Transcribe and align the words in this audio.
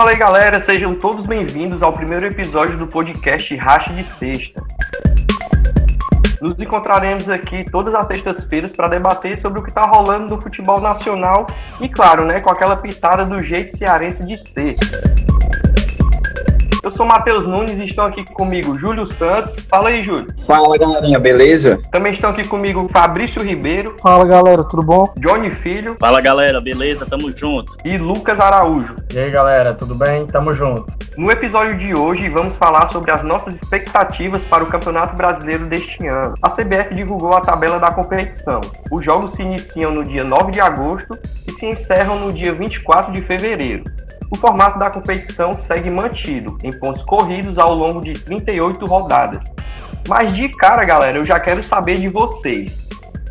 fala 0.00 0.12
aí 0.12 0.16
galera, 0.16 0.64
sejam 0.64 0.94
todos 0.94 1.26
bem-vindos 1.26 1.82
ao 1.82 1.92
primeiro 1.92 2.24
episódio 2.24 2.74
do 2.78 2.86
podcast 2.86 3.54
Racha 3.54 3.92
de 3.92 4.02
Sexta. 4.14 4.64
Nos 6.40 6.58
encontraremos 6.58 7.28
aqui 7.28 7.66
todas 7.70 7.94
as 7.94 8.06
sextas-feiras 8.06 8.72
para 8.72 8.88
debater 8.88 9.38
sobre 9.42 9.60
o 9.60 9.62
que 9.62 9.68
está 9.68 9.82
rolando 9.82 10.34
no 10.34 10.40
futebol 10.40 10.80
nacional 10.80 11.46
e, 11.82 11.86
claro, 11.86 12.24
né, 12.24 12.40
com 12.40 12.48
aquela 12.48 12.78
pitada 12.78 13.26
do 13.26 13.44
jeito 13.44 13.76
cearense 13.76 14.24
de 14.24 14.38
ser. 14.38 14.76
Eu 16.82 16.90
sou 16.92 17.04
Matheus 17.04 17.46
Nunes 17.46 17.78
e 17.78 17.84
estão 17.84 18.06
aqui 18.06 18.24
comigo 18.24 18.78
Júlio 18.78 19.06
Santos. 19.06 19.54
Fala 19.68 19.90
aí, 19.90 20.02
Júlio. 20.02 20.28
Fala, 20.46 20.78
galerinha, 20.78 21.18
beleza? 21.18 21.78
Também 21.92 22.14
estão 22.14 22.30
aqui 22.30 22.48
comigo 22.48 22.88
Fabrício 22.90 23.42
Ribeiro. 23.42 23.96
Fala, 24.02 24.24
galera, 24.24 24.64
tudo 24.64 24.82
bom? 24.82 25.04
Johnny 25.18 25.50
Filho. 25.50 25.96
Fala, 26.00 26.22
galera, 26.22 26.58
beleza? 26.58 27.04
Tamo 27.04 27.36
junto. 27.36 27.76
E 27.84 27.98
Lucas 27.98 28.40
Araújo. 28.40 28.96
E 29.12 29.18
aí, 29.18 29.30
galera, 29.30 29.74
tudo 29.74 29.94
bem? 29.94 30.26
Tamo 30.26 30.54
junto. 30.54 30.86
No 31.18 31.30
episódio 31.30 31.76
de 31.76 31.94
hoje, 31.94 32.30
vamos 32.30 32.56
falar 32.56 32.90
sobre 32.90 33.10
as 33.10 33.22
nossas 33.22 33.54
expectativas 33.56 34.42
para 34.44 34.64
o 34.64 34.68
Campeonato 34.68 35.14
Brasileiro 35.14 35.66
deste 35.66 36.06
ano. 36.06 36.34
A 36.40 36.48
CBF 36.48 36.94
divulgou 36.94 37.34
a 37.34 37.42
tabela 37.42 37.78
da 37.78 37.92
competição. 37.92 38.62
Os 38.90 39.04
jogos 39.04 39.34
se 39.34 39.42
iniciam 39.42 39.92
no 39.92 40.02
dia 40.02 40.24
9 40.24 40.50
de 40.50 40.60
agosto 40.62 41.18
e 41.46 41.52
se 41.52 41.66
encerram 41.66 42.18
no 42.18 42.32
dia 42.32 42.54
24 42.54 43.12
de 43.12 43.20
fevereiro. 43.20 43.84
O 44.30 44.36
formato 44.36 44.78
da 44.78 44.90
competição 44.90 45.58
segue 45.58 45.90
mantido, 45.90 46.56
em 46.62 46.70
pontos 46.70 47.02
corridos 47.02 47.58
ao 47.58 47.74
longo 47.74 48.00
de 48.00 48.12
38 48.12 48.86
rodadas. 48.86 49.42
Mas 50.08 50.32
de 50.34 50.48
cara, 50.50 50.84
galera, 50.84 51.18
eu 51.18 51.24
já 51.24 51.38
quero 51.40 51.64
saber 51.64 51.98
de 51.98 52.08
vocês. 52.08 52.72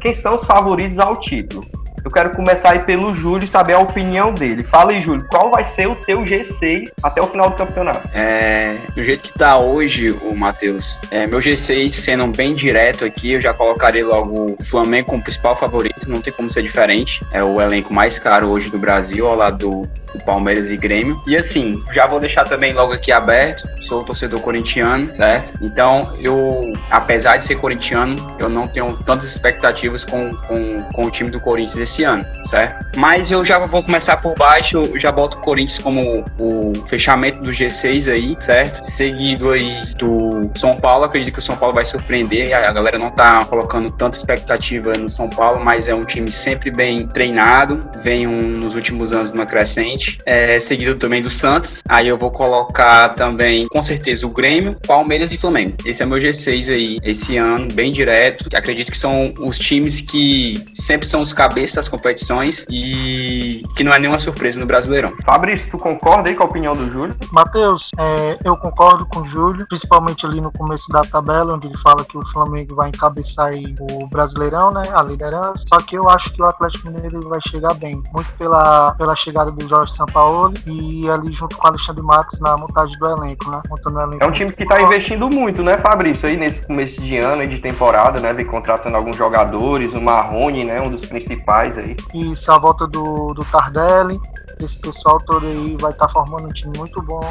Quem 0.02 0.14
são 0.14 0.36
os 0.36 0.46
favoritos 0.46 1.00
ao 1.00 1.16
título? 1.18 1.66
Eu 2.04 2.12
quero 2.12 2.32
começar 2.32 2.72
aí 2.72 2.80
pelo 2.80 3.16
Júlio 3.16 3.48
saber 3.48 3.74
a 3.74 3.80
opinião 3.80 4.34
dele. 4.34 4.64
Fala 4.64 4.92
aí, 4.92 5.02
Júlio, 5.02 5.26
qual 5.30 5.52
vai 5.52 5.66
ser 5.66 5.88
o 5.88 5.96
teu 5.96 6.22
G6 6.22 6.90
até 7.04 7.22
o 7.22 7.28
final 7.28 7.50
do 7.50 7.56
campeonato? 7.56 8.08
É, 8.14 8.78
do 8.96 9.04
jeito 9.04 9.22
que 9.22 9.38
tá 9.38 9.58
hoje, 9.58 10.12
o 10.12 10.36
Matheus, 10.36 11.00
é, 11.12 11.28
meu 11.28 11.40
G6 11.40 11.90
sendo 11.90 12.28
bem 12.28 12.56
direto 12.56 13.04
aqui, 13.04 13.34
eu 13.34 13.40
já 13.40 13.54
colocaria 13.54 14.06
logo 14.06 14.56
o 14.60 14.64
Flamengo 14.64 15.08
como 15.08 15.24
principal 15.24 15.56
favorito, 15.56 16.10
não 16.10 16.22
tem 16.22 16.32
como 16.32 16.50
ser 16.50 16.64
diferente. 16.64 17.24
É 17.32 17.44
o 17.44 17.62
elenco 17.62 17.94
mais 17.94 18.18
caro 18.18 18.50
hoje 18.50 18.70
do 18.70 18.78
Brasil, 18.78 19.28
ao 19.28 19.36
lado 19.36 19.58
do, 19.58 20.18
do 20.18 20.24
Palmeiras 20.24 20.72
e 20.72 20.78
Grêmio. 20.78 21.22
E 21.28 21.36
assim, 21.36 21.84
já 21.92 22.08
vou 22.08 22.20
deixar 22.20 22.46
também 22.46 22.74
logo 22.74 22.94
aqui 22.94 23.12
aberto, 23.12 23.68
sou 23.82 24.04
torcedor 24.04 24.40
corintiano, 24.42 25.14
certo? 25.14 25.54
Então, 25.62 26.16
eu, 26.20 26.74
apesar 26.90 27.38
de 27.38 27.44
ser 27.44 27.60
corintiano, 27.60 28.16
eu 28.40 28.50
não 28.50 28.68
tenho 28.68 28.96
tantas 29.04 29.26
expectativas 29.26 30.04
com, 30.04 30.32
com, 30.48 30.78
com 30.94 31.06
o 31.06 31.12
time 31.12 31.30
do 31.30 31.40
Corinthians 31.40 31.89
esse 31.90 32.04
ano, 32.04 32.26
certo? 32.46 32.86
Mas 32.96 33.32
eu 33.32 33.44
já 33.44 33.58
vou 33.58 33.82
começar 33.82 34.18
por 34.18 34.36
baixo, 34.36 34.84
já 34.96 35.12
boto 35.12 35.38
o 35.38 35.42
Corinthians 35.42 35.80
como 35.80 36.24
o 36.38 36.74
fechamento 36.88 37.42
do 37.42 37.52
G6 37.52 38.12
aí, 38.12 38.36
certo? 38.40 38.84
Seguido 38.84 39.50
aí 39.50 39.74
do 39.98 40.50
São 40.56 40.78
Paulo, 40.78 41.06
acredito 41.06 41.34
que 41.34 41.40
o 41.40 41.44
São 41.44 41.58
Paulo 41.58 41.74
vai 41.74 41.86
surpreender, 41.86 42.54
a 42.54 42.72
galera 42.72 42.98
não 42.98 43.10
tá 43.10 43.44
colocando 43.46 43.92
tanta 43.92 44.16
expectativa 44.16 44.94
no 44.94 45.10
São 45.10 45.30
Paulo, 45.30 45.64
mas 45.64 45.88
é 45.88 45.96
um 45.96 46.04
time 46.04 46.32
sempre 46.32 46.72
bem 46.72 47.08
treinado, 47.08 47.90
vem 48.02 48.28
um, 48.28 48.42
nos 48.42 48.76
últimos 48.76 49.12
anos 49.12 49.32
numa 49.32 49.46
crescente, 49.46 50.20
é, 50.26 50.60
seguido 50.60 50.96
também 50.96 51.22
do 51.22 51.30
Santos, 51.30 51.82
aí 51.88 52.08
eu 52.08 52.18
vou 52.18 52.32
colocar 52.32 53.10
também, 53.10 53.68
com 53.68 53.82
certeza, 53.82 54.28
o 54.28 54.30
Grêmio, 54.30 54.78
Palmeiras 54.86 55.34
e 55.34 55.38
Flamengo. 55.38 55.76
Esse 55.86 56.04
é 56.04 56.06
meu 56.06 56.20
G6 56.20 56.72
aí, 56.72 57.00
esse 57.04 57.38
ano, 57.38 57.68
bem 57.74 57.92
direto, 57.92 58.48
acredito 58.56 58.92
que 58.92 58.98
são 58.98 59.34
os 59.40 59.58
times 59.58 60.02
que 60.02 60.64
sempre 60.74 61.08
são 61.08 61.22
os 61.22 61.34
cabeças 61.34 61.79
das 61.80 61.88
competições 61.88 62.66
e 62.70 63.64
que 63.76 63.84
não 63.84 63.94
é 63.94 64.00
nenhuma 64.00 64.20
surpresa 64.20 64.60
no 64.60 64.66
Brasileirão. 64.66 65.14
Fabrício, 65.26 65.68
tu 65.72 65.78
concorda 65.78 66.30
aí 66.30 66.36
com 66.36 66.44
a 66.44 66.46
opinião 66.46 66.76
do 66.76 66.92
Júlio? 66.92 67.16
Matheus, 67.32 67.90
é, 67.98 68.38
eu 68.44 68.58
concordo 68.58 69.06
com 69.06 69.22
o 69.22 69.26
Júlio, 69.26 69.66
principalmente 69.68 70.26
ali 70.26 70.42
no 70.42 70.52
começo 70.52 70.92
da 70.92 71.02
tabela, 71.02 71.56
onde 71.56 71.68
ele 71.68 71.78
fala 71.78 72.04
que 72.04 72.18
o 72.18 72.26
Flamengo 72.28 72.76
vai 72.76 72.90
encabeçar 72.90 73.48
aí 73.48 73.74
o 73.80 74.08
Brasileirão, 74.08 74.72
né, 74.72 74.84
a 74.94 75.02
liderança. 75.02 75.64
Só 75.68 75.80
que 75.80 75.96
eu 75.96 76.10
acho 76.10 76.34
que 76.34 76.42
o 76.42 76.46
Atlético 76.46 76.92
Mineiro 76.92 77.22
vai 77.30 77.40
chegar 77.48 77.74
bem, 77.76 78.02
muito 78.14 78.32
pela, 78.38 78.94
pela 78.96 79.16
chegada 79.16 79.52
do 79.52 79.68
Jorge 79.68 79.96
Sampaoli 79.96 80.56
e 80.68 81.10
ali 81.10 81.32
junto 81.32 81.56
com 81.56 81.66
o 81.66 81.70
Alexandre 81.70 82.04
Matos 82.04 82.40
na 82.40 82.58
montagem 82.58 82.98
do 83.00 83.08
elenco, 83.08 83.50
né, 83.50 83.62
montando 83.70 84.00
o 84.00 84.02
elenco. 84.02 84.24
É 84.24 84.28
um 84.28 84.32
time 84.32 84.52
que 84.52 84.66
tá 84.66 84.82
investindo 84.82 85.30
muito, 85.30 85.64
né, 85.64 85.78
Fabrício, 85.78 86.28
aí 86.28 86.36
nesse 86.36 86.62
começo 86.62 87.00
de 87.02 87.18
ano 87.18 87.44
e 87.44 87.48
de 87.48 87.60
temporada, 87.60 88.20
né, 88.20 88.34
vem 88.34 88.46
contratando 88.46 88.98
alguns 88.98 89.16
jogadores, 89.16 89.94
o 89.94 90.02
Marrone, 90.02 90.66
né, 90.66 90.82
um 90.82 90.90
dos 90.90 91.08
principais 91.08 91.69
aí. 91.78 91.96
Isso, 92.14 92.52
a 92.52 92.58
volta 92.58 92.88
do, 92.88 93.34
do 93.34 93.44
Tardelli, 93.46 94.20
esse 94.62 94.78
pessoal 94.78 95.20
todo 95.22 95.46
aí 95.46 95.78
vai 95.80 95.92
estar 95.92 96.08
tá 96.08 96.14
formando 96.14 96.48
um 96.48 96.52
time 96.52 96.78
muito 96.78 97.02
bom 97.02 97.22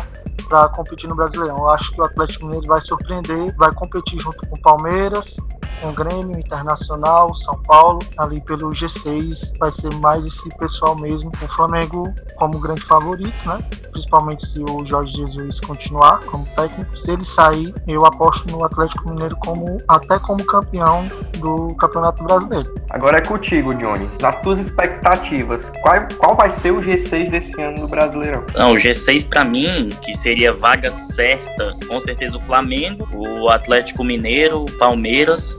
para 0.49 0.69
competir 0.69 1.09
no 1.09 1.15
Brasileirão. 1.15 1.59
Eu 1.59 1.71
acho 1.71 1.93
que 1.93 2.00
o 2.00 2.04
Atlético 2.04 2.47
Mineiro 2.47 2.66
vai 2.66 2.81
surpreender, 2.81 3.54
vai 3.56 3.72
competir 3.72 4.21
junto 4.21 4.47
com 4.47 4.56
o 4.56 4.62
Palmeiras, 4.62 5.37
com 5.80 5.88
o 5.88 5.92
Grêmio, 5.92 6.38
Internacional, 6.38 7.34
São 7.34 7.56
Paulo, 7.62 7.98
ali 8.16 8.40
pelo 8.40 8.70
G6, 8.70 9.56
vai 9.58 9.72
ser 9.72 9.92
mais 9.96 10.24
esse 10.26 10.48
pessoal 10.56 10.96
mesmo, 10.96 11.30
o 11.42 11.48
Flamengo 11.48 12.12
como 12.36 12.58
grande 12.58 12.82
favorito, 12.82 13.34
né? 13.46 13.58
Principalmente 13.90 14.46
se 14.46 14.60
o 14.60 14.86
Jorge 14.86 15.16
Jesus 15.16 15.60
continuar 15.60 16.20
como 16.26 16.46
técnico. 16.56 16.96
Se 16.96 17.10
ele 17.10 17.24
sair, 17.24 17.74
eu 17.86 18.04
aposto 18.06 18.50
no 18.50 18.64
Atlético 18.64 19.10
Mineiro 19.10 19.36
como 19.36 19.80
até 19.88 20.18
como 20.18 20.44
campeão 20.44 21.10
do 21.38 21.74
Campeonato 21.74 22.22
Brasileiro. 22.22 22.74
Agora 22.90 23.18
é 23.18 23.20
contigo, 23.20 23.74
Johnny. 23.74 24.08
Nas 24.20 24.40
tuas 24.42 24.60
expectativas, 24.60 25.62
qual, 25.82 26.08
qual 26.18 26.36
vai 26.36 26.50
ser 26.50 26.70
o 26.70 26.80
G6 26.80 27.30
desse 27.30 27.60
ano 27.60 27.80
do 27.80 27.88
Brasileirão? 27.88 28.44
Não, 28.54 28.72
o 28.72 28.76
G6 28.76 29.28
para 29.28 29.44
mim, 29.44 29.90
que 30.02 30.16
seria 30.16 30.52
vaga 30.52 30.90
certa, 30.90 31.74
com 31.86 32.00
certeza 32.00 32.36
o 32.36 32.40
Flamengo, 32.40 33.08
o 33.12 33.48
Atlético 33.48 34.04
Mineiro, 34.04 34.62
o 34.62 34.78
Palmeiras, 34.78 35.58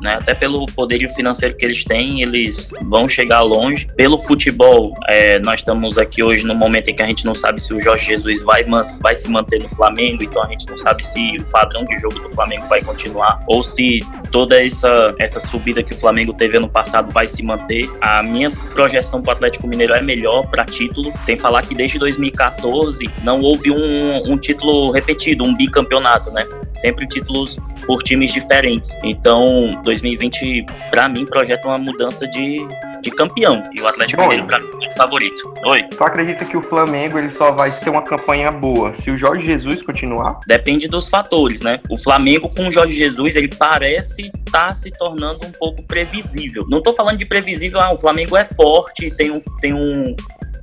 né? 0.00 0.18
Até 0.20 0.34
pelo 0.34 0.66
poderio 0.66 1.10
financeiro 1.10 1.56
que 1.56 1.64
eles 1.64 1.84
têm, 1.84 2.22
eles 2.22 2.70
vão 2.82 3.08
chegar 3.08 3.40
longe. 3.42 3.86
Pelo 3.96 4.18
futebol, 4.18 4.94
é, 5.08 5.38
nós 5.40 5.60
estamos 5.60 5.98
aqui 5.98 6.22
hoje 6.22 6.44
no 6.44 6.54
momento 6.54 6.88
em 6.88 6.94
que 6.94 7.02
a 7.02 7.06
gente 7.06 7.24
não 7.24 7.34
sabe 7.34 7.62
se 7.62 7.72
o 7.74 7.80
Jorge 7.80 8.06
Jesus 8.06 8.42
vai, 8.42 8.64
vai 9.00 9.16
se 9.16 9.28
manter 9.28 9.62
no 9.62 9.68
Flamengo, 9.70 10.22
então 10.22 10.42
a 10.42 10.48
gente 10.48 10.66
não 10.66 10.78
sabe 10.78 11.04
se 11.04 11.36
o 11.38 11.44
padrão 11.44 11.84
de 11.84 11.98
jogo 11.98 12.18
do 12.18 12.30
Flamengo 12.30 12.66
vai 12.68 12.82
continuar 12.82 13.42
ou 13.46 13.62
se 13.62 14.00
toda 14.30 14.62
essa, 14.62 15.14
essa 15.18 15.40
subida 15.40 15.82
que 15.82 15.94
o 15.94 15.96
Flamengo 15.96 16.32
teve 16.32 16.56
ano 16.56 16.68
passado 16.68 17.10
vai 17.12 17.26
se 17.26 17.42
manter. 17.42 17.90
A 18.00 18.22
minha 18.22 18.50
projeção 18.50 19.22
para 19.22 19.32
o 19.32 19.36
Atlético 19.36 19.66
Mineiro 19.66 19.94
é 19.94 20.02
melhor 20.02 20.46
para 20.48 20.64
título, 20.64 21.12
sem 21.20 21.38
falar 21.38 21.62
que 21.62 21.74
desde 21.74 21.98
2014 21.98 23.08
não 23.22 23.40
houve 23.40 23.70
um, 23.70 24.32
um 24.32 24.36
título 24.36 24.90
repetido, 24.90 25.44
um 25.44 25.54
bicampeonato, 25.54 26.30
né? 26.30 26.46
Sempre 26.74 27.06
títulos 27.06 27.58
por 27.86 28.02
times 28.02 28.32
diferentes. 28.32 28.98
Então, 29.02 29.80
2020, 29.88 30.66
para 30.90 31.08
mim, 31.08 31.24
projeta 31.24 31.66
uma 31.66 31.78
mudança 31.78 32.26
de, 32.26 32.58
de 33.00 33.10
campeão. 33.10 33.62
E 33.74 33.80
o 33.80 33.86
Atlético 33.86 34.20
Mineiro, 34.22 34.46
para 34.46 34.60
mim, 34.60 34.68
é 34.84 34.90
favorito. 34.90 35.50
Oi. 35.66 35.82
Tu 35.84 36.04
acredita 36.04 36.44
que 36.44 36.56
o 36.56 36.62
Flamengo 36.62 37.18
ele 37.18 37.32
só 37.32 37.52
vai 37.52 37.70
ter 37.70 37.88
uma 37.88 38.02
campanha 38.02 38.50
boa 38.50 38.94
se 39.02 39.10
o 39.10 39.16
Jorge 39.16 39.46
Jesus 39.46 39.80
continuar? 39.82 40.40
Depende 40.46 40.88
dos 40.88 41.08
fatores, 41.08 41.62
né? 41.62 41.80
O 41.88 41.96
Flamengo 41.96 42.50
com 42.54 42.68
o 42.68 42.72
Jorge 42.72 42.94
Jesus, 42.94 43.34
ele 43.36 43.48
parece 43.48 44.26
estar 44.26 44.68
tá 44.68 44.74
se 44.74 44.90
tornando 44.90 45.46
um 45.46 45.52
pouco 45.52 45.82
previsível. 45.82 46.66
Não 46.68 46.82
tô 46.82 46.92
falando 46.92 47.16
de 47.16 47.24
previsível, 47.24 47.80
ah, 47.80 47.94
o 47.94 47.98
Flamengo 47.98 48.36
é 48.36 48.44
forte, 48.44 49.10
tem 49.10 49.30
um, 49.30 49.38
tem 49.60 49.72
um, 49.72 50.14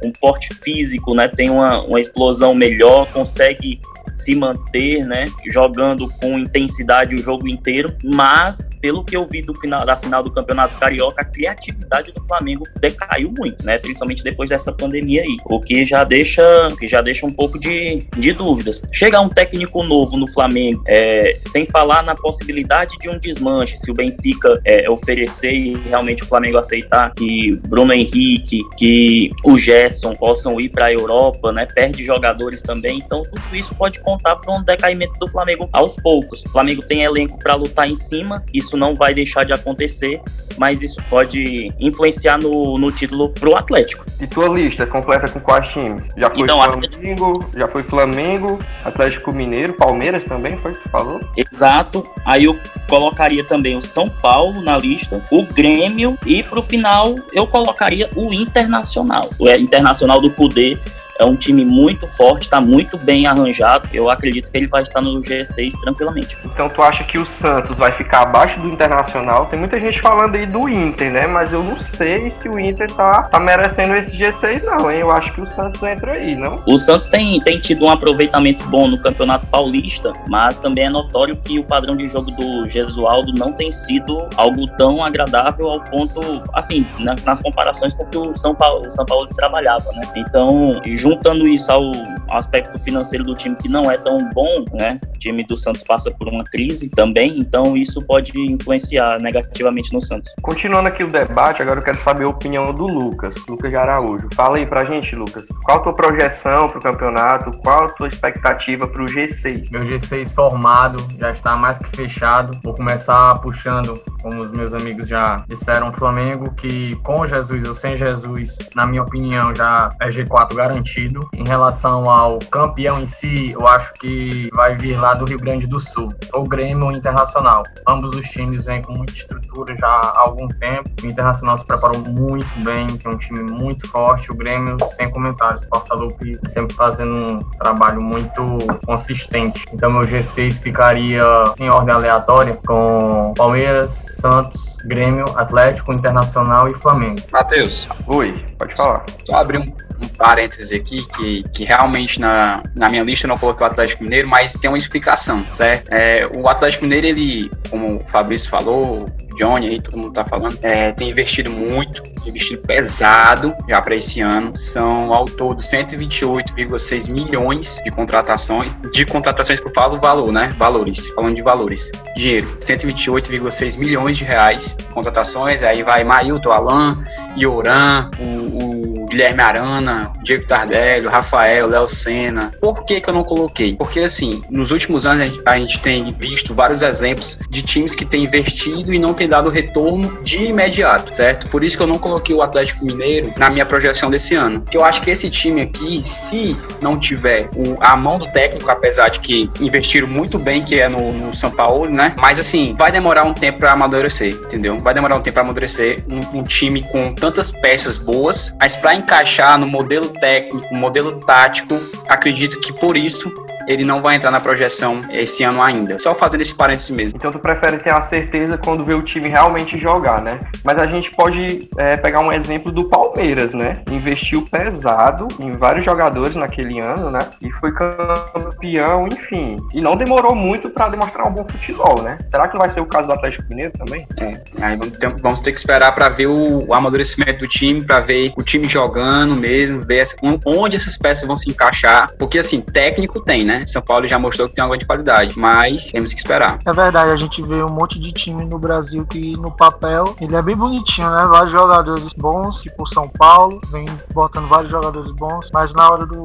um 0.04 0.12
porte 0.12 0.54
físico, 0.54 1.16
né? 1.16 1.28
Tem 1.28 1.50
uma, 1.50 1.84
uma 1.84 2.00
explosão 2.00 2.54
melhor, 2.54 3.08
consegue 3.12 3.82
se 4.16 4.36
manter, 4.36 5.06
né, 5.06 5.26
jogando 5.50 6.10
com 6.22 6.38
intensidade 6.40 7.16
o 7.16 7.22
jogo 7.22 7.48
inteiro, 7.48 7.96
mas 8.04 8.68
pelo 8.82 9.04
que 9.04 9.18
eu 9.18 9.26
vi 9.26 9.42
do 9.42 9.54
final 9.54 9.86
da 9.86 9.96
final 9.96 10.22
do 10.22 10.32
Campeonato 10.32 10.78
Carioca, 10.80 11.22
a 11.22 11.26
criatividade 11.26 12.12
do 12.12 12.22
Flamengo 12.24 12.66
decaiu 12.80 13.34
muito, 13.36 13.66
né, 13.66 13.78
principalmente 13.78 14.24
depois 14.24 14.50
dessa 14.50 14.72
pandemia 14.72 15.22
aí, 15.22 15.38
o 15.46 15.60
que 15.60 15.86
já 15.86 16.04
deixa, 16.04 16.44
que 16.80 16.88
já 16.88 17.02
deixa 17.02 17.26
um 17.26 17.32
pouco 17.32 17.58
de, 17.60 18.08
de 18.18 18.32
dúvidas. 18.34 18.82
Chegar 18.92 19.22
um 19.22 19.30
técnico 19.30 19.84
novo 19.84 20.18
no 20.18 20.28
Flamengo, 20.28 20.84
é, 20.88 21.38
sem 21.42 21.66
falar 21.66 22.04
na 22.04 22.16
possibilidade 22.16 22.96
de 23.00 23.10
um 23.10 23.18
desmanche, 23.18 23.78
se 23.78 23.90
o 23.90 23.94
Benfica 23.94 24.62
é, 24.64 24.90
oferecer 24.90 25.52
e 25.52 25.74
realmente 25.90 26.24
o 26.24 26.26
Flamengo 26.26 26.60
aceitar 26.60 27.12
que 27.14 27.60
Bruno 27.68 27.94
Henrique, 27.94 28.62
que 28.78 29.30
o 29.44 29.58
Gerson 29.58 30.14
possam 30.16 30.60
ir 30.60 30.70
para 30.70 30.86
a 30.86 30.94
Europa, 30.94 31.52
né, 31.52 31.66
perde 31.66 32.04
jogadores 32.04 32.62
também, 32.62 33.00
então 33.00 33.24
tudo 33.24 33.56
isso 33.56 33.74
pode 33.76 33.95
contar 34.00 34.36
para 34.38 34.54
um 34.54 34.64
decaimento 34.64 35.20
do 35.20 35.28
Flamengo 35.28 35.70
aos 35.72 35.96
poucos. 35.96 36.44
O 36.46 36.50
Flamengo 36.50 36.82
tem 36.82 37.04
elenco 37.04 37.38
para 37.38 37.56
lutar 37.56 37.90
em 37.90 37.96
cima, 37.96 38.44
isso 38.54 38.78
não 38.78 38.96
vai 38.96 39.14
deixar 39.14 39.44
de 39.44 39.54
acontecer, 39.54 40.22
mas 40.58 40.82
isso 40.82 41.02
pode 41.10 41.70
influenciar 41.80 42.38
no, 42.38 42.78
no 42.78 42.92
título 42.92 43.30
pro 43.30 43.56
Atlético. 43.56 44.06
E 44.20 44.28
tua 44.28 44.48
lista 44.48 44.86
completa 44.86 45.28
com 45.30 45.40
quais 45.40 45.68
times? 45.74 46.02
Já 46.18 46.30
foi 46.30 46.42
então, 46.42 46.62
Flamengo, 46.62 46.86
Atlético... 46.86 47.60
já 47.60 47.68
foi 47.68 47.84
Flamengo, 47.84 48.60
Atlético 48.84 49.34
Mineiro, 49.34 49.74
Palmeiras 49.74 50.24
também, 50.24 50.58
foi 50.58 50.72
o 50.72 50.76
que 50.76 50.84
você 50.84 50.90
falou? 50.90 51.20
Exato. 51.36 52.08
Aí 52.26 52.46
eu 52.46 52.58
colocaria 52.88 53.44
também 53.44 53.78
o 53.78 53.82
São 53.82 54.10
Paulo 54.10 54.62
na 54.62 54.78
lista, 54.78 55.22
o 55.32 55.44
Grêmio 55.44 56.18
e 56.26 56.44
pro 56.44 56.62
final 56.62 57.16
eu 57.34 57.46
colocaria 57.48 58.10
o 58.16 58.34
Internacional. 58.34 59.30
O 59.38 59.50
Internacional 59.50 60.22
do 60.22 60.30
Poder 60.30 60.80
é 61.20 61.26
um 61.26 61.36
time 61.36 61.64
muito 61.64 62.08
forte, 62.08 62.44
está 62.44 62.60
muito 62.60 62.98
bem 62.98 63.26
arranjado. 63.26 63.88
Eu 63.94 64.10
acredito 64.10 64.52
que 64.52 64.58
ele 64.58 64.68
vai 64.68 64.84
estar 64.84 65.02
no 65.02 65.22
G6 65.22 65.80
tranquilamente. 65.82 66.38
Então 66.44 66.68
tu 66.70 66.82
acha 66.82 67.04
que 67.04 67.18
o 67.18 67.26
Santos 67.26 67.76
vai 67.76 67.92
ficar 67.94 68.24
abaixo 68.24 68.60
do 68.60 68.68
Internacional? 68.68 69.46
Tem 69.46 69.58
muita 69.58 69.80
gente 69.80 70.02
falando 70.02 70.36
aí 70.36 70.46
do 70.46 70.68
Inter, 70.68 71.12
né? 71.12 71.28
Mas 71.28 71.52
eu 71.52 71.64
não 71.64 71.78
sei 71.96 72.32
se 72.42 72.50
o 72.50 72.60
Inter 72.60 72.92
tá, 72.92 73.24
tá 73.24 73.40
merecendo 73.40 73.96
esse 73.96 74.12
G6, 74.12 74.64
não, 74.64 74.92
hein? 74.92 75.00
Eu 75.00 75.12
acho 75.12 75.34
que 75.34 75.42
o 75.42 75.48
Santos 75.48 75.82
entra 75.84 76.14
aí, 76.14 76.36
não? 76.36 76.62
O 76.68 76.78
Santos 76.78 77.08
tem, 77.08 77.40
tem 77.40 77.60
tido 77.60 77.86
um 77.86 77.90
aproveitamento 77.90 78.66
bom 78.68 78.88
no 78.88 79.00
Campeonato 79.00 79.46
Paulista, 79.48 80.12
mas 80.30 80.58
também 80.58 80.86
é 80.86 80.90
notório 80.90 81.38
que 81.38 81.60
o 81.60 81.64
padrão 81.64 81.96
de 81.96 82.08
jogo 82.08 82.32
do 82.32 82.70
Gesualdo 82.70 83.34
não 83.38 83.52
tem 83.52 83.72
sido 83.72 84.28
algo 84.36 84.66
tão 84.78 85.04
agradável 85.04 85.70
ao 85.70 85.80
ponto, 85.82 86.44
assim, 86.54 86.86
nas 87.00 87.40
comparações 87.40 87.94
com 87.94 88.04
o 88.04 88.06
que 88.08 88.18
o 88.18 88.36
São 88.36 88.54
Paulo, 88.54 88.88
o 88.88 88.92
São 88.92 89.06
Paulo 89.06 89.28
trabalhava, 89.28 89.92
né? 89.94 90.02
Então, 90.16 90.74
juntando 91.06 91.48
isso 91.48 91.72
ao 91.72 91.92
aspecto 92.32 92.80
financeiro 92.80 93.24
do 93.24 93.36
time 93.36 93.56
que 93.56 93.70
não 93.70 93.92
é 93.92 93.96
tão 93.96 94.18
bom, 94.34 94.66
né? 94.74 95.00
O 95.14 95.20
time 95.20 95.44
do 95.44 95.56
Santos 95.56 95.84
passa 95.84 96.10
por 96.10 96.28
uma 96.28 96.44
crise 96.44 96.90
também, 96.90 97.38
então 97.38 97.78
isso 97.78 98.02
pode 98.02 98.32
influenciar 98.40 99.20
negativamente 99.20 99.94
no 99.94 100.02
Santos. 100.02 100.34
Continuando 100.42 100.90
aqui 100.90 101.04
o 101.04 101.08
debate, 101.08 101.62
agora 101.62 101.80
eu 101.80 101.84
quero 101.84 102.00
saber 102.00 102.24
a 102.24 102.30
opinião 102.30 102.74
do 102.74 102.88
Lucas, 102.88 103.36
Lucas 103.48 103.70
de 103.70 103.78
Araújo. 103.78 104.28
Fala 104.34 104.58
aí 104.58 104.66
pra 104.66 104.84
gente, 104.84 105.16
Lucas. 105.16 105.46
Qual 105.64 105.78
a 105.78 105.82
tua 105.82 105.94
projeção 105.94 106.70
pro 106.70 106.82
campeonato? 106.82 107.52
Qual 107.60 107.86
a 107.86 107.90
tua 107.90 108.08
expectativa 108.08 108.88
pro 108.88 109.06
G6? 109.06 109.70
Meu 109.70 109.84
G6 109.84 110.34
formado, 110.34 110.98
já 111.20 111.30
está 111.30 111.56
mais 111.56 111.78
que 111.78 111.96
fechado. 111.96 112.60
Vou 112.64 112.74
começar 112.74 113.36
puxando, 113.36 114.02
como 114.24 114.42
os 114.42 114.52
meus 114.52 114.74
amigos 114.74 115.08
já 115.08 115.44
disseram, 115.48 115.90
o 115.90 115.94
Flamengo, 115.94 116.52
que 116.56 116.96
com 117.04 117.28
Jesus 117.28 117.68
ou 117.68 117.76
sem 117.76 117.96
Jesus, 117.96 118.58
na 118.74 118.88
minha 118.88 119.04
opinião, 119.04 119.54
já 119.56 119.92
é 120.02 120.08
G4 120.10 120.56
garantido. 120.56 120.95
Em 120.98 121.48
relação 121.48 122.10
ao 122.10 122.40
campeão 122.40 123.00
em 123.00 123.06
si, 123.06 123.52
eu 123.52 123.68
acho 123.68 123.94
que 123.94 124.50
vai 124.54 124.76
vir 124.76 125.00
lá 125.00 125.14
do 125.14 125.26
Rio 125.26 125.40
Grande 125.40 125.68
do 125.68 125.80
Sul, 125.80 126.14
ou 126.34 126.44
Grêmio 126.44 126.86
ou 126.86 126.92
Internacional. 126.92 127.64
Ambos 127.88 128.16
os 128.16 128.26
times 128.28 128.66
vêm 128.66 128.82
com 128.82 128.94
muita 128.94 129.14
estrutura 129.14 129.76
já 129.76 129.88
há 129.88 130.22
algum 130.22 130.48
tempo. 130.48 130.90
O 131.04 131.08
Internacional 131.08 131.58
se 131.58 131.66
preparou 131.66 132.00
muito 132.00 132.48
bem, 132.64 132.88
tem 132.88 133.12
um 133.12 133.18
time 133.18 133.44
muito 133.44 133.88
forte. 133.90 134.32
O 134.32 134.36
Grêmio, 134.36 134.78
sem 134.92 135.10
comentários, 135.10 135.66
Portalupe 135.66 136.40
sempre 136.48 136.76
fazendo 136.76 137.14
um 137.14 137.40
trabalho 137.58 138.02
muito 138.02 138.58
consistente. 138.86 139.66
Então, 139.74 139.92
meu 139.92 140.02
G6 140.02 140.62
ficaria 140.62 141.24
em 141.60 141.70
ordem 141.70 141.94
aleatória 141.94 142.58
com 142.66 143.34
Palmeiras, 143.36 143.92
Santos, 143.92 144.78
Grêmio, 144.86 145.26
Atlético, 145.36 145.92
Internacional 145.94 146.68
e 146.68 146.76
Flamengo. 146.76 147.22
Matheus. 147.32 147.90
Oi, 148.08 148.46
pode 148.58 148.76
falar. 148.76 149.04
Só 149.26 149.36
abrir 149.36 149.60
um 149.60 149.85
um 150.02 150.08
parêntese 150.08 150.76
aqui, 150.76 151.06
que, 151.08 151.44
que 151.54 151.64
realmente 151.64 152.20
na, 152.20 152.64
na 152.74 152.90
minha 152.90 153.04
lista 153.04 153.28
não 153.28 153.38
coloquei 153.38 153.66
o 153.66 153.70
Atlético 153.70 154.04
Mineiro, 154.04 154.28
mas 154.28 154.54
tem 154.54 154.70
uma 154.70 154.78
explicação, 154.78 155.46
certo? 155.54 155.92
É, 155.92 156.28
o 156.36 156.48
Atlético 156.48 156.84
Mineiro, 156.84 157.08
ele, 157.08 157.52
como 157.70 157.98
o 157.98 158.08
Fabrício 158.08 158.50
falou, 158.50 159.10
Johnny 159.36 159.68
aí, 159.68 159.82
todo 159.82 159.98
mundo 159.98 160.14
tá 160.14 160.24
falando, 160.24 160.58
é, 160.62 160.92
tem 160.92 161.10
investido 161.10 161.52
muito, 161.52 162.02
investido 162.26 162.62
pesado 162.62 163.54
já 163.68 163.82
para 163.82 163.96
esse 163.96 164.22
ano. 164.22 164.56
São 164.56 165.14
ao 165.14 165.26
todo 165.26 165.62
128,6 165.62 167.12
milhões 167.12 167.80
de 167.84 167.92
contratações. 167.92 168.76
De 168.92 169.06
contratações 169.06 169.60
que 169.60 169.68
eu 169.68 169.74
falo 169.74 170.00
valor, 170.00 170.32
né? 170.32 170.54
Valores, 170.58 171.08
falando 171.10 171.36
de 171.36 171.42
valores. 171.42 171.92
Dinheiro, 172.16 172.58
128,6 172.60 173.78
milhões 173.78 174.18
de 174.18 174.24
reais 174.24 174.76
contratações. 174.94 175.62
Aí 175.62 175.84
vai 175.84 176.04
Mailton, 176.04 176.52
Alan, 176.52 177.04
Ioran, 177.38 178.10
o, 178.18 178.24
o 178.24 178.75
Guilherme 179.16 179.42
Arana, 179.42 180.12
Diego 180.22 180.46
Tardelli, 180.46 181.08
Rafael, 181.08 181.70
Léo 181.70 181.88
Senna. 181.88 182.52
Por 182.60 182.84
que, 182.84 183.00
que 183.00 183.10
eu 183.10 183.14
não 183.14 183.24
coloquei? 183.24 183.74
Porque, 183.78 184.02
assim, 184.02 184.42
nos 184.50 184.72
últimos 184.72 185.06
anos 185.06 185.40
a 185.46 185.58
gente, 185.58 185.80
tem 185.80 186.14
visto 186.20 186.54
vários 186.54 186.82
exemplos 186.82 187.40
de 187.50 187.62
times 187.62 187.96
que 187.96 188.04
têm 188.04 188.26
investido 188.26 188.94
e 188.94 189.00
não 189.00 189.14
têm 189.14 189.30
dado 189.30 189.50
retorno 189.50 190.22
de 190.22 190.44
imediato, 190.44 191.16
certo? 191.16 191.50
Por 191.50 191.64
isso 191.64 191.78
que 191.78 191.84
eu 191.84 191.88
não 191.88 191.98
coloquei 191.98 192.36
o 192.36 192.42
Atlético 192.42 192.84
Mineiro 192.84 193.32
na 193.38 193.50
minha 193.50 193.66
projeção 193.66 194.10
desse 194.10 194.36
ano. 194.36 194.60
Porque 194.62 194.76
eu 194.76 194.84
acho 194.84 195.02
que 195.02 195.10
esse 195.10 195.30
time 195.30 195.62
aqui, 195.62 196.04
se 196.06 196.58
não 196.82 197.00
tiver 197.00 197.50
o, 197.56 197.78
a 197.80 197.96
mão 197.96 198.20
do 198.20 198.30
técnico, 198.34 198.70
apesar 198.70 199.08
de 199.08 199.22
que 199.22 199.50
investiram 199.62 200.10
muito 200.10 200.38
bem, 200.38 200.62
que 200.62 200.78
é 200.78 200.90
no, 200.90 201.14
no 201.14 201.34
São 201.34 201.52
Paulo, 201.52 201.90
né? 201.90 202.14
Mas, 202.18 202.38
assim, 202.38 202.76
vai 202.78 202.92
demorar 202.92 203.24
um 203.24 203.34
tempo 203.34 203.60
para 203.60 203.72
amadurecer, 203.72 204.34
entendeu? 204.34 204.78
Vai 204.82 204.94
demorar 204.94 205.16
um 205.16 205.22
tempo 205.22 205.36
para 205.36 205.44
amadurecer 205.44 206.04
um, 206.10 206.40
um 206.40 206.44
time 206.44 206.84
com 206.84 207.12
tantas 207.12 207.50
peças 207.50 207.98
boas, 207.98 208.54
mas 208.60 208.76
para 208.76 208.94
encaixar 209.06 209.60
no 209.60 209.68
modelo 209.68 210.10
técnico, 210.10 210.74
modelo 210.74 211.20
tático, 211.20 211.80
acredito 212.10 212.60
que 212.60 212.74
por 212.74 212.98
isso 212.98 213.32
ele 213.68 213.84
não 213.84 214.02
vai 214.02 214.16
entrar 214.16 214.32
na 214.32 214.40
projeção 214.40 215.02
esse 215.10 215.44
ano 215.44 215.62
ainda. 215.62 215.98
Só 216.00 216.14
fazendo 216.14 216.42
esse 216.42 216.54
parênteses 216.54 216.92
mesmo. 216.92 217.18
Então 217.18 217.32
tu 217.32 217.40
prefere 217.40 217.78
ter 217.78 217.94
a 217.94 218.04
certeza 218.04 218.58
quando 218.58 218.86
vê 218.86 218.94
o 218.94 219.02
time 219.02 219.30
realmente 219.30 219.80
jogar, 219.80 220.22
né? 220.22 220.40
Mas 220.64 220.78
a 220.80 220.86
gente 220.86 221.12
pode 221.12 221.70
é, 221.78 221.98
pegar 221.98 222.20
um 222.20 222.32
exemplo 222.32 222.72
do 222.72 222.86
Palmeiras, 222.86 223.54
né? 223.54 223.76
Investiu 223.90 224.48
pesado 224.50 225.28
em 225.40 225.54
vários 225.54 225.86
jogadores 225.86 226.36
naquele 226.36 226.80
ano, 226.80 227.10
né? 227.10 227.20
E 227.42 227.52
foi 227.52 227.72
campeão, 227.72 229.08
enfim. 229.08 229.58
E 229.74 229.82
não 229.82 229.96
demorou 229.96 230.36
muito 230.36 230.70
para 230.70 230.90
demonstrar 230.90 231.28
um 231.28 231.32
bom 231.32 231.46
futebol, 231.50 232.02
né? 232.02 232.18
Será 232.30 232.48
que 232.48 232.58
vai 232.58 232.72
ser 232.72 232.80
o 232.80 232.86
caso 232.86 233.08
do 233.08 233.14
Atlético 233.14 233.50
Mineiro 233.50 233.74
também? 233.78 234.08
É, 234.18 234.34
aí 234.62 234.76
vamos 234.76 234.98
ter, 234.98 235.10
vamos 235.22 235.42
ter 235.42 235.52
que 235.52 235.58
esperar 235.58 235.94
para 235.94 236.10
ver 236.10 236.28
o, 236.28 236.68
o, 236.68 236.74
amadurecimento 236.74 237.40
do 237.40 237.48
time, 237.48 237.84
para 237.84 238.00
ver 238.00 238.32
o 238.38 238.44
time 238.44 238.68
jogando 238.96 239.36
mesmo, 239.36 239.82
ver 239.82 240.08
onde 240.46 240.76
essas 240.76 240.98
peças 240.98 241.26
vão 241.26 241.36
se 241.36 241.50
encaixar. 241.50 242.14
Porque 242.18 242.40
assim, 242.40 242.62
técnico 242.62 243.20
tem, 243.20 243.44
né? 243.44 243.56
né? 243.56 243.68
São 243.68 243.82
Paulo 243.82 244.08
já 244.08 244.20
mostrou 244.20 244.48
que 244.50 244.56
tem 244.56 244.64
uma 244.64 244.70
grande 244.70 244.86
qualidade, 244.86 245.38
mas 245.38 245.92
temos 245.92 246.14
que 246.14 246.20
esperar. 246.20 246.60
É 246.66 246.74
verdade, 246.74 247.12
a 247.12 247.16
gente 247.16 247.42
vê 247.42 247.64
um 247.64 247.70
monte 247.70 248.00
de 248.00 248.12
time 248.12 248.46
no 248.46 248.60
Brasil 248.60 249.06
que 249.06 249.34
no 249.38 249.52
papel 249.52 250.16
ele 250.20 250.36
é 250.36 250.42
bem 250.42 250.56
bonitinho, 250.56 251.10
né? 251.10 251.26
Vários 251.26 251.52
jogadores 251.52 252.14
bons, 252.14 252.62
tipo 252.62 252.88
São 252.88 253.08
Paulo, 253.08 253.60
vem 253.70 253.86
botando 254.14 254.48
vários 254.48 254.72
jogadores 254.72 255.12
bons, 255.12 255.50
mas 255.54 255.74
na 255.74 255.90
hora 255.90 256.06
do, 256.06 256.24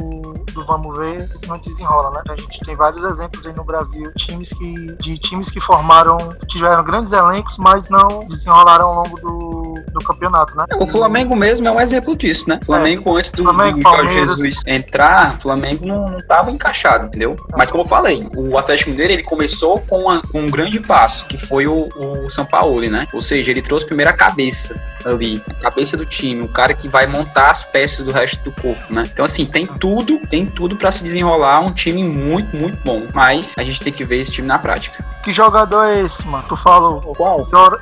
do 0.53 0.65
vamos 0.67 0.99
ver, 0.99 1.29
não 1.47 1.59
desenrola, 1.59 2.11
né? 2.11 2.23
A 2.29 2.37
gente 2.37 2.61
tem 2.61 2.75
vários 2.75 3.03
exemplos 3.13 3.47
aí 3.47 3.55
no 3.55 3.65
Brasil, 3.65 4.11
times 4.17 4.51
que, 4.51 4.75
de 4.97 5.19
times 5.19 5.51
que 5.51 5.61
formaram, 5.61 6.17
tiveram 6.49 6.83
grandes 6.83 7.13
elencos, 7.13 7.57
mas 7.59 7.89
não 7.89 8.27
desenrolaram 8.29 8.87
ao 8.87 8.95
longo 9.05 9.21
do, 9.21 9.60
do 9.93 10.01
campeonato, 10.01 10.57
né? 10.57 10.65
O 10.79 10.87
Flamengo 10.87 11.35
mesmo 11.37 11.67
é 11.67 11.71
um 11.71 11.81
exemplo 11.81 12.17
disso, 12.17 12.49
né? 12.49 12.59
O 12.63 12.67
Flamengo, 12.67 13.17
é. 13.17 13.19
antes 13.21 13.31
do, 13.31 13.43
Flamengo, 13.43 13.79
do 13.79 13.83
Jorge 13.83 14.15
Jesus 14.15 14.61
entrar, 14.67 15.37
o 15.39 15.43
Flamengo 15.43 15.87
não 15.87 16.19
estava 16.19 16.51
encaixado, 16.51 17.07
entendeu? 17.07 17.37
Mas 17.57 17.71
como 17.71 17.85
eu 17.85 17.89
falei, 17.89 18.29
o 18.37 18.57
Atlético 18.59 18.91
Mineiro 18.91 19.13
ele 19.13 19.23
começou 19.23 19.81
com, 19.81 20.01
uma, 20.01 20.23
com 20.23 20.41
um 20.41 20.51
grande 20.51 20.81
passo, 20.81 21.27
que 21.27 21.37
foi 21.37 21.67
o, 21.67 21.89
o 21.97 22.31
São 22.31 22.45
Paulo, 22.45 22.81
né? 22.89 23.07
Ou 23.13 23.21
seja, 23.21 23.51
ele 23.51 23.63
trouxe 23.63 23.85
primeiro 23.85 24.11
a 24.11 24.15
cabeça 24.15 24.81
ali, 25.05 25.43
a 25.49 25.55
cabeça 25.55 25.97
do 25.97 26.05
time, 26.05 26.43
o 26.43 26.49
cara 26.49 26.75
que 26.75 26.89
vai 26.89 27.07
montar 27.07 27.51
as 27.51 27.63
peças 27.63 28.05
do 28.05 28.13
resto 28.13 28.43
do 28.45 28.53
corpo, 28.53 28.93
né? 28.93 29.05
Então, 29.13 29.25
assim, 29.25 29.45
tem 29.45 29.67
tudo, 29.67 30.19
tem 30.29 30.47
tudo 30.47 30.77
para 30.77 30.93
se 30.93 31.03
desenrolar 31.03 31.61
um 31.61 31.73
time 31.73 32.03
muito, 32.03 32.57
muito 32.57 32.79
bom. 32.85 33.07
Mas 33.15 33.55
a 33.57 33.63
gente 33.63 33.81
tem 33.81 33.93
que 33.93 34.05
ver 34.05 34.21
esse 34.21 34.31
time 34.31 34.47
na 34.47 34.59
prática. 34.59 35.05
Que 35.23 35.33
jogador 35.33 35.85
é 35.85 36.01
esse, 36.03 36.27
mano? 36.27 36.45
Tu 36.49 36.57
falou. 36.57 37.01
Qual? 37.17 37.49
Iora. 37.53 37.79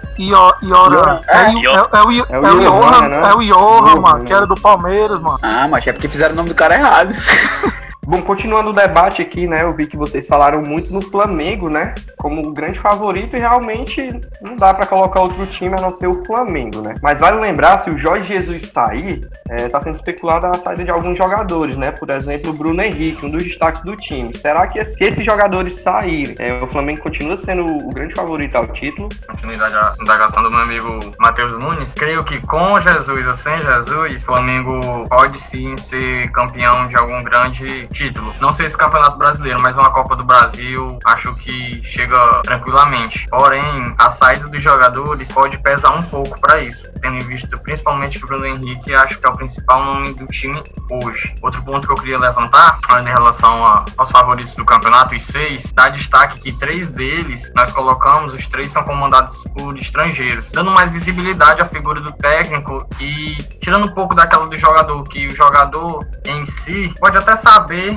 Iora. 0.63 1.21
É, 1.29 1.53
é, 1.79 1.99
é, 1.99 2.03
o 2.03 2.61
Johan, 2.61 3.09
é 3.09 3.35
o 3.35 3.43
Johan, 3.43 4.01
mano, 4.01 4.25
que 4.25 4.33
era 4.33 4.47
do 4.47 4.55
Palmeiras, 4.55 5.21
mano. 5.21 5.39
Ah, 5.43 5.67
mas 5.69 5.87
é 5.87 5.93
porque 5.93 6.09
fizeram 6.09 6.35
o 6.35 6.37
nome 6.37 6.49
do 6.49 6.55
cara 6.55 6.75
errado. 6.75 7.15
Bom, 8.09 8.23
continuando 8.23 8.71
o 8.71 8.73
debate 8.73 9.21
aqui, 9.21 9.47
né? 9.47 9.65
Eu 9.65 9.75
vi 9.75 9.87
que 9.87 9.95
vocês 9.95 10.27
falaram 10.27 10.63
muito 10.63 10.91
no 10.91 11.03
Flamengo, 11.03 11.69
né? 11.69 11.95
Como 12.17 12.41
um 12.41 12.55
grande 12.55 12.81
favorito 12.81 13.37
e 13.37 13.39
realmente 13.39 14.09
não 14.41 14.57
dá 14.57 14.73
para 14.73 14.87
colocar 14.87 15.21
outro 15.21 15.47
time 15.49 15.75
a 15.79 15.83
não 15.83 15.95
ser 15.95 16.07
o 16.07 16.25
Flamengo, 16.25 16.81
né? 16.81 16.95
Mas 17.03 17.21
vale 17.21 17.39
lembrar, 17.39 17.85
se 17.85 17.91
o 17.91 17.99
Jorge 17.99 18.27
Jesus 18.27 18.67
sair, 18.73 19.29
é, 19.51 19.69
tá 19.69 19.83
sendo 19.83 19.97
especulada 19.97 20.49
a 20.49 20.55
saída 20.55 20.85
de 20.85 20.91
alguns 20.91 21.19
jogadores, 21.19 21.77
né? 21.77 21.91
Por 21.91 22.09
exemplo, 22.09 22.51
o 22.51 22.55
Bruno 22.55 22.81
Henrique, 22.81 23.27
um 23.27 23.31
dos 23.31 23.43
destaques 23.43 23.83
do 23.83 23.95
time. 23.95 24.35
Será 24.39 24.67
que 24.67 24.83
se 24.83 25.05
esses 25.05 25.23
jogadores 25.23 25.77
saírem, 25.77 26.35
é, 26.39 26.65
o 26.65 26.67
Flamengo 26.69 27.03
continua 27.03 27.37
sendo 27.37 27.67
o 27.67 27.91
grande 27.91 28.15
favorito 28.15 28.57
ao 28.57 28.69
título? 28.69 29.11
Continuidade 29.27 29.75
à 29.75 29.95
indagação 30.01 30.43
do 30.43 30.51
meu 30.51 30.61
amigo 30.61 30.99
Matheus 31.19 31.59
Nunes. 31.59 31.93
Creio 31.93 32.25
que 32.25 32.41
com 32.47 32.81
Jesus 32.81 33.27
ou 33.27 33.35
sem 33.35 33.61
Jesus, 33.61 34.23
o 34.23 34.25
Flamengo 34.25 34.81
pode 35.11 35.39
sim 35.39 35.77
ser 35.77 36.31
campeão 36.33 36.89
de 36.89 36.97
algum 36.97 37.23
grande 37.23 37.87
título. 37.99 38.33
Não 38.41 38.53
sei 38.53 38.71
se 38.71 38.79
campeonato 38.79 39.19
brasileiro, 39.19 39.61
mas 39.61 39.77
uma 39.77 39.91
Copa 39.91 40.15
do 40.15 40.25
Brasil, 40.25 41.01
acho 41.05 41.35
que 41.35 41.83
chega 41.83 42.17
tranquilamente. 42.45 43.27
Porém, 43.29 43.93
a 43.99 44.09
saída 44.09 44.47
dos 44.47 44.63
jogadores 44.63 45.33
pode 45.33 45.59
pesar 45.59 45.91
um 45.91 46.03
pouco 46.05 46.39
para 46.41 46.61
isso, 46.61 46.89
tendo 47.03 47.25
visto 47.27 47.59
principalmente 47.59 48.21
que 48.21 48.25
o 48.25 48.29
Bruno 48.29 48.47
Henrique 48.47 48.95
acho 48.95 49.19
que 49.19 49.27
é 49.27 49.29
o 49.29 49.33
principal 49.33 49.85
nome 49.85 50.15
do 50.15 50.27
time 50.27 50.63
hoje. 50.89 51.35
Outro 51.43 51.61
ponto 51.65 51.89
que 51.89 51.93
eu 51.93 51.97
queria 51.97 52.19
levantar, 52.19 52.79
em 53.01 53.05
relação 53.05 53.67
a, 53.67 53.85
aos 53.97 54.11
favoritos 54.11 54.55
do 54.55 54.65
campeonato, 54.65 55.17
os 55.17 55.25
seis, 55.25 55.73
dá 55.73 55.89
destaque 55.89 56.39
que 56.39 56.53
três 56.53 56.93
deles 56.93 57.49
nós 57.57 57.73
colocamos, 57.73 58.33
os 58.33 58.47
três 58.47 58.71
são 58.71 58.85
comandados 58.85 59.43
por 59.57 59.77
estrangeiros, 59.77 60.53
dando 60.53 60.71
mais 60.71 60.91
visibilidade 60.93 61.61
à 61.61 61.67
figura 61.67 62.01
do 62.01 62.13
técnico 62.13 62.87
e 63.01 63.37
tirando 63.61 63.87
um 63.87 63.95
pouco 63.95 64.15
daquela 64.15 64.47
do 64.47 64.57
jogador, 64.57 65.03
que 65.03 65.27
o 65.27 65.35
jogador 65.35 66.07
em 66.25 66.47
si 66.47 66.95
pode 67.01 67.19
até 67.19 67.35
saber 67.35 67.88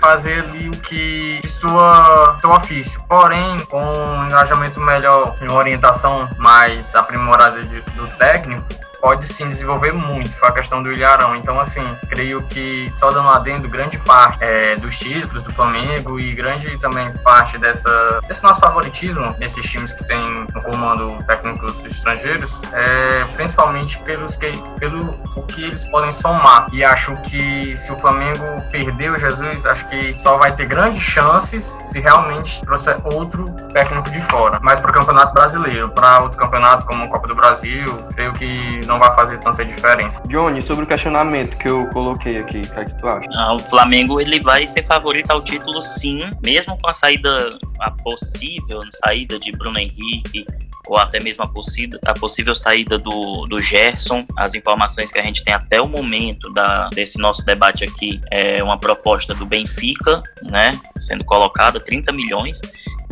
fazer 0.00 0.44
ali 0.44 0.68
o 0.68 0.72
que 0.72 1.38
de 1.40 1.48
sua 1.48 2.38
seu 2.40 2.50
ofício. 2.50 3.02
Porém, 3.08 3.58
com 3.66 3.80
um 3.80 4.26
engajamento 4.26 4.80
melhor 4.80 5.36
e 5.40 5.44
uma 5.44 5.54
orientação 5.58 6.28
mais 6.38 6.94
aprimorada 6.94 7.62
de, 7.62 7.80
do 7.80 8.06
técnico, 8.16 8.64
pode 9.00 9.26
sim 9.26 9.48
desenvolver 9.48 9.92
muito. 9.92 10.36
Foi 10.36 10.48
a 10.48 10.52
questão 10.52 10.82
do 10.82 10.92
Ilharão. 10.92 11.34
Então, 11.36 11.58
assim, 11.58 11.82
creio 12.08 12.42
que, 12.42 12.90
só 12.94 13.10
dando 13.10 13.28
adendo, 13.28 13.68
grande 13.68 13.98
parte 13.98 14.38
é, 14.42 14.76
dos 14.76 14.98
títulos 14.98 15.42
do 15.42 15.52
Flamengo 15.52 16.20
e 16.20 16.32
grande 16.32 16.78
também 16.78 17.12
parte 17.18 17.58
dessa, 17.58 18.20
desse 18.26 18.42
nosso 18.42 18.60
favoritismo 18.60 19.34
nesses 19.38 19.68
times 19.68 19.92
que 19.92 20.04
tem 20.04 20.46
no 20.54 20.62
comando 20.62 21.18
técnicos 21.24 21.84
estrangeiros, 21.84 22.60
é, 22.72 23.24
principalmente 23.34 23.98
pelos 24.00 24.36
que, 24.36 24.52
pelo 24.78 25.18
o 25.36 25.42
que 25.42 25.64
eles 25.64 25.84
podem 25.84 26.12
somar. 26.12 26.66
E 26.72 26.84
acho 26.84 27.14
que 27.22 27.76
se 27.76 27.92
o 27.92 27.96
Flamengo 27.96 28.44
perder 28.70 29.12
o 29.12 29.18
Jesus, 29.18 29.66
acho 29.66 29.88
que 29.88 30.18
só 30.18 30.36
vai 30.36 30.54
ter 30.54 30.66
grandes 30.66 31.02
chances 31.02 31.64
se 31.64 32.00
realmente 32.00 32.60
trouxer 32.62 32.98
outro 33.14 33.44
técnico 33.72 34.10
de 34.10 34.20
fora. 34.22 34.58
Mas 34.62 34.80
para 34.80 34.90
o 34.90 34.94
Campeonato 34.94 35.32
Brasileiro, 35.32 35.88
para 35.90 36.22
outro 36.22 36.38
campeonato 36.38 36.86
como 36.86 37.04
a 37.04 37.08
Copa 37.08 37.26
do 37.26 37.34
Brasil, 37.34 38.04
creio 38.14 38.32
que 38.32 38.80
não 38.90 38.98
vai 38.98 39.14
fazer 39.14 39.38
tanta 39.38 39.64
diferença. 39.64 40.20
Johnny, 40.28 40.62
sobre 40.62 40.84
o 40.84 40.86
questionamento 40.86 41.56
que 41.56 41.68
eu 41.68 41.86
coloquei 41.90 42.38
aqui, 42.38 42.58
o 42.58 42.60
que, 42.60 42.80
é 42.80 42.84
que 42.84 42.98
tu 42.98 43.06
acha? 43.06 43.28
Ah, 43.36 43.54
o 43.54 43.58
Flamengo 43.58 44.20
ele 44.20 44.40
vai 44.40 44.66
ser 44.66 44.84
favorito 44.84 45.30
ao 45.30 45.40
título 45.40 45.80
sim, 45.80 46.24
mesmo 46.44 46.76
com 46.76 46.90
a 46.90 46.92
saída, 46.92 47.58
a 47.78 47.90
possível 47.90 48.80
saída 49.04 49.38
de 49.38 49.52
Bruno 49.52 49.78
Henrique, 49.78 50.44
ou 50.88 50.98
até 50.98 51.22
mesmo 51.22 51.44
a 51.44 51.46
possível, 51.46 52.00
a 52.04 52.14
possível 52.14 52.52
saída 52.52 52.98
do, 52.98 53.46
do 53.46 53.60
Gerson. 53.60 54.26
As 54.36 54.56
informações 54.56 55.12
que 55.12 55.20
a 55.20 55.22
gente 55.22 55.44
tem 55.44 55.54
até 55.54 55.80
o 55.80 55.86
momento 55.86 56.52
da, 56.52 56.88
desse 56.88 57.16
nosso 57.16 57.44
debate 57.44 57.84
aqui 57.84 58.20
é 58.28 58.60
uma 58.60 58.76
proposta 58.76 59.32
do 59.32 59.46
Benfica, 59.46 60.20
né, 60.42 60.72
sendo 60.96 61.24
colocada 61.24 61.78
30 61.78 62.12
milhões 62.12 62.60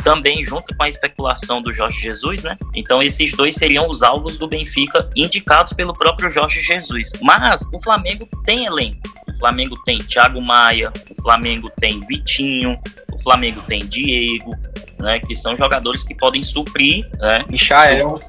também 0.03 0.43
junto 0.43 0.75
com 0.75 0.83
a 0.83 0.89
especulação 0.89 1.61
do 1.61 1.73
Jorge 1.73 1.99
Jesus, 1.99 2.43
né? 2.43 2.57
Então 2.73 3.01
esses 3.01 3.33
dois 3.33 3.55
seriam 3.55 3.89
os 3.89 4.03
alvos 4.03 4.37
do 4.37 4.47
Benfica 4.47 5.09
indicados 5.15 5.73
pelo 5.73 5.93
próprio 5.93 6.29
Jorge 6.29 6.61
Jesus. 6.61 7.11
Mas 7.21 7.61
o 7.73 7.81
Flamengo 7.81 8.27
tem 8.45 8.65
elenco. 8.65 9.01
O 9.27 9.37
Flamengo 9.37 9.75
tem 9.85 9.99
Thiago 9.99 10.41
Maia, 10.41 10.91
o 11.09 11.21
Flamengo 11.21 11.71
tem 11.79 11.99
Vitinho, 12.07 12.77
o 13.13 13.21
Flamengo 13.21 13.61
tem 13.67 13.85
Diego, 13.85 14.55
né? 14.97 15.19
Que 15.19 15.35
são 15.35 15.55
jogadores 15.55 16.03
que 16.03 16.15
podem 16.15 16.41
suprir, 16.41 17.07
né? 17.19 17.45
Michael. 17.49 18.19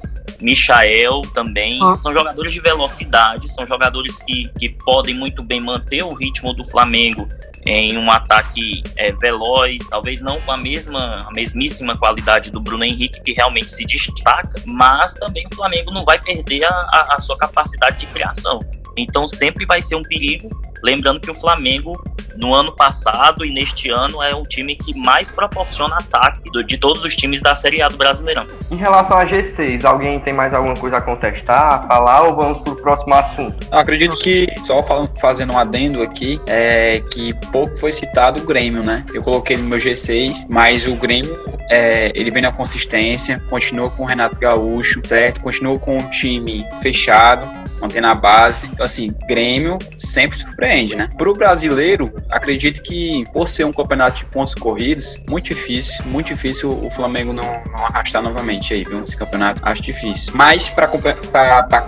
Michael 0.41 1.23
também. 1.35 1.79
Ah. 1.83 1.95
São 2.03 2.13
jogadores 2.13 2.53
de 2.53 2.61
velocidade, 2.61 3.53
são 3.53 3.67
jogadores 3.67 4.23
que, 4.23 4.51
que 4.59 4.69
podem 4.69 5.15
muito 5.15 5.43
bem 5.43 5.61
manter 5.61 6.03
o 6.03 6.13
ritmo 6.13 6.53
do 6.53 6.65
Flamengo 6.65 7.29
em 7.67 7.99
um 7.99 8.11
ataque 8.11 8.83
é, 8.97 9.13
veloz, 9.13 9.79
talvez 9.89 10.23
não 10.23 10.41
com 10.41 10.53
a 10.53 10.57
mesma, 10.57 11.27
a 11.29 11.33
mesmíssima 11.33 11.97
qualidade 11.97 12.51
do 12.51 12.61
Bruno 12.61 12.85
Henrique, 12.85 13.21
que 13.21 13.33
realmente 13.33 13.71
se 13.71 13.85
destaca, 13.85 14.63
mas 14.65 15.15
também 15.15 15.47
o 15.47 15.55
Flamengo 15.55 15.91
não 15.91 16.05
vai 16.05 16.19
perder 16.19 16.65
a, 16.65 16.71
a, 16.71 17.17
a 17.17 17.21
sua 17.21 17.37
capacidade 17.37 17.99
de 17.99 18.07
criação. 18.07 18.61
Então 18.97 19.27
sempre 19.27 19.67
vai 19.67 19.83
ser 19.83 19.97
um 19.97 20.03
perigo. 20.03 20.49
Lembrando 20.83 21.21
que 21.21 21.31
o 21.31 21.35
Flamengo 21.35 22.01
no 22.37 22.55
ano 22.55 22.73
passado 22.73 23.45
e 23.45 23.53
neste 23.53 23.91
ano 23.91 24.23
é 24.23 24.35
o 24.35 24.45
time 24.45 24.75
que 24.75 24.95
mais 24.95 25.31
proporciona 25.31 25.97
ataque 25.97 26.49
de 26.65 26.79
todos 26.79 27.05
os 27.05 27.15
times 27.15 27.41
da 27.41 27.55
Série 27.55 27.83
A 27.83 27.89
do 27.89 27.97
Brasileirão. 27.97 28.47
Em 28.71 28.77
relação 28.77 29.17
a 29.17 29.27
G6, 29.27 29.85
alguém 29.85 30.19
tem 30.21 30.33
mais 30.33 30.55
alguma 30.55 30.75
coisa 30.75 30.99
a 30.99 31.01
contestar, 31.01 31.87
falar 31.87 32.23
ou 32.23 32.37
vamos 32.37 32.59
para 32.59 32.73
o 32.73 32.77
próximo 32.77 33.15
assunto? 33.15 33.67
Eu 33.71 33.79
acredito 33.79 34.17
que, 34.17 34.47
só 34.65 34.83
falando, 34.83 35.11
fazendo 35.21 35.53
um 35.55 35.59
adendo 35.59 36.03
aqui, 36.03 36.41
é 36.47 37.03
que 37.11 37.35
pouco 37.51 37.77
foi 37.77 37.93
citado 37.93 38.41
o 38.41 38.47
Grêmio, 38.47 38.83
né? 38.83 39.05
Eu 39.13 39.23
coloquei 39.23 39.57
no 39.57 39.65
meu 39.65 39.79
G6, 39.79 40.47
mas 40.49 40.87
o 40.87 40.97
Grêmio 40.97 41.39
é, 41.71 42.11
ele 42.15 42.31
vem 42.31 42.43
na 42.43 42.53
consistência, 42.53 43.41
continua 43.49 43.91
com 43.91 44.03
o 44.03 44.07
Renato 44.07 44.37
Gaúcho, 44.37 45.01
certo? 45.07 45.41
Continua 45.41 45.79
com 45.79 45.99
o 45.99 46.11
time 46.11 46.65
fechado, 46.83 47.49
mantendo 47.81 48.09
a 48.09 48.15
base. 48.15 48.71
Então, 48.81 48.87
assim, 48.87 49.15
Grêmio 49.29 49.79
sempre 49.95 50.39
surpreende, 50.39 50.97
né? 50.97 51.11
Para 51.19 51.29
o 51.29 51.35
brasileiro, 51.35 52.11
acredito 52.31 52.81
que 52.81 53.27
por 53.31 53.47
ser 53.47 53.67
um 53.67 53.73
campeonato 53.75 54.17
de 54.17 54.25
pontos 54.25 54.55
corridos, 54.55 55.21
muito 55.29 55.55
difícil, 55.55 56.03
muito 56.07 56.29
difícil 56.29 56.71
o 56.71 56.91
Flamengo 56.91 57.31
não, 57.31 57.43
não 57.43 57.85
arrastar 57.85 58.23
novamente 58.23 58.73
aí, 58.73 58.83
viu? 58.83 59.05
Esse 59.05 59.15
campeonato, 59.15 59.61
acho 59.67 59.83
difícil. 59.83 60.33
Mas 60.35 60.71
para 60.71 60.89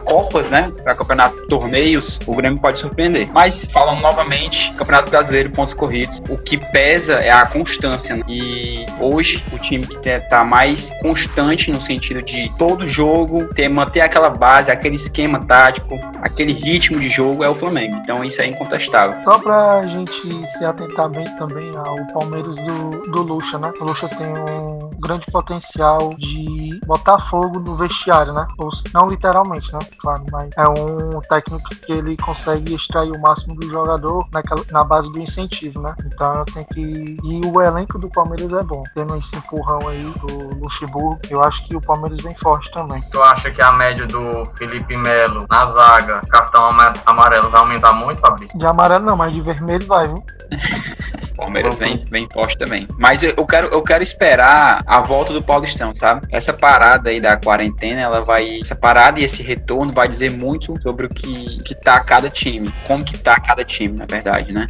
Copas, 0.05 0.51
né? 0.51 0.71
Para 0.85 0.95
campeonato 0.95 1.47
torneios, 1.47 2.21
o 2.27 2.35
Grêmio 2.35 2.61
pode 2.61 2.79
surpreender. 2.79 3.27
Mas, 3.33 3.65
falando 3.65 4.03
novamente, 4.03 4.71
campeonato 4.73 5.11
brasileiro, 5.11 5.51
pontos 5.51 5.73
corridos, 5.73 6.21
o 6.29 6.37
que 6.37 6.59
pesa 6.59 7.15
é 7.15 7.31
a 7.31 7.47
constância. 7.47 8.17
Né? 8.17 8.23
E 8.29 8.85
hoje, 9.01 9.43
o 9.51 9.59
time 9.59 9.87
que 9.87 9.99
tá 10.29 10.45
mais 10.45 10.91
constante 11.01 11.71
no 11.71 11.81
sentido 11.81 12.21
de 12.21 12.53
todo 12.59 12.87
jogo, 12.87 13.47
ter, 13.55 13.71
manter 13.71 14.03
aquela 14.03 14.29
base, 14.29 14.71
aquele 14.71 14.97
esquema 14.97 15.41
tático, 15.41 15.99
aquele 16.21 16.53
ritmo 16.53 16.82
de 16.91 17.09
jogo, 17.09 17.45
é 17.45 17.49
o 17.49 17.55
Flamengo. 17.55 17.97
Então, 18.03 18.25
isso 18.25 18.41
é 18.43 18.47
incontestável. 18.47 19.23
Só 19.25 19.39
pra 19.39 19.87
gente 19.87 20.13
se 20.59 20.65
atentar 20.65 21.09
bem 21.09 21.25
também 21.37 21.73
ao 21.77 22.05
Palmeiras 22.13 22.57
do, 22.57 22.91
do 23.11 23.23
Lucha, 23.23 23.59
né? 23.59 23.73
O 23.81 23.85
Lucha 23.85 24.09
tem 24.09 24.27
um 24.27 24.72
grande 25.03 25.27
potencial 25.27 26.11
de 26.17 26.81
botar 26.87 27.19
fogo 27.19 27.59
no 27.59 27.75
vestiário, 27.77 28.33
né? 28.33 28.47
Ou, 28.59 28.71
não 28.95 29.11
literalmente, 29.11 29.71
né? 29.73 29.81
Claro, 29.99 30.25
mas 30.31 30.51
é 30.57 30.69
um 30.69 31.21
técnico 31.21 31.69
que 31.69 31.93
ele 31.93 32.17
consegue 32.17 32.75
extrair 32.75 33.11
o 33.11 33.21
máximo 33.21 33.57
do 33.57 33.67
jogador 33.67 34.27
naquela, 34.33 34.63
na 34.71 34.85
base 34.85 35.11
do 35.13 35.21
incentivo, 35.21 35.81
né? 35.83 35.95
Então 36.07 36.39
eu 36.39 36.45
tenho 36.45 36.67
que. 36.67 37.17
E 37.25 37.41
o 37.45 37.61
elenco 37.61 37.99
do 37.99 38.09
Palmeiras 38.09 38.53
é 38.53 38.63
bom. 38.63 38.83
Tendo 38.95 39.17
esse 39.17 39.35
empurrão 39.37 39.89
aí 39.89 40.05
do 40.05 40.59
Luxemburgo, 40.61 41.19
eu 41.29 41.43
acho 41.43 41.67
que 41.67 41.77
o 41.77 41.81
Palmeiras 41.81 42.21
vem 42.21 42.37
forte 42.37 42.71
também. 42.73 43.03
Tu 43.11 43.21
acha 43.23 43.51
que 43.51 43.61
a 43.61 43.73
média 43.73 44.07
do 44.07 44.45
Felipe 44.55 44.97
Melo 44.97 45.45
na 45.51 45.65
zaga, 45.65 46.23
capitão 46.31 46.69
amarelo, 47.07 47.51
vai 47.51 47.61
aumentar 47.61 47.93
muito, 47.93 48.21
Fabrício? 48.21 48.57
De 48.57 48.65
amarelo 48.65 49.05
não, 49.05 49.17
mas 49.17 49.33
de 49.33 49.41
vermelho 49.41 49.87
vai, 49.87 50.07
viu? 50.07 50.25
Palmeiras 51.37 51.79
vem, 51.79 52.05
vem 52.09 52.29
forte 52.33 52.57
também. 52.57 52.87
Mas 52.99 53.23
eu 53.23 53.47
quero, 53.47 53.67
eu 53.69 53.83
quero 53.83 54.03
esperar 54.03 54.83
a 54.93 55.01
volta 55.01 55.33
do 55.33 55.43
Paulistão, 55.43 55.95
sabe? 55.95 56.27
Essa 56.31 56.53
parada 56.53 57.09
aí 57.09 57.19
da 57.19 57.35
quarentena, 57.35 58.03
ela 58.03 58.21
vai. 58.21 58.61
Essa 58.61 58.75
parada 58.75 59.19
e 59.19 59.25
esse 59.25 59.43
retorno 59.43 59.91
vai 59.91 60.07
dizer 60.07 60.31
muito 60.31 60.79
sobre 60.83 61.07
o 61.07 61.09
que, 61.09 61.63
que 61.63 61.75
tá 61.75 61.99
cada 61.99 62.29
time. 62.29 62.71
Como 62.87 63.03
que 63.03 63.17
tá 63.17 63.41
cada 63.41 63.65
time, 63.65 63.97
na 63.97 64.05
verdade, 64.05 64.53
né? 64.53 64.69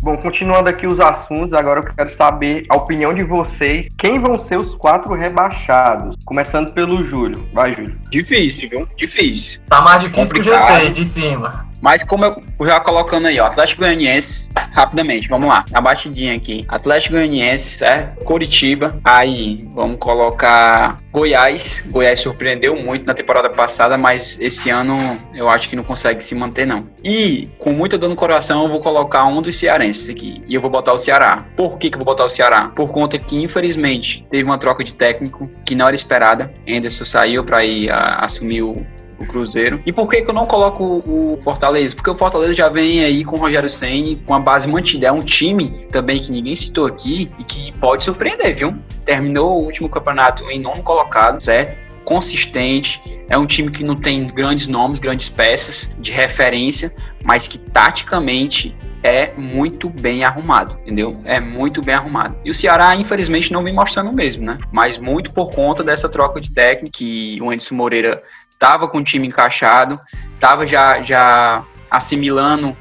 Bom, 0.00 0.16
continuando 0.16 0.70
aqui 0.70 0.86
os 0.86 1.00
assuntos, 1.00 1.54
agora 1.54 1.80
eu 1.80 1.94
quero 1.94 2.14
saber 2.14 2.64
a 2.68 2.76
opinião 2.76 3.12
de 3.12 3.24
vocês. 3.24 3.88
Quem 3.98 4.20
vão 4.20 4.38
ser 4.38 4.56
os 4.56 4.76
quatro 4.76 5.12
rebaixados? 5.14 6.16
Começando 6.24 6.72
pelo 6.72 7.04
Júlio. 7.04 7.44
Vai, 7.52 7.74
Júlio. 7.74 7.98
Difícil, 8.08 8.70
viu? 8.70 8.88
Difícil. 8.96 9.60
Tá 9.68 9.82
mais 9.82 10.00
difícil 10.00 10.36
Complicado. 10.36 10.66
que 10.66 10.86
o 10.86 10.90
G6 10.90 10.92
de 10.92 11.04
cima. 11.04 11.67
Mas 11.80 12.02
como 12.02 12.24
eu 12.24 12.42
já 12.66 12.80
colocando 12.80 13.26
aí, 13.26 13.38
ó, 13.38 13.46
Atlético 13.46 13.82
Goianiense, 13.82 14.48
rapidamente, 14.72 15.28
vamos 15.28 15.48
lá, 15.48 15.64
a 15.72 15.80
batidinha 15.80 16.34
aqui. 16.34 16.64
Atlético 16.68 17.14
Goianiense, 17.14 17.78
certo? 17.78 18.24
Curitiba, 18.24 18.98
aí 19.02 19.68
vamos 19.74 19.98
colocar 19.98 20.96
Goiás. 21.12 21.84
Goiás 21.88 22.20
surpreendeu 22.20 22.76
muito 22.76 23.06
na 23.06 23.14
temporada 23.14 23.50
passada, 23.50 23.96
mas 23.96 24.38
esse 24.40 24.70
ano 24.70 24.98
eu 25.34 25.48
acho 25.48 25.68
que 25.68 25.76
não 25.76 25.84
consegue 25.84 26.22
se 26.22 26.34
manter 26.34 26.66
não. 26.66 26.86
E 27.02 27.48
com 27.58 27.72
muita 27.72 27.96
dor 27.96 28.08
no 28.08 28.16
coração 28.16 28.64
eu 28.64 28.68
vou 28.68 28.80
colocar 28.80 29.24
um 29.26 29.40
dos 29.40 29.56
cearenses 29.56 30.08
aqui, 30.08 30.42
e 30.46 30.54
eu 30.54 30.60
vou 30.60 30.70
botar 30.70 30.92
o 30.92 30.98
Ceará. 30.98 31.46
Por 31.56 31.78
que 31.78 31.90
que 31.90 31.96
eu 31.96 31.98
vou 31.98 32.06
botar 32.06 32.24
o 32.24 32.28
Ceará? 32.28 32.70
Por 32.74 32.90
conta 32.90 33.18
que 33.18 33.36
infelizmente 33.36 34.26
teve 34.30 34.44
uma 34.44 34.58
troca 34.58 34.84
de 34.84 34.94
técnico 34.94 35.50
que 35.64 35.74
não 35.74 35.86
era 35.86 35.94
esperada. 35.94 36.52
Anderson 36.68 37.04
saiu 37.04 37.44
para 37.44 37.64
ir 37.64 37.90
a, 37.90 38.24
assumir 38.24 38.62
o 38.62 38.84
o 39.18 39.26
Cruzeiro. 39.26 39.80
E 39.84 39.92
por 39.92 40.08
que, 40.08 40.22
que 40.22 40.30
eu 40.30 40.34
não 40.34 40.46
coloco 40.46 41.02
o 41.06 41.38
Fortaleza? 41.42 41.94
Porque 41.94 42.10
o 42.10 42.14
Fortaleza 42.14 42.54
já 42.54 42.68
vem 42.68 43.04
aí 43.04 43.24
com 43.24 43.36
o 43.36 43.38
Rogério 43.38 43.68
Senni, 43.68 44.16
com 44.26 44.34
a 44.34 44.38
base 44.38 44.68
mantida. 44.68 45.06
É 45.06 45.12
um 45.12 45.22
time 45.22 45.86
também 45.90 46.20
que 46.20 46.30
ninguém 46.30 46.54
citou 46.54 46.86
aqui 46.86 47.28
e 47.38 47.44
que 47.44 47.72
pode 47.78 48.04
surpreender, 48.04 48.54
viu? 48.54 48.76
Terminou 49.04 49.60
o 49.60 49.64
último 49.64 49.88
campeonato 49.88 50.48
em 50.50 50.60
nono 50.60 50.82
colocado, 50.82 51.42
certo? 51.42 51.88
consistente, 52.08 53.02
é 53.28 53.36
um 53.36 53.44
time 53.44 53.70
que 53.70 53.84
não 53.84 53.94
tem 53.94 54.28
grandes 54.28 54.66
nomes, 54.66 54.98
grandes 54.98 55.28
peças 55.28 55.90
de 55.98 56.10
referência, 56.10 56.90
mas 57.22 57.46
que 57.46 57.58
taticamente 57.58 58.74
é 59.02 59.34
muito 59.36 59.90
bem 59.90 60.24
arrumado, 60.24 60.78
entendeu? 60.80 61.12
É 61.26 61.38
muito 61.38 61.82
bem 61.82 61.94
arrumado. 61.94 62.34
E 62.46 62.48
o 62.48 62.54
Ceará, 62.54 62.96
infelizmente, 62.96 63.52
não 63.52 63.62
vem 63.62 63.74
mostrando 63.74 64.08
o 64.08 64.14
mesmo, 64.14 64.46
né? 64.46 64.56
Mas 64.72 64.96
muito 64.96 65.34
por 65.34 65.52
conta 65.52 65.84
dessa 65.84 66.08
troca 66.08 66.40
de 66.40 66.50
técnico, 66.50 66.96
que 66.96 67.38
o 67.42 67.50
Anderson 67.50 67.74
Moreira 67.74 68.22
estava 68.58 68.88
com 68.88 68.98
o 68.98 69.04
time 69.04 69.28
encaixado, 69.28 70.00
estava 70.34 70.66
já, 70.66 71.00
já 71.00 71.64
assimilando 71.88 72.76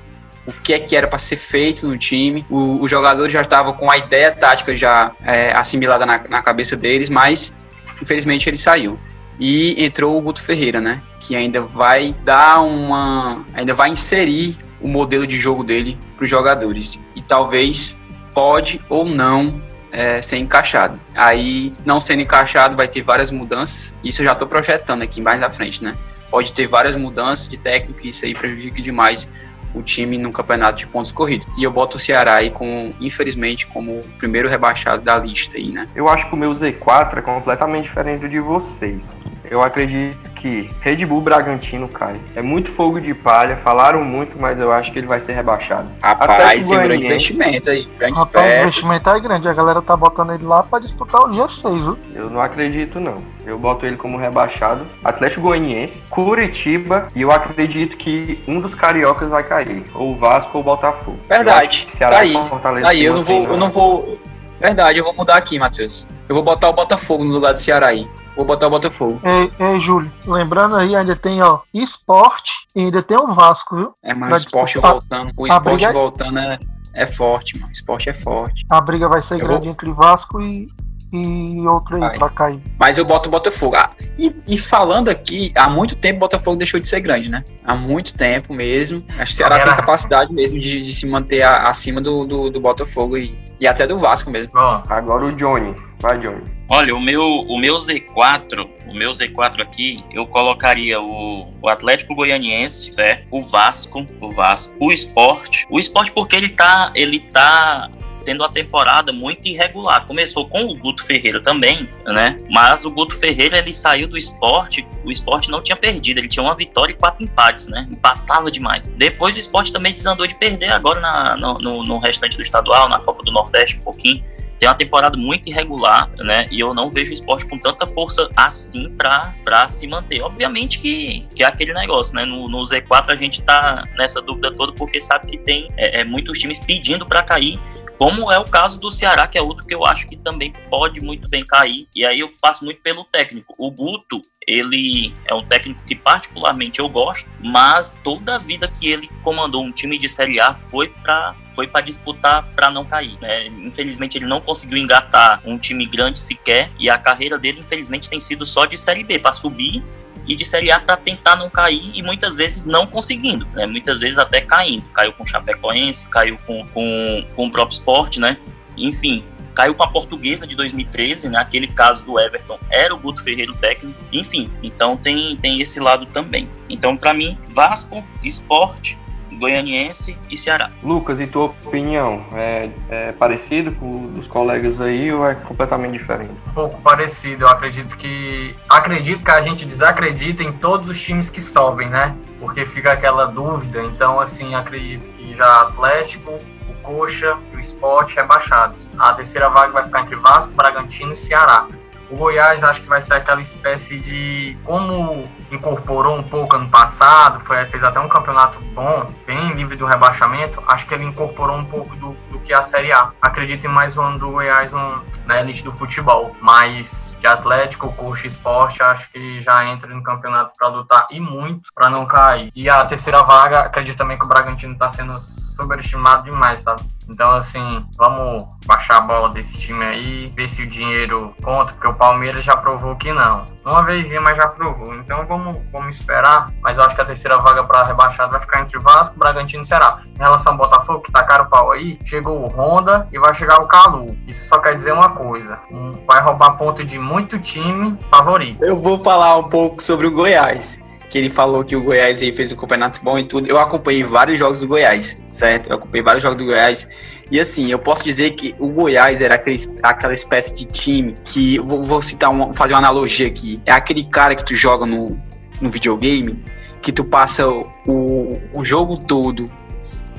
o 0.47 0.51
que 0.51 0.73
é 0.73 0.79
que 0.79 0.95
era 0.95 1.07
para 1.07 1.19
ser 1.19 1.35
feito 1.35 1.87
no 1.87 1.97
time. 1.97 2.43
O, 2.49 2.81
o 2.81 2.87
jogador 2.87 3.29
já 3.29 3.41
estava 3.41 3.73
com 3.73 3.91
a 3.91 3.97
ideia 3.97 4.31
tática 4.31 4.75
já 4.75 5.11
é, 5.23 5.51
assimilada 5.51 6.05
na, 6.05 6.19
na 6.27 6.41
cabeça 6.41 6.75
deles, 6.75 7.09
mas 7.09 7.55
infelizmente 8.01 8.49
ele 8.49 8.57
saiu. 8.57 8.99
E 9.39 9.83
entrou 9.83 10.17
o 10.17 10.21
Guto 10.21 10.41
Ferreira, 10.41 10.81
né? 10.81 10.99
Que 11.19 11.35
ainda 11.35 11.61
vai 11.61 12.15
dar 12.23 12.61
uma. 12.61 13.45
ainda 13.53 13.75
vai 13.75 13.91
inserir 13.91 14.57
o 14.81 14.87
modelo 14.87 15.27
de 15.27 15.37
jogo 15.37 15.63
dele 15.63 15.95
para 16.15 16.23
os 16.23 16.29
jogadores. 16.29 16.99
E 17.15 17.21
talvez 17.21 17.95
pode 18.33 18.81
ou 18.89 19.05
não 19.05 19.61
é, 19.97 20.21
ser 20.21 20.37
encaixado. 20.37 20.99
Aí, 21.15 21.73
não 21.83 21.99
sendo 21.99 22.21
encaixado, 22.21 22.75
vai 22.75 22.87
ter 22.87 23.01
várias 23.01 23.31
mudanças. 23.31 23.95
Isso 24.03 24.21
eu 24.21 24.25
já 24.25 24.33
estou 24.33 24.47
projetando 24.47 25.01
aqui 25.01 25.19
mais 25.19 25.39
na 25.39 25.49
frente, 25.49 25.83
né? 25.83 25.97
Pode 26.29 26.53
ter 26.53 26.67
várias 26.67 26.95
mudanças 26.95 27.49
de 27.49 27.57
técnico 27.57 28.05
e 28.05 28.09
isso 28.09 28.23
aí 28.23 28.35
prejudica 28.35 28.79
demais 28.79 29.27
o 29.73 29.81
time 29.81 30.17
no 30.17 30.31
campeonato 30.31 30.77
de 30.77 30.87
pontos 30.87 31.11
corridos. 31.11 31.47
E 31.57 31.63
eu 31.63 31.71
boto 31.71 31.97
o 31.97 31.99
Ceará 31.99 32.35
aí 32.35 32.51
com, 32.51 32.93
infelizmente, 33.01 33.65
como 33.65 33.99
o 33.99 34.03
primeiro 34.19 34.47
rebaixado 34.47 35.01
da 35.01 35.17
lista 35.17 35.57
aí, 35.57 35.71
né? 35.71 35.85
Eu 35.95 36.07
acho 36.07 36.29
que 36.29 36.35
o 36.35 36.37
meu 36.37 36.51
Z4 36.51 37.17
é 37.17 37.21
completamente 37.21 37.85
diferente 37.85 38.21
do 38.21 38.29
de 38.29 38.39
vocês. 38.39 39.01
Eu 39.49 39.61
acredito 39.61 40.29
que 40.31 40.69
Red 40.81 41.05
Bull 41.05 41.21
Bragantino 41.21 41.87
cai. 41.87 42.19
É 42.35 42.41
muito 42.41 42.71
fogo 42.73 42.99
de 42.99 43.13
palha, 43.13 43.57
falaram 43.63 44.03
muito, 44.03 44.39
mas 44.39 44.59
eu 44.59 44.71
acho 44.71 44.91
que 44.91 44.99
ele 44.99 45.07
vai 45.07 45.21
ser 45.21 45.33
rebaixado. 45.33 45.89
Rapaz, 46.01 46.69
é 46.69 46.75
um 46.75 46.83
grande 46.83 47.05
investimento 47.05 47.69
aí. 47.69 47.85
Grande 47.97 48.19
Rapaz, 48.19 48.45
o 48.45 48.61
investimento 48.61 49.09
é 49.09 49.19
grande. 49.19 49.47
A 49.47 49.53
galera 49.53 49.81
tá 49.81 49.95
botando 49.95 50.33
ele 50.33 50.45
lá 50.45 50.63
pra 50.63 50.79
disputar 50.79 51.21
o 51.21 51.31
dia 51.31 51.47
6, 51.47 51.83
viu? 51.83 51.97
Eu 52.13 52.29
não 52.29 52.41
acredito, 52.41 52.99
não. 52.99 53.15
Eu 53.45 53.57
boto 53.57 53.85
ele 53.85 53.97
como 53.97 54.17
rebaixado. 54.17 54.85
Atlético 55.03 55.41
Goianiense, 55.41 56.01
Curitiba 56.09 57.07
e 57.15 57.21
eu 57.21 57.31
acredito 57.31 57.97
que 57.97 58.43
um 58.47 58.59
dos 58.59 58.75
cariocas 58.75 59.29
vai 59.29 59.43
cair. 59.43 59.83
Ou 59.93 60.11
o 60.11 60.15
Vasco 60.15 60.51
ou 60.53 60.61
o 60.61 60.63
Botafogo. 60.63 61.17
Verdade. 61.27 61.87
Tá 61.97 62.19
aí. 62.19 62.33
Tá 62.33 62.89
aí, 62.89 63.05
eu 63.05 63.13
não 63.13 63.23
vou, 63.23 63.43
eu 63.43 63.57
não 63.57 63.69
vou. 63.69 64.19
Verdade, 64.59 64.99
eu 64.99 65.05
vou 65.05 65.13
mudar 65.13 65.35
aqui, 65.35 65.59
Matheus. 65.59 66.07
Eu 66.27 66.35
vou 66.35 66.43
botar 66.43 66.69
o 66.69 66.73
Botafogo 66.73 67.23
no 67.23 67.31
lugar 67.31 67.53
do 67.53 67.59
Ceará 67.59 67.87
aí. 67.87 68.07
Vou 68.37 68.45
botar 68.45 68.67
o 68.67 68.69
Botafogo. 68.69 69.19
Ei, 69.23 69.51
ei, 69.59 69.79
Júlio, 69.79 70.11
lembrando 70.23 70.75
aí, 70.75 70.95
ainda 70.95 71.15
tem, 71.15 71.41
ó, 71.41 71.61
esporte 71.73 72.51
e 72.75 72.81
ainda 72.81 73.01
tem 73.01 73.17
o 73.17 73.33
Vasco, 73.33 73.75
viu? 73.75 73.91
É, 74.03 74.13
mas 74.13 74.43
o 74.43 74.45
esporte 74.45 74.77
voltando. 74.77 75.31
O 75.35 75.47
esporte 75.47 75.75
briga... 75.75 75.91
voltando 75.91 76.37
é, 76.37 76.59
é 76.93 77.07
forte, 77.07 77.57
mano. 77.57 77.69
O 77.69 77.71
esporte 77.71 78.09
é 78.09 78.13
forte. 78.13 78.63
A 78.69 78.79
briga 78.79 79.09
vai 79.09 79.23
ser 79.23 79.41
eu 79.41 79.47
grande 79.47 79.63
vou... 79.63 79.71
entre 79.71 79.91
Vasco 79.91 80.39
e, 80.39 80.69
e 81.11 81.67
outro 81.67 81.95
aí 81.95 82.01
Vai. 82.01 82.17
pra 82.19 82.29
cair. 82.29 82.61
Mas 82.77 82.99
eu 82.99 83.05
boto 83.05 83.27
o 83.27 83.31
Botafogo. 83.31 83.75
Ah, 83.75 83.89
e, 84.19 84.31
e, 84.45 84.55
falando 84.55 85.09
aqui, 85.09 85.51
há 85.55 85.67
muito 85.67 85.95
tempo 85.95 86.17
o 86.17 86.19
Botafogo 86.19 86.57
deixou 86.57 86.79
de 86.79 86.87
ser 86.87 86.99
grande, 86.99 87.29
né? 87.29 87.43
Há 87.65 87.75
muito 87.75 88.13
tempo 88.13 88.53
mesmo. 88.53 89.03
Acho 89.17 89.25
que 89.25 89.33
o 89.33 89.35
Ceará 89.35 89.57
tem 89.57 89.75
capacidade 89.75 90.31
mesmo 90.31 90.59
de, 90.59 90.81
de 90.81 90.93
se 90.93 91.07
manter 91.07 91.41
a, 91.41 91.69
acima 91.69 91.99
do, 91.99 92.23
do, 92.23 92.51
do, 92.51 92.61
Botafogo 92.61 93.17
e, 93.17 93.35
e 93.59 93.65
até 93.65 93.87
do 93.87 93.97
Vasco 93.97 94.29
mesmo. 94.29 94.51
agora 94.55 95.25
o 95.25 95.31
Johnny. 95.31 95.73
Vai, 95.99 96.19
Johnny. 96.19 96.56
Olha, 96.69 96.93
o 96.93 96.99
meu, 96.99 97.23
o 97.23 97.57
meu 97.57 97.75
Z4, 97.77 98.67
o 98.87 98.93
meu 98.93 99.11
Z4 99.11 99.61
aqui, 99.61 100.03
eu 100.11 100.27
colocaria 100.27 100.99
o, 100.99 101.47
o 101.61 101.69
Atlético 101.69 102.13
Goianiense, 102.13 102.91
certo? 102.91 103.25
O 103.31 103.41
Vasco, 103.41 104.05
o 104.19 104.29
Vasco, 104.31 104.73
o 104.77 104.91
Esporte. 104.91 105.65
O 105.69 105.79
Esporte 105.79 106.11
porque 106.11 106.35
ele 106.35 106.49
tá, 106.49 106.91
ele 106.93 107.21
tá 107.21 107.89
tendo 108.27 108.41
uma 108.41 108.51
temporada 108.51 109.13
muito 109.13 109.47
irregular. 109.47 110.05
Começou 110.05 110.49
com 110.49 110.65
o 110.65 110.75
Guto 110.75 111.05
Ferreira 111.05 111.41
também, 111.41 111.89
né? 112.05 112.35
Mas 112.49 112.83
o 112.83 112.91
Guto 112.91 113.17
Ferreira 113.17 113.57
ele 113.57 113.71
saiu 113.71 114.05
do 114.05 114.17
esporte, 114.17 114.85
o 115.05 115.09
esporte 115.09 115.49
não 115.49 115.61
tinha 115.61 115.77
perdido, 115.77 116.17
ele 116.17 116.27
tinha 116.27 116.43
uma 116.43 116.53
vitória 116.53 116.91
e 116.91 116.95
quatro 116.95 117.23
empates, 117.23 117.69
né? 117.69 117.87
Empatava 117.89 118.51
demais. 118.51 118.87
Depois 118.87 119.37
o 119.37 119.39
esporte 119.39 119.71
também 119.71 119.93
desandou 119.93 120.27
de 120.27 120.35
perder 120.35 120.73
agora 120.73 120.99
na, 120.99 121.37
no, 121.37 121.57
no, 121.57 121.83
no 121.83 121.99
restante 121.99 122.35
do 122.35 122.43
estadual, 122.43 122.89
na 122.89 122.99
Copa 122.99 123.23
do 123.23 123.31
Nordeste, 123.31 123.77
um 123.77 123.83
pouquinho 123.83 124.21
tem 124.59 124.67
uma 124.67 124.75
temporada 124.75 125.17
muito 125.17 125.49
irregular, 125.49 126.09
né? 126.17 126.47
E 126.51 126.59
eu 126.59 126.73
não 126.73 126.89
vejo 126.89 127.11
o 127.11 127.13
esporte 127.13 127.45
com 127.45 127.57
tanta 127.57 127.85
força 127.85 128.29
assim 128.35 128.89
para 128.89 129.67
se 129.67 129.87
manter. 129.87 130.21
Obviamente 130.21 130.79
que, 130.79 131.25
que 131.35 131.43
é 131.43 131.45
aquele 131.45 131.73
negócio, 131.73 132.15
né? 132.15 132.25
No, 132.25 132.49
no 132.49 132.61
Z4 132.63 133.11
a 133.11 133.15
gente 133.15 133.41
tá 133.41 133.87
nessa 133.97 134.21
dúvida 134.21 134.51
toda 134.51 134.73
porque 134.73 134.99
sabe 134.99 135.27
que 135.27 135.37
tem 135.37 135.69
é, 135.77 136.01
é 136.01 136.03
muitos 136.03 136.39
times 136.39 136.59
pedindo 136.59 137.05
para 137.05 137.21
cair 137.21 137.59
como 137.97 138.31
é 138.31 138.37
o 138.37 138.45
caso 138.45 138.79
do 138.79 138.91
Ceará, 138.91 139.27
que 139.27 139.37
é 139.37 139.41
outro 139.41 139.65
que 139.65 139.73
eu 139.73 139.83
acho 139.83 140.07
que 140.07 140.15
também 140.15 140.53
pode 140.69 141.01
muito 141.01 141.27
bem 141.27 141.43
cair. 141.43 141.87
E 141.95 142.05
aí 142.05 142.19
eu 142.19 142.31
passo 142.39 142.63
muito 142.63 142.81
pelo 142.81 143.03
técnico. 143.03 143.55
O 143.57 143.71
Guto, 143.71 144.21
ele 144.47 145.13
é 145.25 145.33
um 145.33 145.43
técnico 145.43 145.83
que 145.85 145.95
particularmente 145.95 146.79
eu 146.79 146.87
gosto, 146.87 147.29
mas 147.43 147.97
toda 148.03 148.35
a 148.35 148.37
vida 148.37 148.67
que 148.67 148.87
ele 148.87 149.09
comandou 149.23 149.63
um 149.63 149.71
time 149.71 149.97
de 149.97 150.07
Série 150.07 150.39
A 150.39 150.53
foi 150.53 150.89
para 150.89 151.35
foi 151.55 151.65
para 151.65 151.81
disputar 151.81 152.51
para 152.53 152.69
não 152.69 152.85
cair. 152.85 153.19
Né? 153.19 153.47
Infelizmente 153.47 154.15
ele 154.15 154.27
não 154.27 154.39
conseguiu 154.39 154.77
engatar 154.77 155.41
um 155.43 155.57
time 155.57 155.87
grande 155.87 156.19
sequer 156.19 156.69
e 156.77 156.87
a 156.87 156.99
carreira 156.99 157.39
dele 157.39 157.61
infelizmente 157.61 158.07
tem 158.07 158.19
sido 158.19 158.45
só 158.45 158.65
de 158.65 158.77
Série 158.77 159.03
B 159.03 159.17
para 159.17 159.31
subir 159.31 159.83
e 160.27 160.35
de 160.35 160.45
Série 160.45 160.71
A 160.71 160.79
para 160.79 160.97
tentar 160.97 161.35
não 161.35 161.49
cair 161.49 161.91
e 161.93 162.03
muitas 162.03 162.35
vezes 162.35 162.65
não 162.65 162.85
conseguindo, 162.85 163.47
né? 163.53 163.65
Muitas 163.65 163.99
vezes 163.99 164.17
até 164.17 164.41
caindo. 164.41 164.83
Caiu 164.93 165.13
com 165.13 165.23
o 165.23 165.27
Chapecoense, 165.27 166.09
caiu 166.09 166.37
com, 166.45 166.65
com, 166.67 167.25
com 167.35 167.47
o 167.47 167.51
próprio 167.51 167.73
esporte, 167.73 168.19
né? 168.19 168.37
Enfim, 168.75 169.23
caiu 169.55 169.73
com 169.73 169.83
a 169.83 169.87
portuguesa 169.87 170.45
de 170.45 170.55
2013, 170.55 171.29
né? 171.29 171.39
Aquele 171.39 171.67
caso 171.67 172.03
do 172.05 172.19
Everton 172.19 172.59
era 172.69 172.93
o 172.93 172.99
Guto 172.99 173.23
Ferreira 173.23 173.51
o 173.51 173.55
técnico. 173.55 173.97
Enfim, 174.11 174.51
então 174.61 174.95
tem, 174.97 175.35
tem 175.37 175.61
esse 175.61 175.79
lado 175.79 176.05
também. 176.05 176.49
Então, 176.69 176.95
para 176.95 177.13
mim, 177.13 177.37
Vasco, 177.49 178.03
esporte 178.23 178.97
Goianiense 179.37 180.17
e 180.29 180.37
Ceará. 180.37 180.67
Lucas, 180.83 181.19
e 181.19 181.27
tua 181.27 181.45
opinião? 181.45 182.25
É, 182.33 182.69
é 182.89 183.11
parecido 183.11 183.71
com 183.73 184.13
os 184.17 184.27
colegas 184.27 184.79
aí 184.81 185.11
ou 185.11 185.27
é 185.27 185.35
completamente 185.35 185.97
diferente? 185.97 186.31
Um 186.47 186.53
pouco 186.53 186.81
parecido. 186.81 187.45
Eu 187.45 187.49
acredito 187.49 187.97
que. 187.97 188.53
Acredito 188.69 189.23
que 189.23 189.31
a 189.31 189.41
gente 189.41 189.65
desacredita 189.65 190.43
em 190.43 190.51
todos 190.51 190.89
os 190.89 191.01
times 191.01 191.29
que 191.29 191.41
sobem, 191.41 191.89
né? 191.89 192.15
Porque 192.39 192.65
fica 192.65 192.91
aquela 192.91 193.25
dúvida. 193.25 193.81
Então, 193.83 194.19
assim, 194.19 194.55
acredito 194.55 195.05
que 195.11 195.35
já 195.35 195.61
Atlético, 195.61 196.31
o 196.31 196.73
Coxa 196.81 197.37
e 197.51 197.55
o 197.55 197.59
Esporte 197.59 198.15
rebaixados. 198.15 198.87
A 198.97 199.13
terceira 199.13 199.49
vaga 199.49 199.71
vai 199.71 199.85
ficar 199.85 200.01
entre 200.01 200.15
Vasco, 200.15 200.53
Bragantino 200.53 201.11
e 201.11 201.15
Ceará. 201.15 201.67
O 202.09 202.15
Goiás 202.15 202.63
acho 202.63 202.81
que 202.81 202.87
vai 202.87 203.01
ser 203.01 203.15
aquela 203.15 203.41
espécie 203.41 203.99
de. 203.99 204.57
Como 204.63 205.29
incorporou 205.51 206.17
um 206.17 206.23
pouco 206.23 206.55
ano 206.55 206.69
passado, 206.69 207.39
foi, 207.39 207.65
fez 207.65 207.83
até 207.83 207.99
um 207.99 208.07
campeonato 208.07 208.59
bom, 208.73 209.05
bem 209.25 209.53
livre 209.53 209.75
do 209.75 209.85
rebaixamento, 209.85 210.61
acho 210.67 210.87
que 210.87 210.93
ele 210.93 211.03
incorporou 211.03 211.57
um 211.57 211.63
pouco 211.63 211.95
do, 211.95 212.13
do 212.29 212.39
que 212.39 212.53
a 212.53 212.63
Série 212.63 212.91
A. 212.91 213.11
Acredito 213.21 213.65
em 213.65 213.69
mais 213.69 213.97
um 213.97 214.03
ano 214.03 214.19
do 214.19 214.31
Goiás 214.31 214.73
um, 214.73 214.99
na 215.25 215.39
elite 215.39 215.63
do 215.63 215.73
futebol, 215.73 216.35
mas 216.41 217.15
de 217.19 217.27
Atlético, 217.27 217.91
Coxa 217.93 218.27
Esporte, 218.27 218.81
acho 218.81 219.11
que 219.11 219.41
já 219.41 219.65
entra 219.65 219.93
no 219.93 220.01
campeonato 220.01 220.51
para 220.57 220.67
lutar 220.67 221.07
e 221.11 221.19
muito 221.19 221.73
para 221.73 221.89
não 221.89 222.05
cair. 222.05 222.51
E 222.55 222.69
a 222.69 222.85
terceira 222.85 223.21
vaga, 223.23 223.59
acredito 223.59 223.97
também 223.97 224.17
que 224.17 224.25
o 224.25 224.29
Bragantino 224.29 224.73
está 224.73 224.89
sendo 224.89 225.15
superestimado 225.57 226.23
demais, 226.23 226.61
sabe? 226.61 226.83
Então, 227.09 227.31
assim, 227.31 227.85
vamos 227.97 228.45
baixar 228.65 228.97
a 228.97 229.01
bola 229.01 229.29
desse 229.29 229.57
time 229.57 229.83
aí, 229.83 230.33
ver 230.35 230.47
se 230.47 230.63
o 230.63 230.67
dinheiro 230.67 231.33
conta, 231.41 231.73
porque 231.73 231.87
o 231.87 231.93
Palmeiras 231.93 232.43
já 232.43 232.55
provou 232.55 232.95
que 232.95 233.11
não. 233.13 233.45
Uma 233.65 233.81
vezinha, 233.83 234.19
mas 234.19 234.35
já 234.35 234.47
provou. 234.47 234.93
Então, 234.95 235.25
vamos, 235.25 235.57
vamos 235.71 235.97
esperar. 235.97 236.51
Mas 236.61 236.77
eu 236.77 236.83
acho 236.83 236.95
que 236.95 237.01
a 237.01 237.05
terceira 237.05 237.37
vaga 237.37 237.63
para 237.63 237.83
rebaixado 237.83 238.31
vai 238.31 238.41
ficar 238.41 238.61
entre 238.61 238.77
Vasco, 238.79 239.17
Bragantino 239.17 239.63
e 239.63 239.65
Ceará. 239.65 240.01
Em 240.15 240.17
relação 240.17 240.53
ao 240.53 240.57
Botafogo, 240.57 241.01
que 241.01 241.11
tá 241.11 241.23
caro 241.23 241.45
o 241.45 241.49
pau 241.49 241.71
aí, 241.71 241.97
chegou 242.03 242.41
o 242.41 242.47
Honda 242.47 243.07
e 243.11 243.17
vai 243.17 243.33
chegar 243.33 243.61
o 243.61 243.67
Calu. 243.67 244.17
Isso 244.27 244.47
só 244.47 244.59
quer 244.59 244.75
dizer 244.75 244.91
uma 244.91 245.09
coisa: 245.09 245.59
vai 246.05 246.21
roubar 246.21 246.57
ponto 246.57 246.83
de 246.83 246.99
muito 246.99 247.39
time 247.39 247.97
favorito. 248.09 248.63
Eu 248.63 248.75
vou 248.75 248.99
falar 248.99 249.37
um 249.37 249.49
pouco 249.49 249.81
sobre 249.81 250.07
o 250.07 250.11
Goiás 250.11 250.79
que 251.09 251.17
ele 251.17 251.29
falou 251.29 251.63
que 251.63 251.75
o 251.75 251.83
Goiás 251.83 252.21
aí 252.21 252.31
fez 252.31 252.51
um 252.51 252.55
campeonato 252.55 253.01
bom 253.01 253.17
e 253.17 253.23
tudo. 253.23 253.47
Eu 253.47 253.59
acompanhei 253.59 254.03
vários 254.03 254.37
jogos 254.37 254.61
do 254.61 254.67
Goiás, 254.67 255.15
certo? 255.31 255.69
Eu 255.69 255.75
acompanhei 255.77 256.03
vários 256.03 256.23
jogos 256.23 256.37
do 256.37 256.45
Goiás. 256.45 256.87
E 257.29 257.39
assim, 257.39 257.69
eu 257.69 257.79
posso 257.79 258.03
dizer 258.03 258.31
que 258.31 258.55
o 258.59 258.69
Goiás 258.69 259.21
era 259.21 259.35
aquele, 259.35 259.57
aquela 259.83 260.13
espécie 260.13 260.53
de 260.53 260.65
time 260.65 261.13
que, 261.23 261.59
vou, 261.59 261.83
vou 261.83 262.01
citar 262.01 262.29
uma, 262.29 262.53
fazer 262.53 262.73
uma 262.73 262.79
analogia 262.79 263.27
aqui. 263.27 263.61
É 263.65 263.71
aquele 263.71 264.03
cara 264.03 264.35
que 264.35 264.45
tu 264.45 264.55
joga 264.55 264.85
no, 264.85 265.19
no 265.61 265.69
videogame, 265.69 266.43
que 266.81 266.91
tu 266.91 267.03
passa 267.03 267.47
o, 267.47 268.39
o 268.53 268.63
jogo 268.63 268.99
todo 268.99 269.49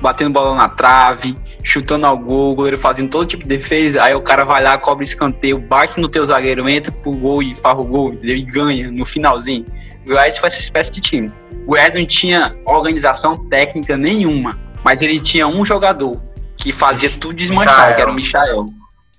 batendo 0.01 0.31
bola 0.31 0.55
na 0.55 0.69
trave, 0.69 1.37
chutando 1.63 2.05
ao 2.05 2.17
gol, 2.17 2.53
o 2.53 2.55
goleiro 2.55 2.77
fazendo 2.77 3.09
todo 3.09 3.27
tipo 3.27 3.43
de 3.43 3.49
defesa, 3.49 4.03
aí 4.03 4.15
o 4.15 4.21
cara 4.21 4.43
vai 4.43 4.63
lá, 4.63 4.77
cobre 4.77 5.03
escanteio, 5.03 5.59
bate 5.59 5.99
no 5.99 6.09
teu 6.09 6.25
zagueiro, 6.25 6.67
entra 6.69 6.91
pro 6.91 7.11
gol 7.11 7.43
e 7.43 7.53
farra 7.55 7.79
o 7.79 7.85
gol, 7.85 8.13
entendeu? 8.13 8.35
E 8.35 8.41
ganha 8.41 8.91
no 8.91 9.05
finalzinho. 9.05 9.65
O 10.03 10.09
Goiás 10.09 10.37
foi 10.37 10.47
essa 10.47 10.59
espécie 10.59 10.91
de 10.91 11.01
time. 11.01 11.31
O 11.63 11.71
Goiás 11.71 11.95
não 11.95 12.05
tinha 12.05 12.55
organização 12.65 13.47
técnica 13.47 13.97
nenhuma, 13.97 14.59
mas 14.83 15.01
ele 15.01 15.19
tinha 15.19 15.47
um 15.47 15.65
jogador 15.65 16.21
que 16.57 16.71
fazia 16.71 17.09
tudo 17.09 17.33
desmanchar, 17.33 17.95
que 17.95 18.01
era 18.01 18.11
o 18.11 18.13
Michael. 18.13 18.65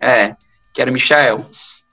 É, 0.00 0.34
que 0.72 0.80
era 0.80 0.90
o 0.90 0.94
Michael. 0.94 1.46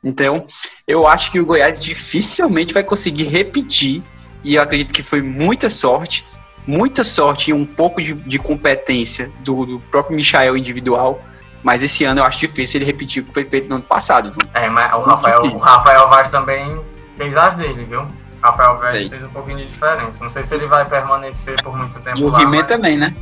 Então, 0.04 0.46
eu 0.88 1.08
acho 1.08 1.32
que 1.32 1.40
o 1.40 1.46
Goiás 1.46 1.80
dificilmente 1.80 2.74
vai 2.74 2.84
conseguir 2.84 3.26
repetir, 3.26 4.02
e 4.44 4.56
eu 4.56 4.62
acredito 4.62 4.94
que 4.94 5.04
foi 5.04 5.22
muita 5.22 5.70
sorte, 5.70 6.26
muita 6.68 7.04
sorte 7.04 7.50
e 7.52 7.54
um 7.54 7.66
pouco 7.66 8.02
de, 8.02 8.14
de 8.14 8.38
competência 8.38 9.32
do, 9.40 9.66
do 9.66 9.80
próprio 9.80 10.16
Michael 10.16 10.58
individual, 10.58 11.22
mas 11.64 11.82
esse 11.82 12.04
ano 12.04 12.20
eu 12.20 12.26
acho 12.26 12.38
difícil 12.40 12.78
ele 12.80 12.86
repetir 12.86 13.24
o 13.24 13.26
que 13.26 13.34
foi 13.34 13.46
feito 13.46 13.68
no 13.70 13.76
ano 13.76 13.84
passado. 13.84 14.32
viu? 14.32 14.50
É, 14.54 14.68
mas 14.70 14.92
o 14.94 14.98
Muito 14.98 15.10
Rafael, 15.10 15.42
o. 15.44 15.58
Rafael 15.58 16.10
Vaz 16.10 16.30
também 16.30 16.80
fez 17.16 17.36
as 17.38 17.56
dele, 17.56 17.86
viu? 17.86 18.06
Rafael 18.44 18.78
Vaz 18.78 18.98
Sei. 19.00 19.10
fez 19.10 19.24
um 19.24 19.30
pouquinho 19.30 19.58
de 19.58 19.66
diferença. 19.68 20.22
Não 20.24 20.30
sei 20.30 20.44
se 20.44 20.54
ele 20.54 20.68
vai 20.68 20.86
permanecer 20.86 21.62
por 21.64 21.76
muito 21.76 22.00
tempo 22.00 22.18
E 22.20 22.24
o 22.24 22.30
lá, 22.30 22.42
He-Man 22.42 22.52
mas- 22.58 22.68
também, 22.68 22.98
né? 22.98 23.16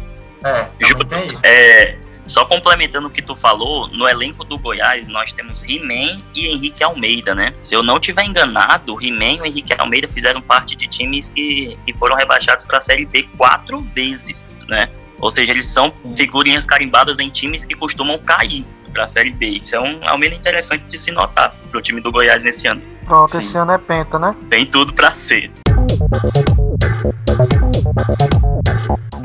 É, 0.44 0.68
Ju- 0.84 0.98
também 0.98 1.08
tem 1.08 1.26
isso. 1.28 1.40
É, 1.46 1.98
só 2.26 2.46
complementando 2.46 3.08
o 3.08 3.10
que 3.10 3.22
tu 3.22 3.36
falou, 3.36 3.88
no 3.90 4.08
elenco 4.08 4.44
do 4.44 4.58
Goiás 4.58 5.08
nós 5.08 5.32
temos 5.34 5.64
He-Man 5.64 6.22
e 6.34 6.48
Henrique 6.48 6.84
Almeida, 6.84 7.36
né? 7.36 7.54
Se 7.60 7.76
eu 7.76 7.84
não 7.84 8.00
tiver 8.00 8.24
enganado, 8.24 8.94
o 8.94 9.02
He-Man 9.02 9.34
e 9.34 9.42
o 9.42 9.46
Henrique 9.46 9.74
Almeida 9.78 10.08
fizeram 10.08 10.42
parte 10.42 10.76
de 10.76 10.88
times 10.88 11.30
que, 11.30 11.78
que 11.86 11.98
foram 11.98 12.18
rebaixados 12.18 12.66
para 12.66 12.78
a 12.78 12.82
Série 12.82 13.06
B 13.06 13.28
quatro 13.38 13.82
vezes, 13.82 14.48
né? 14.68 14.90
Ou 15.20 15.30
seja, 15.30 15.52
eles 15.52 15.66
são 15.66 15.94
figurinhas 16.16 16.66
carimbadas 16.66 17.20
em 17.20 17.30
times 17.30 17.64
que 17.64 17.76
costumam 17.76 18.20
cair 18.20 18.66
para 18.92 19.04
a 19.04 19.08
Série 19.08 19.32
B. 19.32 19.48
Isso 19.48 19.76
é 19.76 19.82
um 19.82 20.00
aumento 20.08 20.38
interessante 20.38 20.84
de 20.86 20.98
se 20.98 21.12
notar 21.12 21.56
pro 21.72 21.82
time 21.82 22.02
do 22.02 22.12
Goiás 22.12 22.44
nesse 22.44 22.68
ano. 22.68 22.82
Pronto, 23.06 23.32
Sim. 23.32 23.40
esse 23.40 23.58
ano 23.58 23.72
é 23.72 23.78
penta, 23.78 24.18
né? 24.18 24.36
Tem 24.50 24.66
tudo 24.66 24.94
para 24.94 25.14
ser. 25.14 25.52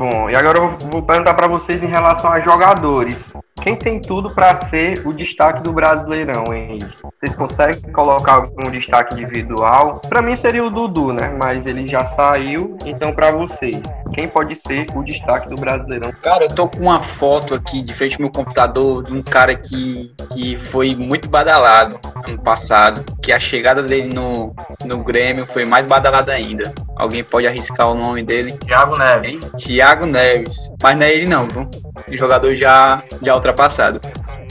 Bom, 0.01 0.31
e 0.31 0.35
agora 0.35 0.57
eu 0.57 0.89
vou 0.89 1.03
perguntar 1.03 1.35
para 1.35 1.47
vocês 1.47 1.83
em 1.83 1.85
relação 1.85 2.31
a 2.31 2.39
jogadores. 2.39 3.31
Quem 3.61 3.75
tem 3.75 4.01
tudo 4.01 4.33
para 4.33 4.67
ser 4.67 5.05
o 5.05 5.13
destaque 5.13 5.61
do 5.61 5.71
Brasileirão, 5.71 6.51
Henrique? 6.51 7.10
Vocês 7.23 7.37
conseguem 7.37 7.81
colocar 7.91 8.33
algum 8.33 8.71
destaque 8.71 9.13
individual? 9.13 10.01
Para 10.09 10.23
mim 10.23 10.35
seria 10.35 10.65
o 10.65 10.71
Dudu, 10.71 11.13
né? 11.13 11.31
Mas 11.39 11.67
ele 11.67 11.87
já 11.87 12.03
saiu, 12.07 12.75
então 12.83 13.13
para 13.13 13.29
vocês, 13.29 13.79
quem 14.15 14.27
pode 14.27 14.59
ser 14.59 14.87
o 14.95 15.03
destaque 15.03 15.47
do 15.47 15.53
Brasileirão? 15.53 16.11
Cara, 16.19 16.45
eu 16.45 16.55
tô 16.55 16.67
com 16.67 16.79
uma 16.79 16.99
foto 16.99 17.53
aqui 17.53 17.83
de 17.83 17.93
frente 17.93 18.15
ao 18.15 18.21
meu 18.21 18.31
computador 18.31 19.03
de 19.03 19.13
um 19.13 19.21
cara 19.21 19.53
que, 19.53 20.11
que 20.33 20.55
foi 20.55 20.95
muito 20.95 21.29
badalado 21.29 21.99
ano 22.27 22.41
passado, 22.41 23.03
que 23.21 23.31
a 23.31 23.39
chegada 23.39 23.83
dele 23.83 24.11
no, 24.11 24.55
no 24.83 25.03
Grêmio 25.03 25.45
foi 25.45 25.63
mais 25.63 25.85
badalada 25.85 26.31
ainda. 26.31 26.73
Alguém 26.95 27.23
pode 27.23 27.45
arriscar 27.45 27.91
o 27.91 27.93
nome 27.93 28.23
dele? 28.23 28.51
Thiago 28.53 28.97
Neves. 28.97 29.51
Thiago 29.59 30.05
Neves. 30.07 30.71
Mas 30.81 30.97
não 30.97 31.05
é 31.05 31.13
ele 31.13 31.29
não, 31.29 31.47
viu? 31.47 31.69
O 32.07 32.17
jogador 32.17 32.55
já, 32.55 33.03
já 33.21 33.35
ultrapassado. 33.35 34.01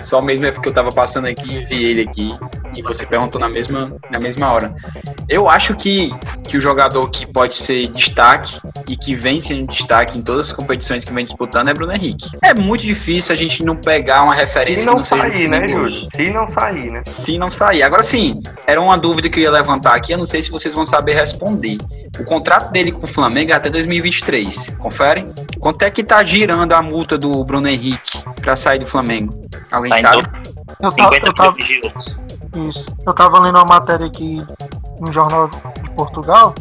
Só 0.02 0.20
mesmo 0.20 0.46
é 0.46 0.50
porque 0.50 0.68
eu 0.68 0.72
tava 0.72 0.90
passando 0.90 1.26
aqui 1.26 1.56
e 1.56 1.64
vi 1.64 1.84
ele 1.84 2.02
aqui. 2.02 2.28
E 2.76 2.82
você 2.82 3.04
perguntou 3.04 3.40
na 3.40 3.48
mesma, 3.48 3.96
na 4.10 4.18
mesma 4.18 4.52
hora. 4.52 4.74
Eu 5.28 5.48
acho 5.48 5.74
que, 5.74 6.10
que 6.48 6.56
o 6.56 6.60
jogador 6.60 7.08
que 7.10 7.26
pode 7.26 7.56
ser 7.56 7.86
destaque 7.88 8.60
e 8.88 8.96
que 8.96 9.14
vem 9.14 9.40
sendo 9.40 9.66
destaque 9.70 10.18
em 10.18 10.22
todas 10.22 10.46
as 10.46 10.52
competições 10.52 11.04
que 11.04 11.12
vem 11.12 11.24
disputando 11.24 11.68
é 11.68 11.74
Bruno 11.74 11.92
Henrique. 11.92 12.30
É 12.42 12.54
muito 12.54 12.82
difícil 12.84 13.32
a 13.32 13.36
gente 13.36 13.64
não 13.64 13.76
pegar 13.76 14.22
uma 14.22 14.34
referência 14.34 14.82
Se 14.82 14.86
que 14.86 14.86
não 14.86 14.96
não 14.98 15.04
seja 15.04 15.22
sair, 15.22 15.48
né, 15.48 15.66
Júlio? 15.68 16.08
Se 16.14 16.30
não 16.30 16.50
sair, 16.50 16.90
né? 16.90 17.02
se 17.06 17.38
não 17.38 17.50
sair. 17.50 17.82
Agora 17.82 18.02
sim, 18.02 18.40
era 18.66 18.80
uma 18.80 18.96
dúvida 18.96 19.28
que 19.28 19.40
eu 19.40 19.44
ia 19.44 19.50
levantar 19.50 19.94
aqui, 19.94 20.12
eu 20.12 20.18
não 20.18 20.26
sei 20.26 20.42
se 20.42 20.50
vocês 20.50 20.74
vão 20.74 20.86
saber 20.86 21.14
responder. 21.14 21.78
O 22.18 22.24
contrato 22.24 22.70
dele 22.70 22.92
com 22.92 23.04
o 23.04 23.06
Flamengo 23.06 23.52
é 23.52 23.54
até 23.54 23.70
2023, 23.70 24.74
confere? 24.78 25.26
Quanto 25.58 25.82
é 25.82 25.90
que 25.90 26.02
tá 26.02 26.22
girando 26.22 26.72
a 26.72 26.82
multa 26.82 27.16
do 27.16 27.42
Bruno 27.44 27.68
Henrique 27.68 28.22
pra 28.40 28.56
sair 28.56 28.78
do 28.78 28.86
Flamengo? 28.86 29.40
Alguém 29.70 29.89
Tá 29.90 30.00
sabe? 30.00 30.28
Eu 30.68 30.76
tava, 30.76 30.90
50 30.90 31.26
eu 31.26 31.34
tava, 31.34 31.56
euros. 31.60 32.16
isso, 32.68 32.96
eu 33.06 33.14
tava 33.14 33.40
lendo 33.40 33.56
uma 33.56 33.64
matéria 33.64 34.06
aqui 34.06 34.36
no 35.00 35.12
Jornal 35.12 35.48
de 35.48 35.92
Portugal, 35.94 36.54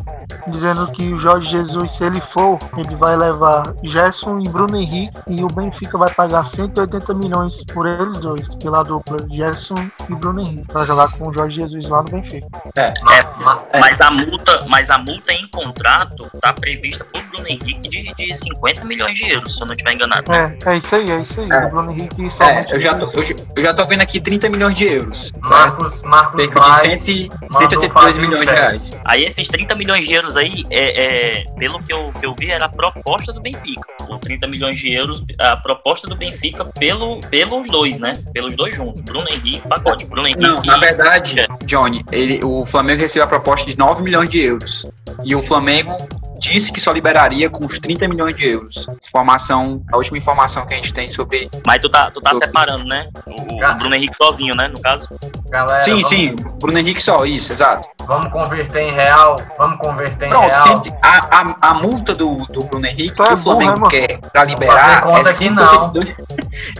dizendo 0.47 0.87
que 0.91 1.07
o 1.13 1.19
Jorge 1.21 1.49
Jesus, 1.49 1.91
se 1.95 2.03
ele 2.03 2.21
for, 2.21 2.57
ele 2.77 2.95
vai 2.95 3.15
levar 3.15 3.73
Gerson 3.83 4.39
e 4.39 4.49
Bruno 4.49 4.77
Henrique 4.77 5.19
e 5.27 5.43
o 5.43 5.47
Benfica 5.47 5.97
vai 5.97 6.13
pagar 6.13 6.43
180 6.45 7.13
milhões 7.15 7.63
por 7.73 7.87
eles 7.87 8.17
dois, 8.19 8.47
pela 8.55 8.83
dupla 8.83 9.17
Gerson 9.29 9.89
e 10.09 10.15
Bruno 10.15 10.41
Henrique, 10.41 10.65
pra 10.67 10.85
jogar 10.85 11.11
com 11.13 11.27
o 11.27 11.33
Jorge 11.33 11.61
Jesus 11.61 11.87
lá 11.87 12.01
no 12.01 12.09
Benfica. 12.09 12.47
É, 12.77 12.93
Ma- 13.03 13.63
É. 13.73 13.79
mas 13.79 14.01
a 14.01 14.11
multa, 14.11 14.59
mas 14.67 14.89
a 14.89 14.97
multa 14.97 15.31
em 15.33 15.47
contrato 15.49 16.29
tá 16.41 16.53
prevista 16.53 17.03
por 17.05 17.21
Bruno 17.23 17.47
Henrique 17.47 17.89
de, 17.89 18.13
de 18.15 18.35
50 18.37 18.85
milhões 18.85 19.15
de 19.15 19.29
euros, 19.31 19.55
se 19.55 19.61
eu 19.61 19.67
não 19.67 19.73
estiver 19.73 19.93
enganado. 19.95 20.31
É, 20.33 20.57
é 20.65 20.77
isso 20.77 20.95
aí, 20.95 21.09
é 21.11 21.17
isso 21.19 21.39
aí. 21.41 21.49
É. 21.51 21.65
O 21.65 21.69
Bruno 21.69 21.91
Henrique 21.91 22.25
É, 22.25 22.29
somente. 22.29 22.73
eu 22.73 22.79
já, 22.79 22.95
tô, 22.95 23.05
eu, 23.11 23.23
já- 23.23 23.35
eu 23.55 23.61
já 23.63 23.73
tô 23.73 23.85
vendo 23.85 24.01
aqui 24.01 24.19
30 24.19 24.49
milhões 24.49 24.75
de 24.77 24.85
euros. 24.85 25.31
certo? 25.31 25.49
Marcos, 25.49 26.01
Marcos 26.03 26.35
Cerca 26.41 26.59
de 26.59 26.75
100, 26.99 27.15
e- 27.15 27.29
mandou 27.29 27.57
182 27.59 27.93
fazer 27.93 28.21
milhões 28.21 28.39
de 28.47 28.53
reais. 28.53 28.91
Aí 29.05 29.23
esses 29.25 29.47
30 29.47 29.75
milhões 29.75 30.05
de 30.05 30.13
euros 30.13 30.18
aí, 30.37 30.63
é, 30.69 31.39
é, 31.39 31.43
pelo 31.57 31.79
que 31.79 31.93
eu, 31.93 32.11
que 32.13 32.25
eu 32.25 32.35
vi, 32.37 32.51
era 32.51 32.65
a 32.65 32.69
proposta 32.69 33.31
do 33.31 33.41
Benfica. 33.41 33.87
O 34.09 34.17
30 34.17 34.47
milhões 34.47 34.79
de 34.79 34.91
euros, 34.91 35.23
a 35.39 35.57
proposta 35.57 36.07
do 36.07 36.15
Benfica 36.15 36.65
pelo, 36.77 37.19
pelos 37.29 37.67
dois, 37.67 37.99
né? 37.99 38.13
Pelos 38.33 38.55
dois 38.55 38.75
juntos. 38.75 39.01
Bruno 39.01 39.27
Henrique 39.29 39.61
e 39.63 39.69
Pagode. 39.69 40.05
Bruno 40.05 40.27
Henrique 40.27 40.41
Não, 40.41 40.61
na 40.63 40.77
verdade, 40.77 41.35
Johnny, 41.65 42.03
ele, 42.11 42.43
o 42.43 42.65
Flamengo 42.65 43.01
recebeu 43.01 43.25
a 43.25 43.27
proposta 43.27 43.65
de 43.67 43.77
9 43.77 44.01
milhões 44.01 44.29
de 44.29 44.39
euros. 44.39 44.85
E 45.23 45.35
o 45.35 45.41
Flamengo 45.41 45.95
disse 46.39 46.71
que 46.71 46.79
só 46.79 46.91
liberaria 46.91 47.49
com 47.49 47.65
os 47.65 47.79
30 47.79 48.07
milhões 48.07 48.35
de 48.35 48.47
euros. 48.47 48.87
Informação, 49.07 49.81
a 49.91 49.97
última 49.97 50.17
informação 50.17 50.65
que 50.65 50.73
a 50.73 50.77
gente 50.77 50.93
tem 50.93 51.07
sobre. 51.07 51.49
Mas 51.65 51.81
tu 51.81 51.89
tá, 51.89 52.09
tu 52.11 52.21
tá 52.21 52.33
separando, 52.33 52.85
né? 52.85 53.05
O, 53.25 53.55
o. 53.55 53.77
Bruno 53.77 53.95
Henrique 53.95 54.15
sozinho, 54.15 54.55
né? 54.55 54.67
No 54.67 54.81
caso. 54.81 55.07
Galera, 55.49 55.81
sim, 55.81 55.93
vamos, 55.93 56.07
sim, 56.09 56.35
Bruno 56.59 56.77
Henrique 56.77 57.01
só, 57.01 57.25
isso, 57.25 57.51
exato. 57.51 57.83
vamos 58.05 58.31
converter 58.31 58.81
em 58.83 58.91
real. 58.91 59.35
Vamos 59.57 59.79
converter 59.79 60.25
em 60.25 60.29
Pronto, 60.29 60.47
real. 60.47 60.67
cento- 60.67 60.93
a, 61.01 61.41
a, 61.41 61.69
a 61.71 61.73
multa 61.73 62.13
do, 62.13 62.35
do 62.47 62.63
Bruno 62.65 62.85
Henrique 62.85 63.19
é 63.21 63.25
que 63.27 63.33
o 63.33 63.37
Flamengo 63.37 63.79
né, 63.81 63.89
quer 63.89 64.19
pra 64.31 64.43
liberar 64.43 65.01
conta 65.01 65.29
é 65.29 65.33
aqui, 65.33 65.49
não. 65.49 65.91
182, 65.91 66.15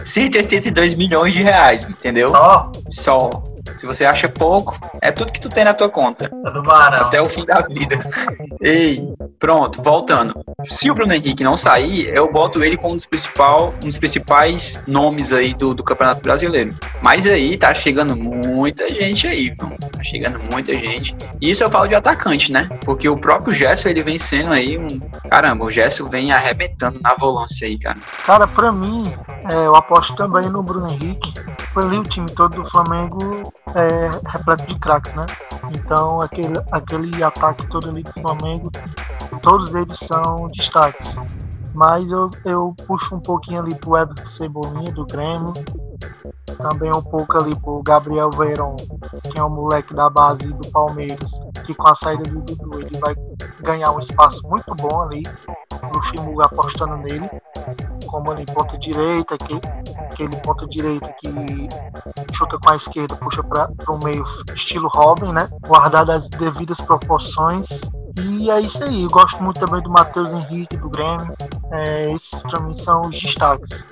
182 0.06 0.94
milhões 0.94 1.34
de 1.34 1.42
reais, 1.42 1.88
entendeu? 1.88 2.28
Só 2.28 2.70
Só. 2.90 3.42
Se 3.78 3.86
você 3.86 4.04
acha 4.04 4.28
pouco, 4.28 4.78
é 5.02 5.10
tudo 5.10 5.32
que 5.32 5.40
tu 5.40 5.48
tem 5.48 5.64
na 5.64 5.74
tua 5.74 5.88
conta. 5.88 6.30
é 6.46 6.50
do 6.50 6.62
Barão. 6.62 7.06
Até 7.06 7.20
o 7.20 7.28
fim 7.28 7.44
da 7.44 7.60
vida. 7.62 7.98
Ei, 8.60 9.12
pronto, 9.38 9.82
voltando. 9.82 10.34
Se 10.64 10.90
o 10.90 10.94
Bruno 10.94 11.12
Henrique 11.12 11.42
não 11.42 11.56
sair, 11.56 12.08
eu 12.14 12.30
boto 12.30 12.62
ele 12.62 12.76
como 12.76 12.92
um 12.92 12.96
dos, 12.96 13.06
principal, 13.06 13.70
um 13.82 13.86
dos 13.86 13.98
principais 13.98 14.82
nomes 14.86 15.32
aí 15.32 15.54
do, 15.54 15.74
do 15.74 15.82
Campeonato 15.82 16.20
Brasileiro. 16.20 16.70
Mas 17.02 17.26
aí 17.26 17.56
tá 17.56 17.72
chegando 17.74 18.16
muita 18.16 18.88
gente 18.88 19.26
aí, 19.26 19.50
viu? 19.50 19.70
Tá 19.92 20.02
chegando 20.02 20.38
muita 20.50 20.74
gente. 20.74 21.16
E 21.40 21.50
isso 21.50 21.64
eu 21.64 21.70
falo 21.70 21.88
de 21.88 21.94
atacante, 21.94 22.52
né? 22.52 22.68
Porque 22.84 23.08
o 23.08 23.16
próprio 23.16 23.54
Gerson, 23.54 23.88
ele 23.88 24.02
vem 24.02 24.18
sendo 24.18 24.52
aí 24.52 24.78
um. 24.78 24.88
Caramba, 25.28 25.64
o 25.64 25.70
Gerson 25.70 26.06
vem 26.06 26.32
arrebentando 26.32 27.00
na 27.00 27.14
volância 27.14 27.66
aí, 27.66 27.78
cara. 27.78 27.98
Cara, 28.26 28.46
pra 28.46 28.72
mim, 28.72 29.02
é, 29.50 29.54
eu 29.66 29.74
aposto 29.74 30.14
também 30.16 30.48
no 30.50 30.62
Bruno 30.62 30.90
Henrique. 30.90 31.32
Foi 31.72 31.84
ali 31.84 31.98
o 31.98 32.02
time 32.02 32.26
todo 32.30 32.56
do 32.62 32.68
Flamengo 32.68 33.42
é 33.74 34.30
repleto 34.30 34.66
de 34.66 34.78
craques, 34.78 35.14
né? 35.14 35.26
Então 35.74 36.20
aquele, 36.20 36.58
aquele 36.72 37.22
ataque 37.22 37.66
todo 37.68 37.90
ali 37.90 38.02
do 38.02 38.12
Flamengo, 38.12 38.70
todos 39.42 39.74
eles 39.74 39.98
são 39.98 40.48
destaques. 40.48 41.16
Mas 41.74 42.10
eu, 42.10 42.30
eu 42.44 42.74
puxo 42.86 43.14
um 43.14 43.20
pouquinho 43.20 43.60
ali 43.60 43.74
pro 43.74 43.96
Everton 43.96 44.26
Cebolinha 44.26 44.92
do 44.92 45.06
Grêmio. 45.06 45.52
Também 46.56 46.90
um 46.90 47.02
pouco 47.02 47.36
ali 47.36 47.54
pro 47.56 47.82
Gabriel 47.82 48.30
Verón, 48.30 48.76
que 49.30 49.38
é 49.38 49.44
um 49.44 49.50
moleque 49.50 49.94
da 49.94 50.08
base 50.10 50.46
do 50.46 50.70
Palmeiras, 50.70 51.40
que 51.64 51.74
com 51.74 51.88
a 51.88 51.94
saída 51.94 52.22
do 52.24 52.40
Dudu 52.40 52.80
ele 52.80 52.98
vai 52.98 53.14
ganhar 53.60 53.92
um 53.92 53.98
espaço 53.98 54.46
muito 54.48 54.74
bom 54.74 55.02
ali. 55.02 55.22
Luxemburgo 55.92 56.42
apostando 56.42 56.96
nele 56.98 57.28
como 58.10 58.30
ali 58.32 58.44
ponta 58.46 58.76
direita, 58.78 59.38
que, 59.38 59.54
aquele 60.10 60.36
ponta 60.42 60.66
direita 60.66 61.14
que 61.22 61.68
chuta 62.34 62.58
com 62.58 62.70
a 62.70 62.76
esquerda, 62.76 63.14
puxa 63.16 63.42
para 63.42 63.70
o 63.88 64.04
meio, 64.04 64.24
estilo 64.54 64.90
Robin, 64.94 65.32
né? 65.32 65.48
Guardado 65.62 66.10
as 66.10 66.28
devidas 66.28 66.80
proporções. 66.80 67.66
E 68.20 68.39
é 68.48 68.60
isso 68.60 68.82
aí. 68.84 69.02
Eu 69.02 69.08
gosto 69.08 69.42
muito 69.42 69.58
também 69.58 69.82
do 69.82 69.90
Matheus 69.90 70.32
Henrique, 70.32 70.76
do 70.76 70.88
Grêmio. 70.88 71.34
É, 71.72 72.12
esses 72.12 72.42
para 72.42 72.60
mim 72.60 72.74
são 72.74 73.02
os 73.02 73.20
destaques. 73.20 73.84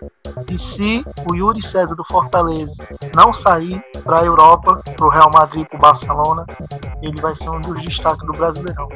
E 0.51 0.59
se 0.59 1.05
o 1.29 1.35
Yuri 1.35 1.63
César 1.63 1.95
do 1.95 2.05
Fortaleza 2.05 2.87
não 3.15 3.33
sair 3.33 3.83
para 4.05 4.21
a 4.21 4.25
Europa, 4.25 4.83
para 4.97 5.07
o 5.07 5.11
Real 5.11 5.31
Madrid, 5.33 5.67
para 5.67 5.77
o 5.77 5.81
Barcelona, 5.81 6.47
ele 7.03 7.21
vai 7.21 7.35
ser 7.35 7.51
um 7.51 7.61
dos 7.61 7.83
destaques 7.83 8.25
do 8.27 8.33
Brasileirão. 8.33 8.89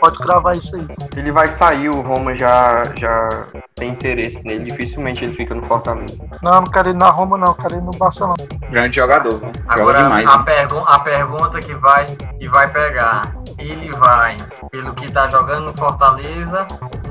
Pode 0.00 0.18
cravar 0.18 0.56
isso 0.56 0.74
aí. 0.76 0.86
Ele 1.16 1.32
vai 1.32 1.46
sair, 1.46 1.88
o 1.88 2.00
Roma 2.00 2.36
já, 2.38 2.82
já 2.98 3.28
tem 3.74 3.90
interesse 3.90 4.40
nele. 4.44 4.64
Dificilmente 4.64 5.24
ele 5.24 5.34
fica 5.34 5.54
no 5.54 5.66
Fortaleza. 5.66 6.16
Não, 6.42 6.60
não 6.60 6.64
quero 6.64 6.90
ir 6.90 6.94
na 6.94 7.10
Roma, 7.10 7.38
não. 7.38 7.54
Quero 7.54 7.76
ir 7.76 7.82
no 7.82 7.90
Barcelona. 7.92 8.36
Grande 8.70 8.94
jogador, 8.94 9.40
né? 9.40 9.52
Joga 9.54 9.80
Agora, 9.80 10.02
demais. 10.02 10.26
a, 10.26 10.38
né? 10.38 10.44
pergu 10.44 10.78
a 10.78 10.98
pergunta 11.00 11.60
que 11.60 11.74
vai, 11.74 12.06
que 12.06 12.48
vai 12.48 12.70
pegar. 12.70 13.34
Ele 13.58 13.90
vai 13.98 14.36
pelo 14.70 14.94
que 14.98 15.10
tá 15.10 15.28
jogando 15.28 15.66
no 15.66 15.74
Fortaleza 15.76 16.66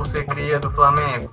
ser 0.05 0.25
cria 0.25 0.59
do 0.59 0.71
Flamengo? 0.71 1.31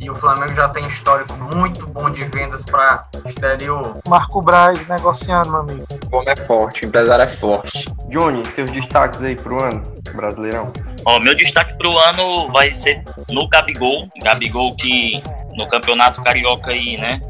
E 0.00 0.08
o 0.10 0.14
Flamengo 0.14 0.54
já 0.54 0.68
tem 0.68 0.86
histórico 0.86 1.34
muito 1.54 1.86
bom 1.86 2.08
de 2.08 2.24
vendas 2.24 2.64
para 2.64 3.02
exterior. 3.26 3.98
Marco 4.08 4.40
Braz 4.40 4.86
negociando, 4.86 5.50
meu 5.50 5.60
amigo. 5.60 5.86
O 6.12 6.16
homem 6.16 6.30
é 6.30 6.36
forte, 6.36 6.84
o 6.84 6.86
empresário 6.86 7.24
é 7.24 7.28
forte. 7.28 7.84
Johnny, 8.08 8.44
seus 8.54 8.70
destaques 8.70 9.20
aí 9.22 9.34
pro 9.34 9.62
ano, 9.62 9.82
Brasileirão. 10.14 10.72
Ó, 11.04 11.20
meu 11.20 11.34
destaque 11.34 11.76
pro 11.76 11.96
ano 11.98 12.48
vai 12.50 12.72
ser 12.72 13.02
no 13.30 13.48
Gabigol. 13.48 14.08
Gabigol 14.22 14.74
que 14.76 15.22
no 15.56 15.66
Campeonato 15.68 16.22
Carioca 16.22 16.70
aí, 16.70 16.96
né? 17.00 17.20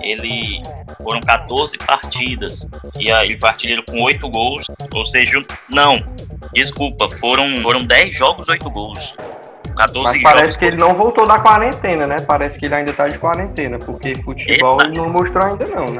Ele 0.00 0.62
foram 1.02 1.20
14 1.20 1.78
partidas 1.78 2.68
e 2.98 3.10
aí 3.10 3.28
ele 3.28 3.38
foi 3.38 3.48
artilheiro 3.48 3.84
com 3.84 4.00
8 4.02 4.28
gols. 4.28 4.66
Ou 4.92 5.04
seja, 5.06 5.38
não, 5.70 5.94
desculpa, 6.52 7.08
foram, 7.08 7.56
foram 7.58 7.84
10 7.84 8.14
jogos, 8.14 8.48
8 8.48 8.68
gols. 8.70 9.14
14 9.76 10.02
Mas 10.02 10.14
jogos. 10.14 10.32
parece 10.32 10.58
que 10.58 10.64
ele 10.64 10.76
não 10.76 10.94
voltou 10.94 11.26
da 11.26 11.38
quarentena, 11.38 12.06
né? 12.06 12.16
Parece 12.26 12.58
que 12.58 12.66
ele 12.66 12.74
ainda 12.74 12.92
tá 12.92 13.06
de 13.06 13.18
quarentena, 13.18 13.78
porque 13.78 14.14
futebol 14.16 14.80
Eita. 14.80 15.00
não 15.00 15.10
mostrou 15.10 15.44
ainda 15.44 15.64
não, 15.66 15.84
né? 15.84 15.98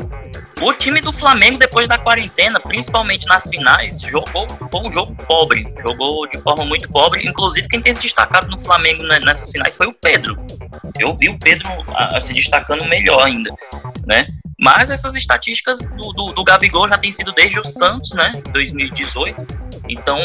O 0.62 0.72
time 0.72 1.02
do 1.02 1.12
Flamengo, 1.12 1.58
depois 1.58 1.86
da 1.86 1.98
quarentena, 1.98 2.58
principalmente 2.58 3.26
nas 3.26 3.44
finais, 3.44 4.00
jogou 4.00 4.46
foi 4.70 4.80
um 4.80 4.90
jogo 4.90 5.14
pobre. 5.28 5.64
Jogou 5.86 6.26
de 6.26 6.38
forma 6.40 6.64
muito 6.64 6.88
pobre. 6.88 7.28
Inclusive, 7.28 7.68
quem 7.68 7.80
tem 7.80 7.92
se 7.92 8.02
destacado 8.02 8.48
no 8.48 8.58
Flamengo 8.58 9.02
nessas 9.02 9.50
finais 9.50 9.76
foi 9.76 9.86
o 9.86 9.92
Pedro. 9.92 10.34
Eu 10.98 11.14
vi 11.14 11.28
o 11.28 11.38
Pedro 11.38 11.68
ah, 11.94 12.18
se 12.20 12.32
destacando 12.32 12.86
melhor 12.86 13.26
ainda, 13.26 13.50
né? 14.06 14.26
Mas 14.58 14.88
essas 14.88 15.14
estatísticas 15.14 15.80
do, 15.80 16.12
do, 16.12 16.32
do 16.32 16.44
Gabigol 16.44 16.88
já 16.88 16.96
tem 16.96 17.12
sido 17.12 17.32
desde 17.32 17.60
o 17.60 17.64
Santos, 17.64 18.10
né? 18.14 18.32
2018. 18.52 19.75
Então, 19.88 20.16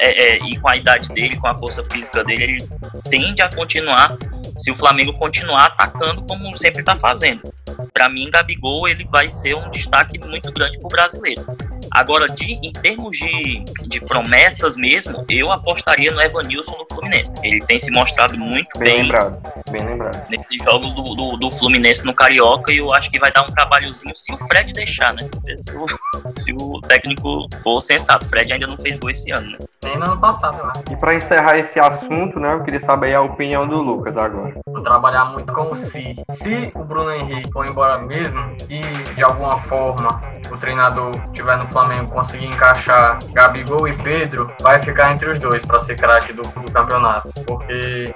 é, 0.00 0.36
é, 0.36 0.38
e 0.44 0.58
com 0.58 0.68
a 0.68 0.76
idade 0.76 1.08
dele, 1.08 1.36
com 1.36 1.46
a 1.46 1.56
força 1.56 1.82
física 1.84 2.24
dele, 2.24 2.44
ele 2.44 2.68
tende 3.10 3.42
a 3.42 3.50
continuar 3.50 4.16
se 4.56 4.70
o 4.70 4.74
Flamengo 4.74 5.12
continuar 5.12 5.66
atacando 5.66 6.22
como 6.24 6.56
sempre 6.56 6.80
está 6.80 6.96
fazendo. 6.96 7.42
Para 7.92 8.08
mim, 8.08 8.30
Gabigol 8.30 8.88
ele 8.88 9.06
vai 9.10 9.28
ser 9.28 9.54
um 9.54 9.68
destaque 9.70 10.18
muito 10.26 10.52
grande 10.52 10.78
para 10.78 10.86
o 10.86 10.88
brasileiro. 10.88 11.44
Agora, 11.90 12.26
de, 12.26 12.54
em 12.54 12.72
termos 12.72 13.16
de, 13.16 13.64
de 13.86 14.00
promessas 14.00 14.76
mesmo, 14.76 15.24
eu 15.30 15.52
apostaria 15.52 16.10
no 16.10 16.20
Evanilson 16.20 16.76
no 16.76 16.86
Fluminense. 16.88 17.32
Ele 17.42 17.60
tem 17.60 17.78
se 17.78 17.90
mostrado 17.90 18.36
muito 18.36 18.68
Bem 18.78 18.94
bem, 18.94 19.02
lembrado, 19.02 19.42
bem 19.70 19.86
lembrado. 19.86 20.28
nesses 20.28 20.62
jogos 20.62 20.92
do, 20.92 21.02
do, 21.02 21.36
do 21.36 21.50
Fluminense 21.52 22.04
no 22.04 22.12
Carioca 22.12 22.72
e 22.72 22.78
eu 22.78 22.92
acho 22.92 23.10
que 23.10 23.18
vai 23.18 23.32
dar 23.32 23.42
um 23.42 23.46
trabalhozinho 23.46 24.14
se 24.16 24.32
o 24.32 24.38
Fred 24.38 24.72
deixar, 24.72 25.14
né? 25.14 25.22
Se, 25.22 25.56
se 25.62 25.76
o, 25.76 25.86
se 26.36 26.52
o 26.52 26.80
técnico 26.80 27.48
for 27.62 27.80
sensato. 27.80 28.26
O 28.26 28.28
Fred 28.28 28.52
ainda 28.52 28.66
não 28.66 28.76
fez 28.76 28.98
gol 28.98 29.10
esse 29.10 29.30
ano, 29.30 29.52
né? 29.52 29.58
Nem 29.84 29.96
no 29.96 30.04
ano 30.04 30.20
passado, 30.20 30.58
eu 30.58 30.66
acho. 30.66 30.82
E 30.90 30.96
para 30.96 31.14
encerrar 31.14 31.58
esse 31.58 31.78
assunto, 31.78 32.40
né, 32.40 32.54
eu 32.54 32.64
queria 32.64 32.80
saber 32.80 33.14
a 33.14 33.22
opinião 33.22 33.68
do 33.68 33.80
Lucas 33.80 34.16
agora. 34.16 34.43
Vou 34.66 34.82
trabalhar 34.82 35.26
muito 35.26 35.52
com 35.52 35.70
o 35.70 35.74
se. 35.74 36.14
Se 36.30 36.72
o 36.74 36.84
Bruno 36.84 37.10
Henrique 37.10 37.50
for 37.52 37.68
embora 37.68 37.98
mesmo 37.98 38.56
e 38.68 38.80
de 39.14 39.22
alguma 39.22 39.52
forma 39.52 40.20
o 40.50 40.56
treinador 40.56 41.12
tiver 41.32 41.56
no 41.56 41.66
Flamengo 41.66 42.10
conseguir 42.10 42.46
encaixar 42.46 43.18
Gabigol 43.32 43.88
e 43.88 43.92
Pedro, 43.94 44.48
vai 44.60 44.80
ficar 44.80 45.12
entre 45.12 45.32
os 45.32 45.38
dois 45.38 45.64
para 45.64 45.78
ser 45.78 45.96
craque 45.96 46.32
do, 46.32 46.42
do 46.42 46.70
campeonato. 46.70 47.30
Porque 47.46 48.06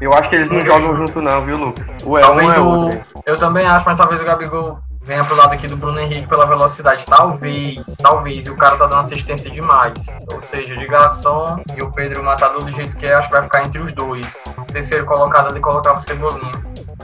Eu 0.00 0.12
acho 0.12 0.28
que 0.28 0.36
eles 0.36 0.50
não 0.50 0.60
jogam 0.60 0.96
junto 0.96 1.20
não, 1.20 1.44
viu, 1.44 1.58
Lucas? 1.58 1.84
O 2.04 2.18
é 2.18 2.20
um 2.20 2.26
talvez 2.26 2.54
é 2.54 2.60
o. 2.60 2.66
outro. 2.66 3.02
Eu 3.26 3.36
também 3.36 3.66
acho, 3.66 3.84
mas 3.86 3.98
talvez 3.98 4.20
o 4.20 4.24
Gabigol 4.24 4.78
pro 5.04 5.36
lado 5.36 5.52
aqui 5.52 5.66
do 5.66 5.76
Bruno 5.76 6.00
Henrique 6.00 6.26
pela 6.26 6.46
velocidade. 6.46 7.04
Talvez, 7.04 7.96
talvez. 8.02 8.46
E 8.46 8.50
o 8.50 8.56
cara 8.56 8.76
tá 8.76 8.86
dando 8.86 9.00
assistência 9.00 9.50
demais. 9.50 9.94
Ou 10.32 10.42
seja, 10.42 10.76
de 10.76 10.86
garçom 10.86 11.62
e 11.76 11.82
o 11.82 11.92
Pedro 11.92 12.24
matador 12.24 12.64
do 12.64 12.72
jeito 12.72 12.96
que 12.96 13.06
é, 13.06 13.14
acho 13.14 13.28
que 13.28 13.34
vai 13.34 13.42
ficar 13.42 13.64
entre 13.64 13.80
os 13.80 13.92
dois. 13.92 14.44
Terceiro 14.72 15.04
colocado 15.04 15.48
ali 15.48 15.60
colocava 15.60 15.96
o 15.96 16.00
Cebolinha. 16.00 16.52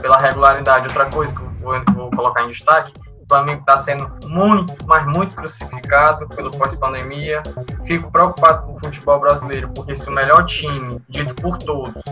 Pela 0.01 0.17
regularidade. 0.17 0.87
Outra 0.87 1.05
coisa 1.05 1.33
que 1.33 1.41
eu 1.41 1.49
vou, 1.61 1.83
vou 1.93 2.11
colocar 2.11 2.43
em 2.43 2.49
destaque. 2.49 2.91
O 3.21 3.25
Flamengo 3.29 3.61
está 3.61 3.77
sendo 3.77 4.11
muito, 4.25 4.75
mas 4.85 5.05
muito 5.05 5.33
crucificado 5.35 6.27
pelo 6.29 6.51
pós-pandemia. 6.51 7.43
Fico 7.85 8.11
preocupado 8.11 8.65
com 8.65 8.73
o 8.73 8.79
futebol 8.79 9.19
brasileiro, 9.19 9.69
porque 9.73 9.95
se 9.95 10.09
o 10.09 10.11
melhor 10.11 10.43
time, 10.45 11.01
dito 11.07 11.33
por 11.35 11.57
todos, 11.57 12.03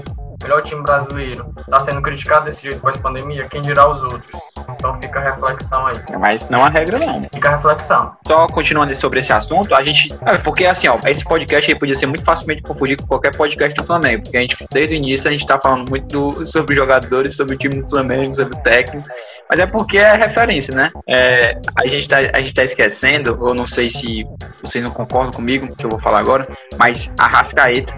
melhor 0.42 0.62
time 0.64 0.82
brasileiro, 0.82 1.54
está 1.60 1.80
sendo 1.80 2.02
criticado 2.02 2.46
desse 2.46 2.64
jeito 2.64 2.80
pós-pandemia, 2.80 3.48
quem 3.50 3.62
dirá 3.62 3.90
os 3.90 4.02
outros? 4.04 4.24
Então 4.72 4.94
fica 5.02 5.20
a 5.20 5.24
reflexão 5.24 5.86
aí. 5.88 5.96
Mas 6.18 6.50
não 6.50 6.66
é 6.66 6.70
regra, 6.70 6.98
não. 7.00 7.28
Fica 7.34 7.50
a 7.50 7.56
reflexão. 7.58 8.14
Só 8.26 8.48
continuando 8.48 8.94
sobre 8.94 9.20
esse 9.20 9.34
assunto, 9.34 9.76
a 9.76 9.84
gente. 9.84 10.08
É, 10.26 10.38
porque 10.38 10.66
assim, 10.66 10.88
ó, 10.88 10.98
esse 11.06 11.24
podcast 11.24 11.70
aí 11.70 11.78
podia 11.78 11.96
ser 11.96 12.06
muito 12.06 12.24
facilmente 12.24 12.62
confundido 12.62 13.04
com 13.04 13.10
qualquer 13.10 13.36
podcast 13.36 13.76
do 13.76 13.84
Flamengo. 13.84 14.24
Porque 14.24 14.38
a 14.38 14.42
gente, 14.42 14.56
desde 14.72 14.96
o 14.96 14.98
início, 14.98 15.28
a 15.28 15.32
gente 15.32 15.46
tá 15.46 15.60
falando 15.60 15.90
muito 15.90 16.08
do- 16.08 16.46
sobre 16.46 16.76
jogadores, 16.76 17.36
sobre 17.36 17.56
o 17.56 17.58
time 17.58 17.82
do 17.82 17.90
Flamengo, 17.90 18.34
sobre 18.34 18.58
o 18.58 18.62
técnico. 18.62 19.08
Mas 19.50 19.60
é 19.60 19.66
porque 19.66 19.98
é 19.98 20.14
referência, 20.14 20.74
né? 20.76 20.92
É, 21.08 21.58
a, 21.84 21.88
gente 21.90 22.08
tá, 22.08 22.18
a 22.34 22.40
gente 22.40 22.54
tá 22.54 22.64
esquecendo, 22.64 23.38
ou 23.42 23.54
não 23.54 23.66
sei 23.68 23.90
se 23.90 24.26
vocês 24.62 24.84
não 24.84 24.92
concordam 24.92 25.32
comigo, 25.32 25.76
que 25.76 25.86
eu 25.86 25.90
vou 25.90 26.00
falar 26.00 26.20
agora, 26.20 26.48
mas 26.78 27.12
Arrascaeta 27.18 27.94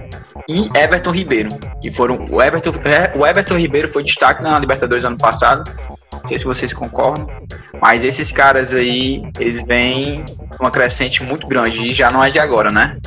e 0.51 0.69
Everton 0.77 1.11
Ribeiro, 1.11 1.49
que 1.81 1.89
foram. 1.89 2.27
O 2.29 2.41
Everton, 2.41 2.71
é, 2.83 3.17
o 3.17 3.25
Everton 3.25 3.57
Ribeiro 3.57 3.87
foi 3.87 4.03
destaque 4.03 4.43
na 4.43 4.59
Libertadores 4.59 5.05
ano 5.05 5.17
passado. 5.17 5.63
Não 6.13 6.27
sei 6.27 6.37
se 6.37 6.45
vocês 6.45 6.73
concordam, 6.73 7.25
mas 7.81 8.03
esses 8.03 8.31
caras 8.31 8.73
aí, 8.73 9.23
eles 9.39 9.63
vêm 9.63 10.23
uma 10.59 10.69
crescente 10.69 11.23
muito 11.23 11.47
grande 11.47 11.81
e 11.81 11.93
já 11.93 12.11
não 12.11 12.23
é 12.23 12.29
de 12.29 12.37
agora, 12.37 12.69
né? 12.69 12.97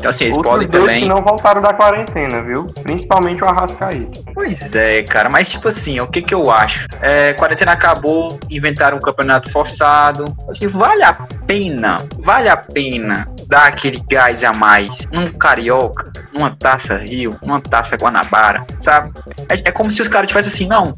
Então, 0.00 0.10
assim, 0.10 0.24
eles 0.24 0.36
Outros 0.36 0.54
podem 0.54 0.68
dois 0.68 0.84
também. 0.86 1.02
que 1.02 1.08
não 1.08 1.22
voltaram 1.22 1.60
da 1.62 1.72
quarentena, 1.74 2.42
viu? 2.42 2.66
Principalmente 2.82 3.44
o 3.44 3.46
Arrascaeta. 3.46 4.20
Pois 4.34 4.74
é, 4.74 5.02
cara, 5.02 5.28
mas 5.28 5.48
tipo 5.48 5.68
assim, 5.68 6.00
o 6.00 6.06
que 6.06 6.22
que 6.22 6.34
eu 6.34 6.50
acho? 6.50 6.86
É, 7.02 7.34
quarentena 7.34 7.72
acabou, 7.72 8.38
inventaram 8.50 8.96
um 8.96 9.00
campeonato 9.00 9.50
forçado. 9.52 10.24
Assim, 10.48 10.66
vale 10.66 11.02
a 11.04 11.12
pena, 11.46 11.98
vale 12.18 12.48
a 12.48 12.56
pena 12.56 13.26
dar 13.46 13.66
aquele 13.66 14.02
gás 14.10 14.42
a 14.42 14.52
mais 14.52 15.06
num 15.12 15.30
Carioca, 15.32 16.10
numa 16.32 16.50
taça 16.54 16.94
Rio, 16.96 17.36
numa 17.42 17.60
taça 17.60 17.96
Guanabara, 17.96 18.64
sabe? 18.80 19.10
É, 19.48 19.68
é 19.68 19.70
como 19.72 19.90
se 19.90 20.00
os 20.00 20.08
caras 20.08 20.28
tivessem 20.28 20.52
assim, 20.52 20.66
não, 20.66 20.90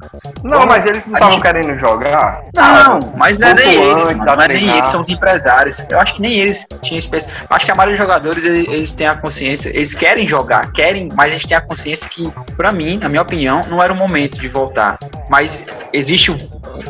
Não, 0.45 0.59
Vamos- 0.59 0.67
mas 0.67 0.87
eles 0.87 1.03
não 1.07 1.15
estavam 1.15 1.33
gente- 1.35 1.43
querendo 1.43 1.75
jogar. 1.77 2.43
Não, 2.55 2.99
mas 3.17 3.39
não 3.39 3.49
é 3.49 3.55
nem 3.55 3.75
eles, 3.75 4.05
mano. 4.13 4.25
Não 4.37 4.43
é 4.45 4.49
nem 4.49 4.69
eles, 4.77 4.89
são 4.89 5.01
os 5.01 5.09
empresários. 5.09 5.87
Eu 5.89 5.99
acho 6.01 6.15
que 6.15 6.21
nem 6.23 6.33
eles 6.35 6.67
tinham 6.83 6.99
experiência. 6.99 7.31
Acho 7.49 7.65
que 7.65 7.71
a 7.73 7.75
maioria 7.75 7.97
dos 7.97 8.05
jogadores, 8.07 8.45
eles, 8.45 8.92
eles 8.93 8.95
têm 8.95 9.07
a 9.07 9.17
consciência, 9.17 9.71
eles 9.71 9.95
querem 9.95 10.27
jogar, 10.27 10.71
querem, 10.73 11.09
mas 11.15 11.31
a 11.31 11.35
gente 11.35 11.49
tem 11.49 11.57
a 11.57 11.61
consciência 11.61 12.09
que, 12.09 12.23
pra 12.57 12.71
mim, 12.71 12.99
na 12.99 13.09
minha 13.09 13.23
opinião, 13.23 13.63
não 13.69 13.83
era 13.83 13.93
o 13.93 13.97
momento 13.97 14.39
de 14.39 14.49
voltar. 14.49 14.99
Mas 15.29 15.65
existe. 15.93 16.31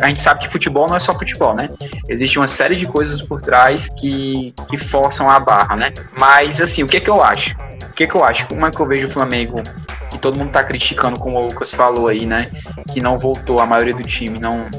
A 0.00 0.08
gente 0.08 0.20
sabe 0.20 0.40
que 0.40 0.48
futebol 0.48 0.86
não 0.88 0.96
é 0.96 1.00
só 1.00 1.16
futebol, 1.16 1.54
né? 1.54 1.68
Existe 2.08 2.38
uma 2.38 2.46
série 2.46 2.76
de 2.76 2.86
coisas 2.86 3.22
por 3.22 3.40
trás 3.40 3.88
que, 3.98 4.54
que 4.68 4.76
forçam 4.76 5.28
a 5.28 5.38
barra, 5.38 5.76
né? 5.76 5.92
Mas, 6.16 6.60
assim, 6.60 6.82
o 6.82 6.86
que 6.86 6.96
é 6.96 7.00
que 7.00 7.10
eu 7.10 7.22
acho? 7.22 7.56
O 7.88 7.92
que 7.92 8.04
é 8.04 8.06
que 8.06 8.14
eu 8.14 8.24
acho? 8.24 8.46
Como 8.46 8.66
é 8.66 8.70
que 8.70 8.80
eu 8.80 8.86
vejo 8.86 9.06
o 9.06 9.10
Flamengo 9.10 9.62
que 10.10 10.18
todo 10.18 10.38
mundo 10.38 10.50
tá 10.50 10.62
criticando, 10.62 11.18
como 11.18 11.38
o 11.38 11.44
Lucas 11.46 11.72
falou 11.72 12.08
aí, 12.08 12.26
né? 12.26 12.50
Que 12.92 13.00
não 13.00 13.18
voltou, 13.18 13.60
a 13.60 13.66
maioria 13.66 13.94
do 13.94 14.02
time 14.02 14.38
não, 14.38 14.70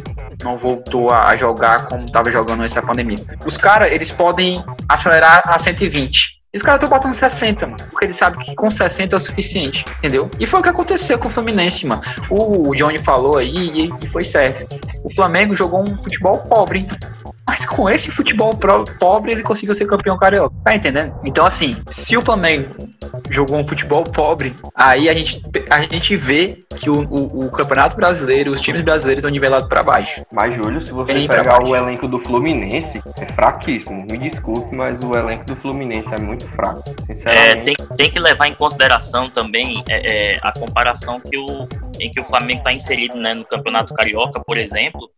não 0.43 0.55
voltou 0.55 1.11
a 1.11 1.35
jogar 1.35 1.87
como 1.87 2.05
estava 2.05 2.31
jogando 2.31 2.61
antes 2.61 2.73
da 2.73 2.81
pandemia. 2.81 3.17
Os 3.45 3.57
caras, 3.57 3.91
eles 3.91 4.11
podem 4.11 4.63
acelerar 4.87 5.43
a 5.45 5.57
120. 5.59 6.42
E 6.53 6.57
os 6.57 6.61
caras 6.61 6.83
estão 6.83 6.95
botando 6.95 7.15
60, 7.15 7.65
mano. 7.65 7.77
Porque 7.89 8.05
eles 8.05 8.15
sabem 8.15 8.45
que 8.45 8.53
com 8.53 8.69
60 8.69 9.15
é 9.15 9.17
o 9.17 9.19
suficiente, 9.19 9.83
entendeu? 9.97 10.29
E 10.39 10.45
foi 10.45 10.59
o 10.59 10.63
que 10.63 10.69
aconteceu 10.69 11.17
com 11.17 11.27
o 11.27 11.31
Fluminense, 11.31 11.83
mano. 11.83 12.03
O 12.29 12.75
Johnny 12.75 12.99
falou 12.99 13.39
aí 13.39 13.55
e, 13.55 13.89
e 14.03 14.07
foi 14.07 14.23
certo. 14.23 14.67
O 15.03 15.11
Flamengo 15.15 15.55
jogou 15.55 15.81
um 15.81 15.97
futebol 15.97 16.37
pobre. 16.37 16.87
Mas 17.47 17.65
com 17.65 17.89
esse 17.89 18.09
futebol 18.11 18.55
pro, 18.55 18.85
pobre, 18.99 19.31
ele 19.31 19.43
conseguiu 19.43 19.75
ser 19.75 19.85
campeão 19.85 20.17
carioca. 20.17 20.55
Tá 20.63 20.75
entendendo? 20.75 21.13
Então, 21.25 21.45
assim, 21.45 21.75
se 21.89 22.15
o 22.15 22.21
Flamengo 22.21 22.67
jogou 23.29 23.57
um 23.57 23.67
futebol 23.67 24.03
pobre, 24.03 24.53
aí 24.75 25.09
a 25.09 25.13
gente, 25.13 25.41
a 25.69 25.79
gente 25.79 26.15
vê 26.15 26.59
que 26.77 26.89
o, 26.89 27.03
o, 27.03 27.45
o 27.45 27.51
Campeonato 27.51 27.95
Brasileiro, 27.95 28.51
os 28.51 28.61
times 28.61 28.81
brasileiros 28.81 29.19
estão 29.19 29.31
nivelados 29.31 29.67
para 29.67 29.83
baixo. 29.83 30.21
Mas, 30.31 30.55
Júlio, 30.55 30.85
se 30.85 30.91
você 30.91 31.13
pegar 31.27 31.63
o 31.63 31.75
elenco 31.75 32.07
do 32.07 32.19
Fluminense, 32.19 33.01
é 33.19 33.25
fraquíssimo. 33.33 34.05
Me 34.09 34.17
desculpe, 34.17 34.75
mas 34.75 34.97
o 35.03 35.15
elenco 35.15 35.45
do 35.45 35.55
Fluminense 35.55 36.13
é 36.13 36.19
muito 36.19 36.47
fraco. 36.49 36.83
É, 37.25 37.55
tem, 37.55 37.75
tem 37.97 38.09
que 38.09 38.19
levar 38.19 38.47
em 38.47 38.55
consideração 38.55 39.29
também 39.29 39.83
é, 39.89 40.33
é, 40.33 40.39
a 40.41 40.51
comparação 40.51 41.19
que 41.19 41.37
o, 41.37 41.67
em 41.99 42.11
que 42.11 42.19
o 42.19 42.23
Flamengo 42.23 42.59
está 42.59 42.71
inserido 42.73 43.17
né, 43.17 43.33
no 43.33 43.43
Campeonato 43.43 43.93
Carioca, 43.93 44.39
por 44.39 44.57
exemplo. 44.57 45.09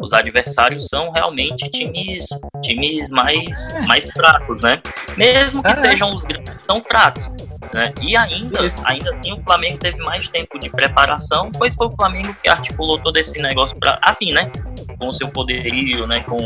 Os 0.00 0.12
adversários 0.12 0.86
são 0.86 1.10
realmente 1.10 1.68
times, 1.68 2.26
times 2.62 3.10
mais, 3.10 3.74
mais 3.86 4.10
fracos, 4.10 4.62
né? 4.62 4.80
Mesmo 5.16 5.62
que 5.62 5.74
sejam 5.74 6.08
os 6.10 6.24
grandes 6.24 6.64
tão 6.66 6.82
fracos. 6.82 7.28
Né? 7.72 7.84
E 8.00 8.16
ainda, 8.16 8.60
ainda 8.84 9.10
assim, 9.10 9.32
o 9.32 9.36
Flamengo 9.42 9.78
teve 9.78 10.02
mais 10.02 10.28
tempo 10.28 10.58
de 10.58 10.70
preparação, 10.70 11.52
pois 11.52 11.74
foi 11.74 11.86
o 11.86 11.90
Flamengo 11.94 12.34
que 12.42 12.48
articulou 12.48 12.98
todo 12.98 13.16
esse 13.16 13.40
negócio 13.40 13.78
para, 13.78 13.98
assim, 14.02 14.32
né? 14.32 14.50
Com 15.00 15.12
seu 15.12 15.28
poderio, 15.28 16.06
né? 16.06 16.20
Com 16.20 16.38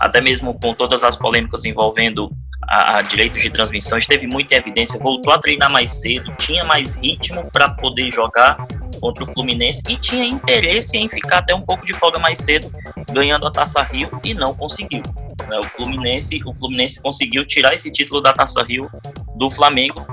até 0.00 0.20
mesmo 0.20 0.58
com 0.58 0.72
todas 0.72 1.02
as 1.02 1.14
polêmicas 1.14 1.64
envolvendo 1.64 2.30
a, 2.68 2.98
a 2.98 3.02
direitos 3.02 3.42
de 3.42 3.50
transmissão, 3.50 3.98
esteve 3.98 4.26
muito 4.26 4.52
em 4.52 4.56
evidência, 4.56 4.98
voltou 4.98 5.32
a 5.32 5.38
treinar 5.38 5.70
mais 5.70 5.90
cedo, 5.90 6.34
tinha 6.38 6.64
mais 6.64 6.94
ritmo 6.96 7.50
para 7.50 7.70
poder 7.70 8.10
jogar 8.10 8.56
contra 9.00 9.24
o 9.24 9.26
Fluminense 9.26 9.82
e 9.88 9.96
tinha 9.96 10.24
interesse 10.24 10.96
em 10.96 11.08
ficar 11.08 11.38
até 11.38 11.54
um 11.54 11.60
pouco 11.60 11.86
de 11.86 11.94
folga 11.94 12.18
mais 12.18 12.38
cedo, 12.38 12.70
ganhando 13.12 13.46
a 13.46 13.50
Taça 13.50 13.82
Rio 13.82 14.10
e 14.24 14.34
não 14.34 14.54
conseguiu. 14.54 15.02
Né? 15.48 15.58
O 15.58 15.64
Fluminense, 15.64 16.40
o 16.44 16.54
Fluminense 16.54 17.00
conseguiu 17.00 17.46
tirar 17.46 17.74
esse 17.74 17.90
título 17.90 18.20
da 18.20 18.32
Taça 18.32 18.62
Rio 18.62 18.90
do 19.36 19.48
Flamengo 19.48 20.06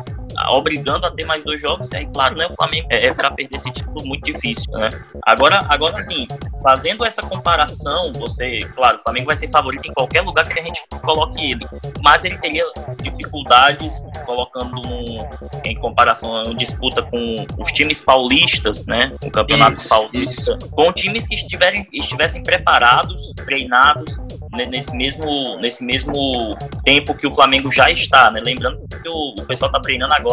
obrigando 0.49 1.05
a 1.05 1.11
ter 1.11 1.25
mais 1.25 1.43
dois 1.43 1.61
jogos, 1.61 1.91
e 1.91 1.97
aí, 1.97 2.05
claro, 2.07 2.35
né, 2.35 2.47
o 2.49 2.55
Flamengo 2.55 2.87
é, 2.91 3.07
é 3.07 3.13
para 3.13 3.31
perder 3.31 3.55
esse 3.55 3.71
título 3.71 4.05
muito 4.05 4.23
difícil, 4.23 4.71
né? 4.73 4.89
Agora, 5.25 5.59
agora 5.69 5.99
sim, 5.99 6.27
fazendo 6.61 7.05
essa 7.05 7.21
comparação, 7.21 8.11
você, 8.15 8.59
claro, 8.75 8.97
o 8.97 9.01
Flamengo 9.01 9.27
vai 9.27 9.35
ser 9.35 9.49
favorito 9.49 9.87
em 9.87 9.93
qualquer 9.93 10.21
lugar 10.21 10.47
que 10.47 10.59
a 10.59 10.63
gente 10.63 10.81
coloque 11.01 11.51
ele, 11.51 11.65
mas 12.03 12.25
ele 12.25 12.37
teria 12.37 12.65
dificuldades 13.01 14.03
colocando 14.25 14.75
um, 14.75 15.27
em 15.63 15.75
comparação, 15.75 16.43
em 16.47 16.55
disputa 16.55 17.01
com 17.01 17.35
os 17.59 17.71
times 17.71 18.01
paulistas, 18.01 18.85
né, 18.85 19.15
o 19.23 19.31
Campeonato 19.31 19.73
isso, 19.73 19.89
Paulista, 19.89 20.57
isso. 20.59 20.69
com 20.71 20.91
times 20.91 21.27
que 21.27 21.35
estiverem, 21.35 21.87
estivessem 21.93 22.43
preparados, 22.43 23.33
treinados 23.45 24.17
nesse 24.51 24.95
mesmo, 24.95 25.57
nesse 25.59 25.83
mesmo 25.83 26.57
tempo 26.83 27.13
que 27.13 27.27
o 27.27 27.31
Flamengo 27.31 27.69
já 27.71 27.89
está, 27.89 28.31
né? 28.31 28.41
Lembrando 28.45 28.79
que 28.87 29.09
o, 29.09 29.35
o 29.37 29.45
pessoal 29.45 29.69
está 29.69 29.79
treinando 29.79 30.13
agora 30.13 30.24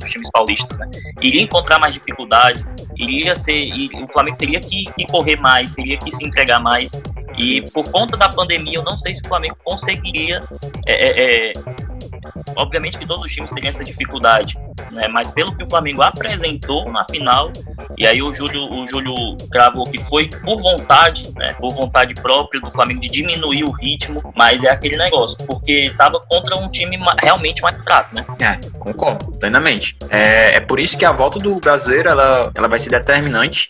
nos 0.00 0.10
times 0.10 0.30
paulistas, 0.30 0.78
né? 0.78 0.88
Iria 1.20 1.42
encontrar 1.42 1.78
mais 1.78 1.94
dificuldade, 1.94 2.64
iria 2.96 3.34
ser, 3.34 3.68
o 4.02 4.06
Flamengo 4.12 4.36
teria 4.36 4.60
que, 4.60 4.84
que 4.92 5.06
correr 5.06 5.36
mais, 5.36 5.72
teria 5.74 5.98
que 5.98 6.10
se 6.10 6.24
entregar 6.24 6.60
mais. 6.60 6.92
E 7.40 7.62
por 7.72 7.88
conta 7.90 8.16
da 8.16 8.28
pandemia, 8.28 8.78
eu 8.78 8.84
não 8.84 8.98
sei 8.98 9.14
se 9.14 9.22
o 9.24 9.28
Flamengo 9.28 9.56
conseguiria 9.64 10.42
é, 10.86 11.06
é, 11.06 11.48
é 11.48 11.52
Obviamente 12.56 12.98
que 12.98 13.06
todos 13.06 13.24
os 13.24 13.32
times 13.32 13.50
teriam 13.50 13.68
essa 13.68 13.84
dificuldade, 13.84 14.58
né? 14.90 15.08
Mas 15.08 15.30
pelo 15.30 15.54
que 15.56 15.62
o 15.62 15.68
Flamengo 15.68 16.02
apresentou 16.02 16.90
na 16.90 17.04
final, 17.04 17.52
e 17.96 18.06
aí 18.06 18.22
o 18.22 18.32
Júlio, 18.32 18.62
o 18.70 18.86
Júlio 18.86 19.14
cravou 19.50 19.84
que 19.84 19.98
foi 20.04 20.28
por 20.28 20.60
vontade, 20.60 21.32
né? 21.36 21.54
Por 21.54 21.72
vontade 21.72 22.14
própria 22.14 22.60
do 22.60 22.70
Flamengo 22.70 23.00
de 23.00 23.08
diminuir 23.08 23.64
o 23.64 23.70
ritmo, 23.70 24.32
mas 24.36 24.64
é 24.64 24.70
aquele 24.70 24.96
negócio, 24.96 25.36
porque 25.46 25.84
estava 25.84 26.20
contra 26.28 26.56
um 26.56 26.70
time 26.70 26.98
realmente 27.22 27.62
mais 27.62 27.76
fraco, 27.78 28.14
né? 28.14 28.24
É, 28.38 28.78
concordo, 28.78 29.38
plenamente. 29.38 29.96
É, 30.08 30.56
é 30.56 30.60
por 30.60 30.78
isso 30.78 30.98
que 30.98 31.04
a 31.04 31.12
volta 31.12 31.38
do 31.38 31.58
brasileiro 31.60 32.08
ela, 32.08 32.50
ela 32.54 32.68
vai 32.68 32.78
ser 32.78 32.90
determinante. 32.90 33.68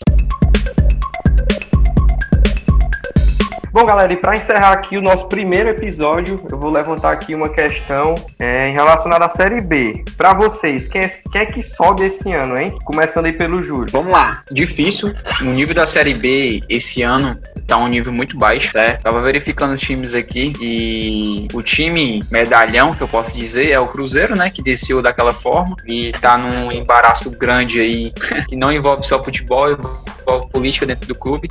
Bom, 3.73 3.85
galera, 3.85 4.11
e 4.11 4.17
para 4.17 4.35
encerrar 4.35 4.73
aqui 4.73 4.97
o 4.97 5.01
nosso 5.01 5.27
primeiro 5.27 5.69
episódio, 5.69 6.45
eu 6.51 6.59
vou 6.59 6.69
levantar 6.69 7.13
aqui 7.13 7.33
uma 7.33 7.47
questão 7.47 8.15
é, 8.37 8.67
em 8.67 8.73
relacionada 8.73 9.23
à 9.23 9.29
Série 9.29 9.61
B. 9.61 10.03
Para 10.17 10.33
vocês, 10.33 10.89
quem 10.89 11.03
é, 11.03 11.07
quem 11.31 11.41
é, 11.41 11.45
que 11.45 11.63
sobe 11.63 12.03
esse 12.03 12.29
ano, 12.33 12.59
hein? 12.59 12.75
Começando 12.83 13.27
aí 13.27 13.31
pelo 13.31 13.63
Júlio. 13.63 13.87
Vamos 13.89 14.11
lá. 14.11 14.43
Difícil. 14.51 15.15
O 15.39 15.45
nível 15.45 15.73
da 15.73 15.85
Série 15.85 16.13
B 16.13 16.61
esse 16.67 17.01
ano 17.01 17.39
tá 17.65 17.77
um 17.77 17.87
nível 17.87 18.11
muito 18.11 18.37
baixo, 18.37 18.73
certo? 18.73 19.03
Tava 19.03 19.21
verificando 19.21 19.71
os 19.71 19.79
times 19.79 20.13
aqui 20.13 20.51
e 20.59 21.47
o 21.53 21.63
time 21.63 22.21
medalhão, 22.29 22.93
que 22.93 23.01
eu 23.01 23.07
posso 23.07 23.37
dizer, 23.37 23.71
é 23.71 23.79
o 23.79 23.85
Cruzeiro, 23.85 24.35
né? 24.35 24.49
Que 24.49 24.61
desceu 24.61 25.01
daquela 25.01 25.31
forma 25.31 25.77
e 25.85 26.11
tá 26.19 26.37
num 26.37 26.73
embaraço 26.73 27.31
grande 27.31 27.79
aí, 27.79 28.11
que 28.49 28.57
não 28.57 28.69
envolve 28.69 29.03
só 29.03 29.23
futebol, 29.23 29.71
envolve 29.71 30.49
política 30.51 30.85
dentro 30.85 31.07
do 31.07 31.15
clube. 31.15 31.47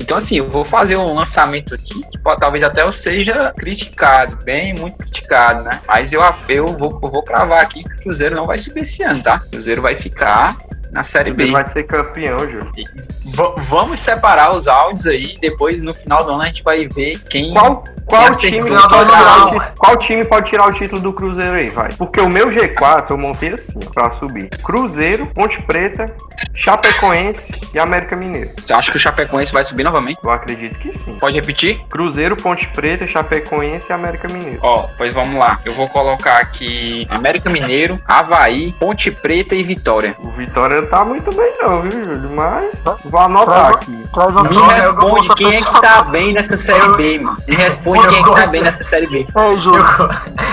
Então, 0.00 0.16
assim, 0.16 0.36
eu 0.36 0.48
vou 0.48 0.64
fazer 0.64 0.96
um 0.96 1.14
lançamento 1.14 1.74
aqui 1.74 2.02
que 2.10 2.18
talvez 2.38 2.62
até 2.62 2.82
eu 2.82 2.92
seja 2.92 3.52
criticado, 3.56 4.36
bem, 4.36 4.74
muito 4.74 4.98
criticado, 4.98 5.62
né? 5.62 5.80
Mas 5.86 6.12
eu, 6.12 6.20
eu, 6.48 6.66
vou, 6.66 7.00
eu 7.02 7.10
vou 7.10 7.22
cravar 7.22 7.62
aqui 7.62 7.82
que 7.84 7.92
o 7.92 7.96
Cruzeiro 7.98 8.34
não 8.34 8.46
vai 8.46 8.58
subir 8.58 8.82
esse 8.82 9.02
ano, 9.02 9.22
tá? 9.22 9.42
O 9.46 9.50
Cruzeiro 9.50 9.80
vai 9.80 9.94
ficar 9.94 10.56
na 10.94 11.02
Série 11.02 11.32
B. 11.32 11.50
vai 11.50 11.66
ser 11.68 11.82
campeão, 11.82 12.38
Júlio. 12.38 12.70
Vamos 13.68 13.98
separar 13.98 14.56
os 14.56 14.68
áudios 14.68 15.06
aí, 15.06 15.36
depois 15.40 15.82
no 15.82 15.92
final 15.92 16.24
do 16.24 16.30
ano 16.30 16.42
a 16.42 16.46
gente 16.46 16.62
vai 16.62 16.86
ver 16.86 17.18
quem. 17.24 17.52
Qual, 17.52 17.82
qual, 18.06 18.32
time, 18.36 18.58
pode 18.58 18.68
tirar 18.68 19.46
o, 19.46 19.74
qual 19.76 19.96
time 19.96 20.24
pode 20.24 20.50
tirar 20.50 20.68
o 20.68 20.72
título 20.72 21.00
do 21.00 21.12
Cruzeiro 21.12 21.52
aí, 21.52 21.70
vai? 21.70 21.88
Porque 21.98 22.20
o 22.20 22.28
meu 22.28 22.48
G4 22.48 23.10
eu 23.10 23.18
montei 23.18 23.54
assim, 23.54 23.80
pra 23.92 24.12
subir: 24.12 24.48
Cruzeiro, 24.62 25.26
Ponte 25.26 25.60
Preta, 25.62 26.06
Chapecoense 26.54 27.44
e 27.72 27.78
América 27.78 28.14
Mineiro. 28.14 28.50
Você 28.56 28.72
acha 28.72 28.92
que 28.92 28.96
o 28.96 29.00
Chapecoense 29.00 29.52
vai 29.52 29.64
subir 29.64 29.82
novamente? 29.82 30.20
Eu 30.22 30.30
acredito 30.30 30.78
que 30.78 30.92
sim. 30.92 31.16
Pode 31.18 31.34
repetir? 31.34 31.80
Cruzeiro, 31.88 32.36
Ponte 32.36 32.68
Preta, 32.68 33.08
Chapecoense 33.08 33.86
e 33.90 33.92
América 33.92 34.28
Mineiro. 34.28 34.60
Ó, 34.62 34.86
pois 34.96 35.12
vamos 35.12 35.34
lá. 35.34 35.58
Eu 35.64 35.72
vou 35.72 35.88
colocar 35.88 36.38
aqui 36.38 37.04
América 37.10 37.50
Mineiro, 37.50 38.00
Havaí, 38.06 38.72
Ponte 38.78 39.10
Preta 39.10 39.56
e 39.56 39.62
Vitória. 39.64 40.14
O 40.20 40.30
Vitória 40.30 40.83
tá 40.86 41.04
muito 41.04 41.34
bem, 41.34 41.54
não, 41.60 41.82
viu, 41.82 41.92
Júlio? 41.92 42.30
Mas 42.32 42.70
vou 43.04 43.20
anotar 43.20 43.72
aqui. 43.72 43.90
Me 43.90 44.56
responde 44.72 45.28
quem 45.34 45.54
é 45.56 45.62
que 45.62 45.80
tá 45.80 46.02
bem 46.02 46.32
nessa 46.32 46.56
série 46.56 46.96
B, 46.96 47.18
mano. 47.18 47.36
Me 47.46 47.54
responde 47.54 48.08
quem 48.08 48.18
é 48.18 48.22
que 48.22 48.34
tá 48.34 48.46
bem 48.46 48.62
nessa 48.62 48.84
série 48.84 49.06
B. 49.06 49.26
Ei, 49.36 49.60
Júlio. 49.60 49.84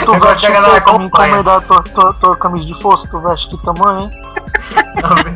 Tu 0.05 0.19
veste 0.19 0.47
como 0.85 1.03
encomendar 1.05 1.61
tua, 1.61 1.83
tua, 1.83 2.13
tua 2.15 2.37
camisa 2.37 2.65
de 2.65 2.81
força, 2.81 3.07
tu 3.09 3.19
veste 3.19 3.49
que 3.49 3.65
tamanho, 3.65 4.01
hein? 4.01 4.11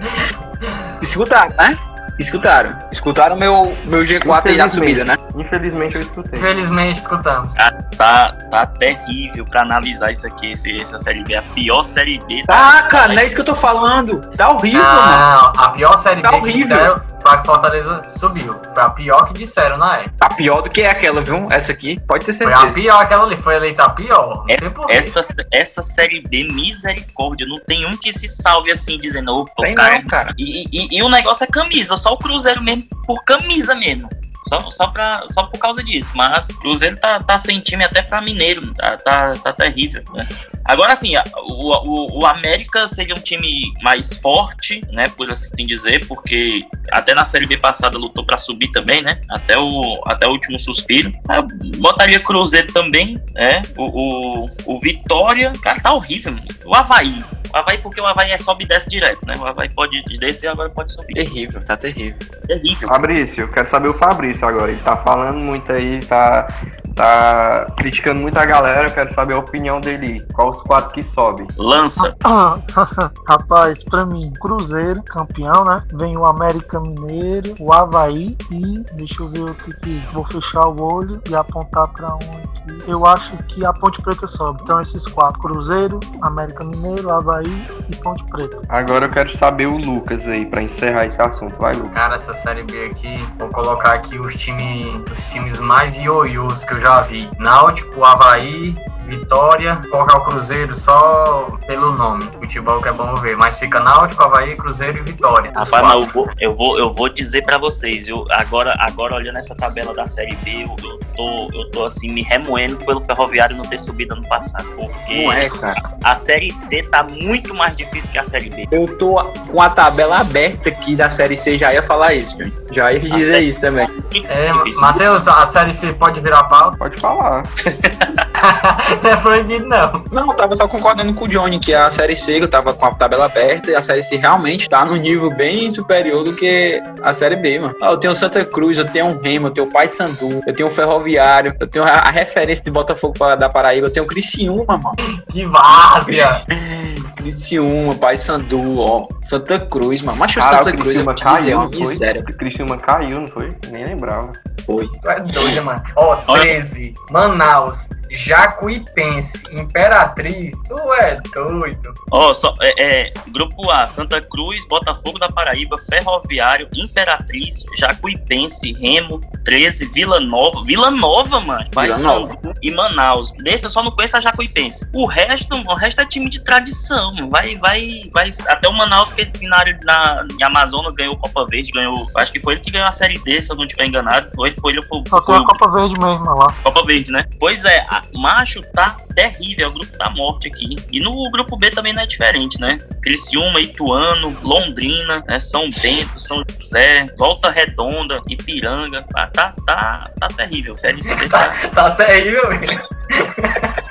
Escutaram, 1.02 1.54
né? 1.58 1.78
Escutaram. 2.18 2.76
Escutaram 2.92 3.36
meu, 3.36 3.78
meu 3.86 4.04
G4 4.04 4.48
aí 4.48 4.58
na 4.58 4.68
subida, 4.68 5.04
né? 5.04 5.18
Infelizmente 5.36 5.96
eu 5.96 6.02
escutei. 6.02 6.40
Infelizmente 6.40 7.00
escutamos. 7.00 7.54
Ah, 7.58 7.72
tá, 7.98 8.32
tá 8.50 8.66
terrível 8.66 9.46
pra 9.46 9.62
analisar 9.62 10.12
isso 10.12 10.26
aqui, 10.26 10.52
esse, 10.52 10.82
essa 10.82 10.98
série 10.98 11.24
B. 11.24 11.36
A 11.36 11.42
pior 11.42 11.84
série 11.84 12.20
B. 12.26 12.44
Tá, 12.48 12.84
cara, 12.84 13.14
não 13.14 13.22
é 13.22 13.26
isso 13.26 13.36
que 13.36 13.42
eu 13.42 13.46
tô 13.46 13.56
falando. 13.56 14.22
Tá 14.36 14.50
horrível, 14.50 14.82
não, 14.82 14.96
mano. 14.96 15.54
Não, 15.56 15.64
a 15.64 15.70
pior 15.70 15.98
série 15.98 16.22
tá 16.22 16.32
B 16.32 16.38
horrível. 16.38 16.54
que 16.54 16.74
disseram 16.74 17.15
que 17.38 17.46
Fortaleza 17.46 18.04
subiu. 18.10 18.54
Foi 18.74 18.84
a 18.84 18.90
pior 18.90 19.26
que 19.26 19.34
disseram 19.34 19.78
na 19.78 19.98
época. 19.98 20.16
A 20.20 20.34
pior 20.34 20.62
do 20.62 20.70
que 20.70 20.82
é 20.82 20.90
aquela, 20.90 21.22
viu? 21.22 21.48
Essa 21.52 21.72
aqui, 21.72 22.00
pode 22.08 22.26
ter 22.26 22.34
certeza. 22.34 22.60
Foi 22.60 22.70
a 22.70 22.74
pior, 22.74 23.02
aquela 23.02 23.24
ali. 23.24 23.38
Foi 23.38 23.56
eleita 23.56 23.84
a 23.84 23.90
pior. 23.90 24.46
Essa, 24.48 25.22
essa, 25.22 25.36
essa, 25.52 25.82
série 25.82 26.22
B, 26.22 26.46
misericórdia. 26.46 27.48
Não 27.48 27.60
tem 27.60 27.86
um 27.86 27.98
que 27.98 28.14
se 28.14 28.28
salve 28.28 28.72
assim, 28.72 28.98
dizendo, 29.00 29.34
opa, 29.34 29.64
tem 29.64 29.76
cara. 29.76 29.96
Não, 29.96 30.08
cara. 30.08 30.34
E, 30.38 30.68
e, 30.72 30.98
e 30.98 31.04
o 31.04 31.10
negócio 31.10 31.44
é 31.44 31.48
camisa, 31.48 31.98
só 31.98 32.14
o 32.14 32.18
Cruzeiro 32.18 32.62
mesmo, 32.62 32.86
por 33.06 33.24
camisa 33.24 33.74
mesmo. 33.76 34.08
Só, 34.48 34.70
só, 34.70 34.88
pra, 34.88 35.24
só 35.28 35.44
por 35.44 35.60
causa 35.60 35.84
disso. 35.84 36.14
Mas 36.16 36.50
o 36.50 36.60
Cruzeiro 36.60 36.98
tá, 36.98 37.20
tá 37.22 37.38
sem 37.38 37.60
time 37.60 37.84
até 37.84 38.02
pra 38.02 38.22
Mineiro. 38.22 38.74
Tá, 38.74 38.98
tá, 38.98 39.34
tá 39.36 39.54
terrível. 39.54 40.04
Né? 40.14 40.28
Agora, 40.64 40.94
assim, 40.94 41.14
o, 41.38 41.72
o, 41.88 42.20
o, 42.22 42.26
América 42.26 42.88
seria 42.88 43.16
um 43.16 43.22
time 43.22 43.74
mais 43.84 44.14
forte, 44.14 44.84
né? 44.92 45.10
Por 45.10 45.30
assim 45.30 45.66
dizer, 45.66 46.06
porque 46.08 46.66
até 46.92 47.14
na 47.14 47.26
Série 47.26 47.46
B 47.46 47.58
passada 47.58 47.98
lutou 47.98 48.26
para 48.26 48.38
subir 48.38 48.72
também, 48.72 49.02
né? 49.02 49.22
Até 49.30 49.58
o, 49.58 50.02
até 50.06 50.28
o 50.28 50.32
último 50.32 50.60
suspiro. 50.60 51.12
Eu 51.34 51.48
botaria 51.80 52.20
Cruzeiro 52.20 52.72
também, 52.74 53.22
né? 53.34 53.62
O, 53.78 54.46
o, 54.46 54.50
o 54.66 54.80
Vitória, 54.80 55.52
cara, 55.62 55.80
tá 55.80 55.94
horrível. 55.94 56.34
Mano. 56.34 56.48
O 56.66 56.76
Havaí. 56.76 57.24
O 57.56 57.58
Havaí, 57.58 57.78
porque 57.78 58.02
o 58.02 58.06
Havaí 58.06 58.32
é 58.32 58.38
sobe 58.38 58.66
e 58.66 58.68
desce 58.68 58.90
direto, 58.90 59.26
né? 59.26 59.34
O 59.40 59.46
Havaí 59.46 59.70
pode 59.70 60.04
descer 60.20 60.50
agora 60.50 60.70
pode 60.70 60.92
subir. 60.92 61.14
Terrível, 61.14 61.64
tá 61.64 61.78
terrível. 61.78 62.20
Terrível. 62.46 62.90
Fabrício, 62.90 63.44
eu 63.44 63.48
quero 63.48 63.70
saber 63.70 63.88
o 63.88 63.94
Fabrício 63.94 64.46
agora. 64.46 64.72
Ele 64.74 64.82
tá 64.82 64.98
falando 64.98 65.38
muito 65.38 65.72
aí, 65.72 66.02
tá 66.02 66.50
tá 66.96 67.68
criticando 67.78 68.22
muito 68.22 68.38
a 68.38 68.46
galera, 68.46 68.90
quero 68.90 69.14
saber 69.14 69.34
a 69.34 69.40
opinião 69.40 69.80
dele. 69.82 70.26
Qual 70.34 70.52
os 70.52 70.62
quatro 70.62 70.92
que 70.92 71.04
sobem? 71.04 71.46
Lança. 71.58 72.16
Rapaz, 73.28 73.84
pra 73.84 74.06
mim, 74.06 74.32
Cruzeiro, 74.40 75.04
campeão, 75.04 75.66
né? 75.66 75.84
Vem 75.94 76.18
o 76.18 76.26
América 76.26 76.80
Mineiro, 76.80 77.56
o 77.60 77.74
Havaí 77.74 78.38
e. 78.50 78.84
Deixa 78.94 79.22
eu 79.22 79.28
ver 79.28 79.44
o 79.44 79.54
que 79.54 79.74
que. 79.76 80.02
Vou 80.14 80.26
fechar 80.26 80.68
o 80.68 80.82
olho 80.82 81.22
e 81.30 81.36
apontar 81.36 81.88
pra 81.90 82.16
um 82.16 82.38
aqui. 82.44 82.84
Eu 82.88 83.06
acho 83.06 83.36
que 83.44 83.66
a 83.66 83.74
Ponte 83.74 84.02
Preta 84.02 84.28
sobe. 84.28 84.62
Então, 84.64 84.82
esses 84.82 85.06
quatro: 85.08 85.42
Cruzeiro, 85.42 86.00
América 86.22 86.64
Mineiro, 86.64 87.12
Havaí 87.12 87.68
e 87.90 87.96
Ponte 87.98 88.24
Preta. 88.26 88.62
Agora 88.70 89.06
eu 89.06 89.10
quero 89.10 89.36
saber 89.36 89.66
o 89.66 89.78
Lucas 89.78 90.26
aí, 90.28 90.46
pra 90.46 90.62
encerrar 90.62 91.06
esse 91.06 91.22
assunto. 91.22 91.56
Vai, 91.58 91.74
Lucas. 91.74 91.94
Cara, 91.94 92.16
essa 92.16 92.34
série 92.34 92.64
B 92.64 92.86
aqui, 92.86 93.16
vou 93.38 93.50
colocar 93.50 93.94
aqui 93.94 94.18
os, 94.18 94.36
time, 94.36 95.04
os 95.12 95.24
times 95.26 95.60
mais 95.60 95.98
ioiôs 95.98 96.64
que 96.64 96.74
eu 96.74 96.80
já 96.80 96.85
vi. 97.02 97.30
Náutico, 97.40 98.02
Havaí, 98.02 98.76
Vitória, 99.06 99.82
colocar 99.90 100.18
o 100.18 100.26
Cruzeiro 100.26 100.76
só 100.76 101.58
pelo 101.68 101.94
nome. 101.94 102.24
Futebol 102.40 102.82
que 102.82 102.90
é 102.90 102.92
bom 102.92 103.14
ver. 103.16 103.38
Mas 103.38 103.60
fica 103.60 103.80
Náutico, 103.80 104.24
Havaí, 104.24 104.56
Cruzeiro 104.56 104.98
e 104.98 105.02
Vitória. 105.02 105.52
Rapaz, 105.52 105.70
mas 105.70 105.94
eu 105.94 106.02
vou, 106.02 106.30
eu 106.40 106.54
vou, 106.54 106.80
eu 106.80 106.94
vou 106.94 107.10
dizer 107.10 107.44
pra 107.44 107.58
vocês, 107.58 108.08
eu, 108.08 108.26
agora, 108.32 108.76
agora 108.80 109.16
olhando 109.16 109.38
essa 109.38 109.56
tabela 109.56 109.94
da 109.94 110.08
Série 110.08 110.36
B, 110.38 110.64
eu, 110.64 110.76
eu 110.90 111.00
tô, 111.16 111.50
eu 111.54 111.72
tô 111.72 111.86
assim, 111.86 112.12
me 112.12 112.22
remoendo 112.22 112.78
pelo 112.78 113.02
Ferroviário 113.02 113.56
não 113.56 113.64
ter 113.64 113.78
subido 113.78 114.14
ano 114.14 114.28
passado. 114.28 114.68
Porque 114.76 115.24
Não 115.24 115.34
é, 115.34 115.50
cara. 115.50 115.98
a 116.04 116.16
Série 116.16 116.52
C 116.52 116.84
tá 116.84 117.04
muito 117.04 117.54
mais 117.54 117.76
difícil 117.76 118.12
que 118.12 118.18
a 118.18 118.24
Série 118.24 118.50
B. 118.50 118.68
Eu 118.72 118.98
tô 118.98 119.24
com 119.24 119.62
a 119.62 119.70
tabela 119.70 120.20
aberta 120.20 120.70
aqui 120.70 120.96
da 120.96 121.10
Série 121.10 121.38
C, 121.38 121.58
já 121.58 121.74
ia 121.74 121.84
falar 121.84 122.14
isso, 122.14 122.38
gente. 122.38 122.54
Já 122.72 122.92
ia 122.92 123.00
dizer 123.00 123.40
isso 123.40 123.62
também. 123.62 123.88
É. 124.28 124.52
Matheus, 124.82 125.28
a 125.28 125.46
série 125.46 125.74
C 125.74 125.94
pode 125.94 126.20
virar 126.20 126.44
pau? 126.46 126.76
Pode 126.78 127.00
falar. 127.00 127.44
não 129.04 129.10
é 129.12 129.16
proibido, 129.18 129.66
não. 129.68 130.04
Não, 130.12 130.28
eu 130.32 130.34
tava 130.34 130.56
só 130.56 130.68
concordando 130.68 131.14
com 131.14 131.26
o 131.26 131.28
Johnny, 131.28 131.60
que 131.60 131.74
a 131.74 131.90
Série 131.90 132.16
C, 132.16 132.40
eu 132.42 132.48
tava 132.48 132.74
com 132.74 132.86
a 132.86 132.92
tabela 132.94 133.26
aberta, 133.26 133.72
e 133.72 133.76
a 133.76 133.82
Série 133.82 134.04
C 134.04 134.16
realmente 134.18 134.70
tá 134.70 134.84
num 134.86 134.96
nível 134.96 135.30
bem 135.36 135.74
superior 135.74 136.24
do 136.24 136.34
que 136.34 136.82
a 137.02 137.14
Série 137.14 137.36
B, 137.36 137.60
mano. 137.60 137.76
Ah, 137.82 137.92
eu 137.92 137.98
tenho 137.98 138.14
o 138.14 138.16
Santa 138.16 138.44
Cruz, 138.46 138.78
eu 138.78 138.86
tenho 138.86 139.08
o 139.08 139.22
Remo, 139.22 139.48
eu 139.48 139.52
tenho 139.52 139.68
o 139.68 139.72
Paysandu, 139.72 140.42
eu 140.46 140.54
tenho 140.56 140.70
o 140.70 140.72
Ferroviário, 140.72 141.56
eu 141.60 141.68
tenho 141.68 141.86
a, 141.86 142.10
referência 142.10 142.64
de 142.64 142.72
Botafogo 142.72 143.14
pra- 143.18 143.36
da 143.36 143.50
Paraíba, 143.50 143.88
eu 143.88 143.92
tenho 143.92 144.06
o 144.06 144.08
Criciúma, 144.10 144.78
mano. 144.78 144.96
Que 145.32 145.46
várzea! 145.46 146.44
Criciúma, 147.16 147.96
Paysandu, 147.96 148.80
ó. 148.80 149.08
Santa 149.24 149.60
Cruz, 149.60 150.02
mano. 150.02 150.18
Mas 150.20 150.36
o 150.36 150.42
Santa 150.42 150.70
o 150.70 150.74
Cruz, 150.78 150.96
eu 150.98 151.04
Criciúma 151.04 151.06
vou 151.06 151.16
te 151.16 151.24
dizer, 151.24 151.36
é 151.36 151.42
caiu, 151.42 151.58
uma 151.58 151.64
não 151.66 151.72
foi? 151.74 151.88
miséria. 151.88 152.22
O 152.22 152.34
Criciúma 152.38 152.78
caiu, 152.78 153.20
não 153.22 153.28
foi? 153.28 153.54
Nem 153.72 153.86
lembrava. 153.86 154.32
Foi. 154.66 154.88
Tu 154.88 155.10
é 155.10 155.20
doido, 155.22 155.64
mano. 155.64 155.84
Ó, 155.96 156.18
Olha- 156.28 156.42
13, 156.42 156.94
Manaus, 157.10 157.90
Jacuipense, 158.16 159.44
Imperatriz. 159.52 160.54
Tu 160.68 160.94
é 160.94 161.20
doido. 161.34 161.94
Ó, 162.12 162.34
só, 162.34 162.54
é, 162.62 162.84
é, 163.08 163.14
Grupo 163.30 163.70
A, 163.70 163.86
Santa 163.88 164.22
Cruz, 164.22 164.66
Botafogo 164.68 165.20
da 165.20 165.28
Paraíba, 165.30 165.76
Ferroviário, 165.90 166.68
Imperatriz, 166.76 167.64
Jacuipense, 167.78 168.74
Remo, 168.74 169.20
13, 169.44 169.86
Vila 169.92 170.20
Nova. 170.20 170.64
Vila 170.64 170.90
Nova, 170.92 171.40
mano. 171.40 171.66
Vila 171.72 171.98
Nova. 171.98 172.28
Paysandu 172.36 172.56
E 172.62 172.72
Manaus. 172.72 173.32
Desse 173.44 173.66
eu 173.66 173.72
só 173.72 173.84
não 173.84 173.92
conheço 173.92 174.18
a 174.18 174.22
Jacuipense. 174.22 174.88
O 174.94 175.06
resto, 175.06 175.56
o 175.56 175.74
resto 175.76 176.02
é 176.02 176.06
time 176.06 176.30
de 176.30 176.40
tradição. 176.44 177.14
mano. 177.14 177.30
Vai, 177.30 177.56
vai, 177.58 178.04
vai. 178.14 178.30
Até 178.48 178.68
o 178.68 178.74
Manaus, 178.74 179.12
que 179.12 179.30
na 179.48 179.58
área 179.58 179.78
na, 179.84 180.26
em 180.40 180.44
Amazonas 180.44 180.94
ganhou 180.94 181.18
Copa 181.18 181.46
Verde, 181.50 181.72
ganhou. 181.72 182.08
Acho 182.18 182.32
que 182.32 182.40
foi 182.40 182.54
ele 182.56 182.62
que 182.62 182.72
ganhou 182.72 182.88
a 182.88 182.92
Série 182.92 183.20
D, 183.20 183.42
se 183.42 183.52
eu 183.52 183.56
não 183.56 183.64
estiver 183.66 183.86
enganado. 183.86 184.30
Ou 184.38 184.48
ele 184.48 184.56
foi, 184.60 184.74
ele 184.74 184.82
foi, 184.84 185.02
Só 185.10 185.18
tem 185.18 185.26
foi 185.26 185.36
a 185.36 185.40
o 185.42 185.46
Copa 185.46 185.72
Verde 185.72 186.00
mesmo 186.00 186.26
lá. 186.36 186.48
Copa 186.64 186.86
Verde, 186.86 187.12
né? 187.12 187.26
Pois 187.40 187.64
é, 187.66 187.80
a- 187.90 188.04
macho 188.14 188.62
tá 188.74 188.98
terrível, 189.16 189.66
é 189.66 189.70
o 189.70 189.74
grupo 189.74 189.98
da 189.98 190.10
morte 190.10 190.48
aqui. 190.48 190.76
E 190.92 191.00
no 191.00 191.12
grupo 191.32 191.58
B 191.58 191.70
também 191.72 191.94
não 191.94 192.02
é 192.02 192.06
diferente, 192.06 192.60
né? 192.60 192.80
Criciúma, 193.02 193.60
Ituano, 193.60 194.38
Londrina, 194.42 195.24
né? 195.28 195.40
São 195.40 195.70
Bento, 195.70 196.20
São 196.20 196.44
José, 196.50 197.08
Volta 197.18 197.50
Redonda, 197.50 198.22
Ipiranga. 198.28 199.06
Ah, 199.16 199.28
tá, 199.28 199.54
tá, 199.66 200.12
tá 200.20 200.28
terrível. 200.30 200.78
Série 200.78 201.04
C 201.04 201.28
tá. 201.30 201.50
Tá 201.70 201.92
terrível, 201.92 202.50
mesmo. 202.50 202.66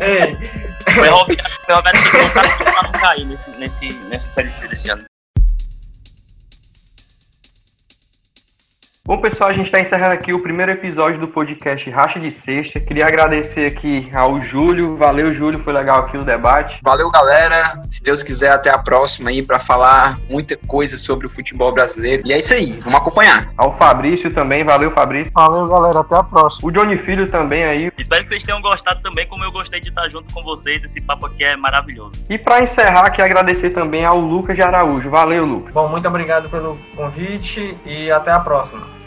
Ei, 0.00 0.36
Ferroviário, 0.92 1.44
Ferroviário 1.66 2.24
lutar 2.24 2.58
pra 2.58 2.82
não 2.82 2.92
cair 2.92 3.24
nesse, 3.24 3.50
nesse, 3.52 3.92
nessa 4.08 4.28
Série 4.28 4.50
C 4.50 4.68
desse 4.68 4.90
ano. 4.90 5.07
Bom, 9.08 9.16
pessoal, 9.16 9.48
a 9.48 9.54
gente 9.54 9.68
está 9.68 9.80
encerrando 9.80 10.12
aqui 10.12 10.34
o 10.34 10.42
primeiro 10.42 10.70
episódio 10.70 11.18
do 11.18 11.26
podcast 11.26 11.88
Racha 11.88 12.20
de 12.20 12.30
Sexta. 12.30 12.78
Queria 12.78 13.06
agradecer 13.06 13.64
aqui 13.64 14.10
ao 14.12 14.36
Júlio. 14.36 14.96
Valeu, 14.96 15.32
Júlio, 15.32 15.64
foi 15.64 15.72
legal 15.72 16.00
aqui 16.00 16.18
o 16.18 16.22
debate. 16.22 16.78
Valeu, 16.82 17.10
galera. 17.10 17.80
Se 17.90 18.02
Deus 18.02 18.22
quiser, 18.22 18.50
até 18.50 18.68
a 18.68 18.76
próxima 18.76 19.30
aí 19.30 19.42
pra 19.42 19.58
falar 19.58 20.20
muita 20.28 20.58
coisa 20.58 20.98
sobre 20.98 21.26
o 21.26 21.30
futebol 21.30 21.72
brasileiro. 21.72 22.22
E 22.26 22.34
é 22.34 22.38
isso 22.38 22.52
aí, 22.52 22.72
vamos 22.84 23.00
acompanhar. 23.00 23.50
Ao 23.56 23.78
Fabrício 23.78 24.30
também, 24.30 24.62
valeu, 24.62 24.90
Fabrício. 24.90 25.32
Valeu, 25.34 25.66
galera. 25.66 26.00
Até 26.00 26.14
a 26.14 26.22
próxima. 26.22 26.68
O 26.68 26.70
Johnny 26.70 26.98
Filho 26.98 27.26
também 27.30 27.64
aí. 27.64 27.90
Espero 27.96 28.24
que 28.24 28.28
vocês 28.28 28.44
tenham 28.44 28.60
gostado 28.60 29.00
também, 29.00 29.26
como 29.26 29.42
eu 29.42 29.50
gostei 29.50 29.80
de 29.80 29.88
estar 29.88 30.06
junto 30.10 30.30
com 30.34 30.42
vocês. 30.42 30.84
Esse 30.84 31.00
papo 31.00 31.24
aqui 31.24 31.42
é 31.44 31.56
maravilhoso. 31.56 32.26
E 32.28 32.36
para 32.36 32.62
encerrar, 32.62 33.06
aqui 33.06 33.22
agradecer 33.22 33.70
também 33.70 34.04
ao 34.04 34.20
Lucas 34.20 34.54
de 34.54 34.60
Araújo. 34.60 35.08
Valeu, 35.08 35.46
Lucas. 35.46 35.72
bom, 35.72 35.88
muito 35.88 36.06
obrigado 36.06 36.50
pelo 36.50 36.78
convite 36.94 37.74
e 37.86 38.10
até 38.10 38.30
a 38.30 38.40
próxima. 38.40 38.97